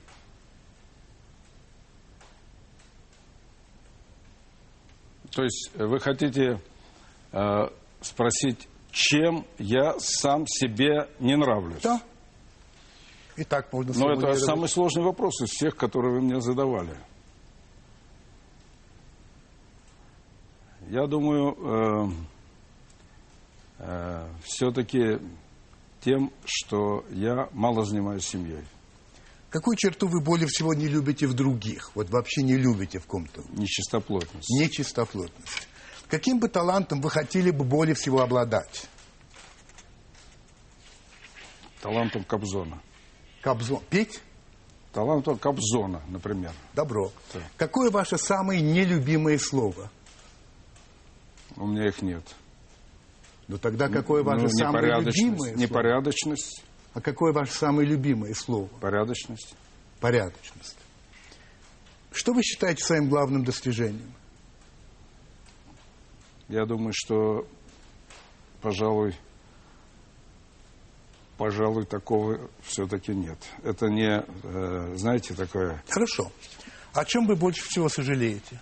То 5.37 5.43
есть 5.43 5.70
э, 5.74 5.84
вы 5.84 6.01
хотите 6.01 6.59
э, 7.30 7.68
спросить, 8.01 8.66
чем 8.91 9.45
я 9.59 9.99
сам 9.99 10.47
себе 10.47 11.11
не 11.20 11.37
нравлюсь? 11.37 11.82
Да. 11.82 12.01
И 13.37 13.45
так 13.45 13.70
можно 13.70 13.93
Но 13.95 14.12
это 14.12 14.32
самый 14.37 14.70
сложный 14.70 15.03
вопрос 15.03 15.43
из 15.43 15.51
всех, 15.51 15.76
которые 15.76 16.14
вы 16.14 16.22
мне 16.22 16.41
задавали. 16.41 16.99
Я 20.89 21.07
думаю, 21.07 22.14
э, 23.78 24.28
все-таки 24.43 25.18
тем, 26.01 26.32
что 26.47 27.05
я 27.11 27.51
мало 27.53 27.84
занимаюсь 27.84 28.26
семьей. 28.26 28.64
Какую 29.57 29.75
черту 29.79 30.07
вы 30.07 30.21
более 30.21 30.47
всего 30.49 30.75
не 30.75 30.87
любите 30.87 31.27
в 31.27 31.33
других? 31.33 31.91
Вот 31.95 32.11
вообще 32.11 32.43
не 32.43 32.59
любите 32.59 32.99
в 32.99 33.07
ком-то? 33.07 33.43
Нечистоплотность. 33.53 34.51
Нечистоплотность. 34.51 35.67
Каким 36.09 36.39
бы 36.41 36.51
талантом 36.51 37.01
вы 37.01 37.09
хотели 37.09 37.51
бы 37.51 37.65
более 37.65 37.95
всего 37.95 38.21
обладать? 38.21 38.87
Талантом 41.81 42.23
Кобзона. 42.25 42.83
Кобзон. 43.41 43.81
Петь? 43.89 44.21
Талантом 44.93 45.39
Кобзона, 45.39 46.03
например. 46.09 46.53
Добро. 46.75 47.11
Да. 47.33 47.41
Какое 47.57 47.91
ваше 47.91 48.19
самое 48.19 48.61
нелюбимое 48.61 49.39
слово? 49.39 49.91
У 51.57 51.67
меня 51.67 51.89
их 51.89 52.03
нет. 52.03 52.25
Ну 53.49 53.57
тогда 53.57 53.89
какое 53.89 54.23
ваше 54.23 54.43
Ну, 54.43 54.49
самое 54.51 55.01
любимое 55.01 55.39
слово? 55.39 55.57
Непорядочность. 55.57 56.63
А 56.97 57.01
какое 57.03 57.30
ваше 57.30 57.53
самое 57.53 57.86
любимое 57.86 58.32
слово? 58.32 58.68
Порядочность. 58.80 59.55
Порядочность. 60.01 60.78
Что 62.11 62.32
вы 62.32 62.42
считаете 62.42 62.82
своим 62.82 63.11
главным 63.11 63.44
достижением? 63.44 64.14
Я 66.49 66.64
думаю, 66.64 66.94
что, 66.94 67.47
пожалуй, 68.62 69.14
пожалуй, 71.36 71.84
такого 71.84 72.49
все-таки 72.62 73.14
нет. 73.14 73.40
Это 73.62 73.88
не, 73.88 74.24
э, 74.24 74.97
знаете, 74.97 75.34
такое... 75.34 75.84
Хорошо. 75.90 76.32
О 76.94 77.05
чем 77.05 77.26
вы 77.26 77.36
больше 77.36 77.62
всего 77.62 77.90
сожалеете? 77.90 78.59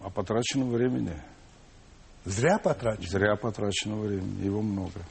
О 0.00 0.08
потраченном 0.08 0.70
времени. 0.70 1.22
Зря 2.24 2.56
потрачено. 2.56 3.06
Зря 3.06 3.36
потраченного 3.36 4.06
времени. 4.06 4.46
Его 4.46 4.62
много. 4.62 5.02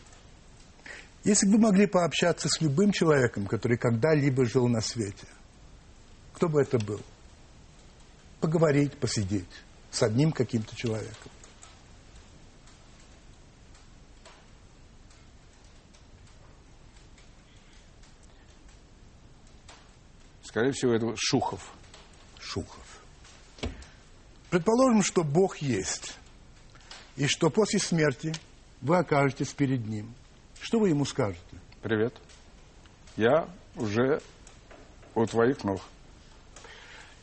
Если 1.24 1.46
бы 1.46 1.54
вы 1.54 1.60
могли 1.60 1.86
пообщаться 1.86 2.50
с 2.50 2.62
любым 2.62 2.92
человеком, 2.92 3.46
который 3.46 3.78
когда-либо 3.78 4.46
жил 4.46 4.68
на 4.68 4.82
свете, 4.82 5.28
кто 6.34 6.50
бы 6.50 6.62
это 6.62 6.80
был? 6.80 7.00
Поговорить, 8.40 8.98
посидеть 8.98 9.48
с 9.92 10.02
одним 10.02 10.32
каким-то 10.32 10.76
человеком. 10.76 11.32
Скорее 20.44 20.72
всего, 20.72 20.94
это 20.94 21.14
Шухов. 21.16 21.72
Шухов. 22.40 23.02
Предположим, 24.50 25.04
что 25.04 25.24
Бог 25.24 25.58
есть, 25.58 26.18
и 27.16 27.28
что 27.28 27.50
после 27.50 27.80
смерти 27.80 28.34
вы 28.82 28.98
окажетесь 28.98 29.54
перед 29.54 29.86
Ним. 29.86 30.14
Что 30.62 30.80
вы 30.80 30.90
Ему 30.90 31.06
скажете? 31.06 31.42
Привет. 31.82 32.14
Я 33.18 33.50
уже 33.76 34.22
у 35.16 35.26
твоих 35.26 35.64
ног. 35.64 35.82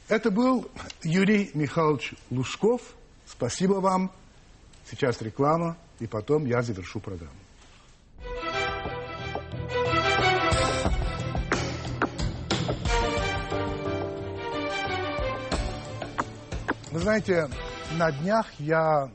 Это 0.09 0.32
был 0.32 0.68
Юрий 1.05 1.53
Михайлович 1.55 2.14
Лужков. 2.30 2.82
Спасибо 3.26 3.74
вам. 3.74 4.11
Сейчас 4.91 5.22
реклама, 5.22 5.76
и 6.01 6.09
потом 6.09 6.47
я 6.47 6.62
завершу 6.62 6.99
программу. 6.99 7.32
Вы 16.91 16.99
знаете, 16.99 17.49
на 17.97 18.11
днях 18.11 18.47
я 18.59 19.09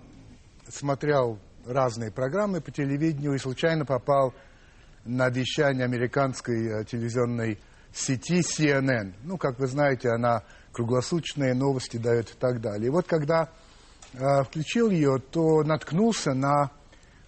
смотрел 0.69 1.39
разные 1.65 2.11
программы 2.11 2.61
по 2.61 2.71
телевидению 2.71 3.33
и 3.33 3.37
случайно 3.37 3.85
попал 3.85 4.33
на 5.05 5.29
вещание 5.29 5.85
американской 5.85 6.81
э, 6.81 6.85
телевизионной 6.85 7.59
сети 7.93 8.41
CNN. 8.41 9.13
Ну, 9.23 9.37
как 9.37 9.59
вы 9.59 9.67
знаете, 9.67 10.09
она 10.09 10.43
круглосуточные 10.71 11.53
новости 11.53 11.97
дает 11.97 12.29
и 12.31 12.33
так 12.39 12.61
далее. 12.61 12.87
И 12.87 12.89
вот 12.89 13.07
когда 13.07 13.49
э, 14.13 14.43
включил 14.43 14.89
ее, 14.89 15.19
то 15.31 15.63
наткнулся 15.63 16.33
на 16.33 16.71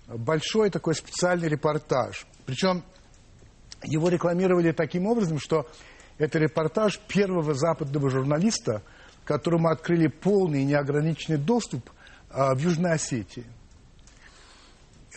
большой 0.08 0.70
такой 0.70 0.96
специальный 0.96 1.48
репортаж. 1.48 2.26
Причем 2.46 2.84
его 3.84 4.10
рекламировали 4.10 4.72
таким 4.72 5.08
образом, 5.08 5.40
что 5.40 5.68
это 6.18 6.40
репортаж 6.40 7.00
первого 7.08 7.54
западного 7.54 8.10
журналиста, 8.10 8.82
которому 9.26 9.70
открыли 9.70 10.08
полный 10.08 10.62
и 10.62 10.66
неограниченный 10.66 11.38
доступ 11.38 11.90
а, 12.30 12.56
в 12.56 12.60
Южной 12.60 12.94
Осетии. 12.94 13.46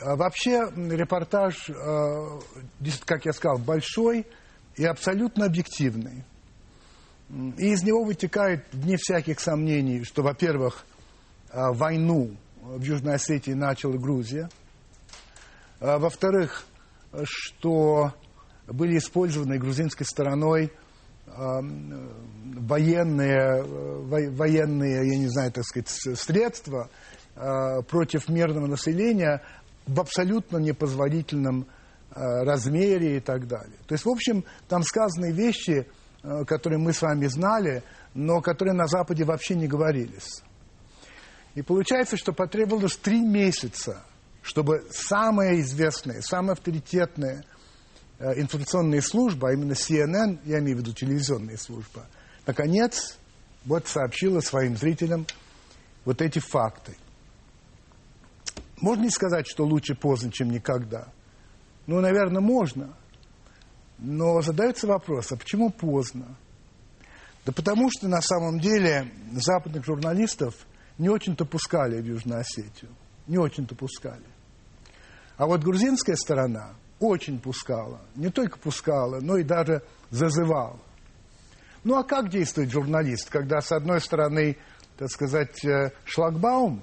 А, 0.00 0.16
вообще 0.16 0.70
репортаж, 0.76 1.68
дес- 2.80 3.02
как 3.04 3.24
я 3.26 3.32
сказал, 3.32 3.58
большой 3.58 4.26
и 4.76 4.84
абсолютно 4.84 5.46
объективный. 5.46 6.24
И 7.58 7.72
из 7.72 7.82
него 7.82 8.04
вытекает, 8.04 8.64
вне 8.72 8.96
всяких 8.96 9.40
сомнений, 9.40 10.04
что, 10.04 10.22
во-первых, 10.22 10.86
а, 11.50 11.72
войну 11.72 12.36
в 12.62 12.82
Южной 12.82 13.14
Осетии 13.16 13.52
начала 13.52 13.96
Грузия. 13.96 14.48
А, 15.80 15.98
Во-вторых, 15.98 16.64
что 17.24 18.12
были 18.66 18.98
использованы 18.98 19.58
грузинской 19.58 20.06
стороной 20.06 20.72
военные, 22.56 23.38
э, 23.60 23.62
во- 23.62 24.30
военные, 24.36 25.06
я 25.08 25.18
не 25.18 25.28
знаю, 25.28 25.52
так 25.52 25.64
сказать, 25.64 25.88
средства 25.88 26.88
против 27.34 28.28
мирного 28.28 28.66
населения 28.66 29.42
в 29.88 30.00
абсолютно 30.00 30.58
непозволительном 30.58 31.66
а, 32.10 32.44
размере 32.44 33.16
и 33.16 33.20
так 33.20 33.46
далее. 33.48 33.76
То 33.86 33.94
есть, 33.94 34.04
в 34.04 34.10
общем, 34.10 34.44
там 34.68 34.82
сказаны 34.82 35.32
вещи, 35.32 35.86
а, 36.22 36.44
которые 36.44 36.78
мы 36.78 36.92
с 36.92 37.02
вами 37.02 37.26
знали, 37.26 37.82
но 38.14 38.40
которые 38.40 38.74
на 38.74 38.86
Западе 38.86 39.24
вообще 39.24 39.54
не 39.54 39.66
говорились. 39.66 40.42
И 41.54 41.62
получается, 41.62 42.16
что 42.16 42.32
потребовалось 42.32 42.96
три 42.96 43.20
месяца, 43.20 44.04
чтобы 44.42 44.86
самая 44.90 45.60
известная, 45.60 46.20
самая 46.20 46.52
авторитетная 46.52 47.44
э, 48.18 48.40
информационная 48.40 49.00
служба, 49.00 49.48
а 49.48 49.52
именно 49.52 49.72
CNN, 49.72 50.38
я 50.44 50.60
имею 50.60 50.76
в 50.76 50.80
виду 50.80 50.92
телевизионная 50.92 51.56
служба, 51.56 52.06
наконец 52.46 53.18
вот 53.64 53.88
сообщила 53.88 54.40
своим 54.40 54.76
зрителям 54.76 55.26
вот 56.04 56.22
эти 56.22 56.38
факты. 56.38 56.96
Можно 58.80 59.04
ли 59.04 59.10
сказать, 59.10 59.46
что 59.46 59.64
лучше 59.64 59.94
поздно, 59.94 60.30
чем 60.30 60.50
никогда? 60.50 61.08
Ну, 61.86 62.00
наверное, 62.00 62.40
можно. 62.40 62.94
Но 63.98 64.40
задается 64.42 64.86
вопрос, 64.86 65.32
а 65.32 65.36
почему 65.36 65.70
поздно? 65.70 66.36
Да 67.44 67.52
потому 67.52 67.90
что 67.90 68.08
на 68.08 68.20
самом 68.20 68.60
деле 68.60 69.10
западных 69.32 69.84
журналистов 69.84 70.54
не 70.98 71.08
очень-то 71.08 71.44
пускали 71.44 72.00
в 72.00 72.04
Южную 72.04 72.40
Осетию. 72.40 72.90
Не 73.26 73.38
очень-то 73.38 73.74
пускали. 73.74 74.24
А 75.36 75.46
вот 75.46 75.62
грузинская 75.62 76.16
сторона 76.16 76.74
очень 77.00 77.40
пускала. 77.40 78.00
Не 78.16 78.30
только 78.30 78.58
пускала, 78.58 79.20
но 79.20 79.36
и 79.36 79.44
даже 79.44 79.82
зазывала. 80.10 80.78
Ну 81.84 81.96
а 81.96 82.04
как 82.04 82.28
действует 82.28 82.70
журналист, 82.70 83.30
когда 83.30 83.60
с 83.60 83.72
одной 83.72 84.00
стороны, 84.00 84.56
так 84.98 85.08
сказать, 85.10 85.64
э, 85.64 85.92
шлагбаум, 86.04 86.82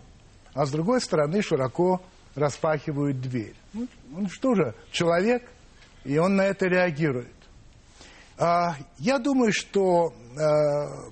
а 0.56 0.66
с 0.66 0.72
другой 0.72 1.02
стороны 1.02 1.44
широко 1.44 2.02
распахивают 2.34 3.22
дверь? 3.22 3.56
Ну, 3.74 3.88
он 4.16 4.30
что 4.30 4.56
же, 4.56 4.74
человек, 4.92 5.44
и 6.04 6.18
он 6.18 6.38
на 6.38 6.46
это 6.46 6.66
реагирует. 6.66 7.28
А, 8.38 8.76
я 8.98 9.20
думаю, 9.20 9.52
что 9.54 10.14
а, 10.38 11.12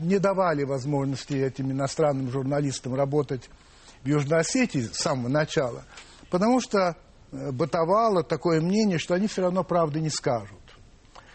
не 0.00 0.18
давали 0.18 0.64
возможности 0.64 1.34
этим 1.34 1.70
иностранным 1.70 2.30
журналистам 2.30 2.94
работать 2.94 3.48
в 4.02 4.08
Южной 4.08 4.40
Осетии 4.40 4.80
с 4.80 4.96
самого 4.96 5.28
начала, 5.28 5.84
потому 6.30 6.60
что 6.60 6.96
э, 7.30 7.50
бытовало 7.50 8.22
такое 8.22 8.60
мнение, 8.60 8.98
что 8.98 9.14
они 9.14 9.26
все 9.26 9.42
равно 9.42 9.64
правды 9.64 10.00
не 10.00 10.10
скажут, 10.10 10.60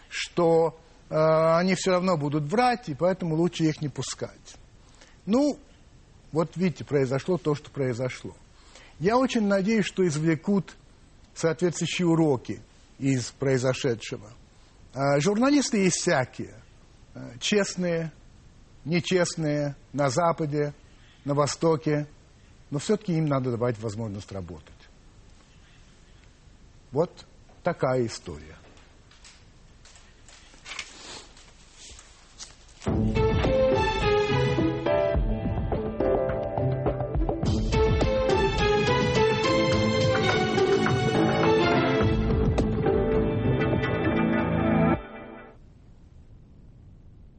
что 0.08 0.78
э, 1.10 1.14
они 1.14 1.74
все 1.74 1.92
равно 1.92 2.16
будут 2.16 2.44
врать, 2.44 2.88
и 2.88 2.94
поэтому 2.94 3.36
лучше 3.36 3.64
их 3.64 3.80
не 3.80 3.88
пускать. 3.88 4.56
Ну, 5.26 5.58
вот 6.34 6.56
видите, 6.56 6.84
произошло 6.84 7.38
то, 7.38 7.54
что 7.54 7.70
произошло. 7.70 8.34
Я 8.98 9.16
очень 9.16 9.46
надеюсь, 9.46 9.84
что 9.84 10.04
извлекут 10.04 10.74
соответствующие 11.32 12.08
уроки 12.08 12.60
из 12.98 13.30
произошедшего. 13.30 14.32
А, 14.94 15.20
журналисты 15.20 15.84
есть 15.84 15.98
всякие. 15.98 16.60
А, 17.14 17.38
честные, 17.38 18.10
нечестные, 18.84 19.76
на 19.92 20.10
Западе, 20.10 20.74
на 21.24 21.34
Востоке. 21.34 22.08
Но 22.68 22.80
все-таки 22.80 23.12
им 23.12 23.26
надо 23.26 23.52
давать 23.52 23.78
возможность 23.78 24.32
работать. 24.32 24.74
Вот 26.90 27.12
такая 27.62 28.06
история. 28.06 28.56
Thank 32.86 33.18
you. 33.18 33.33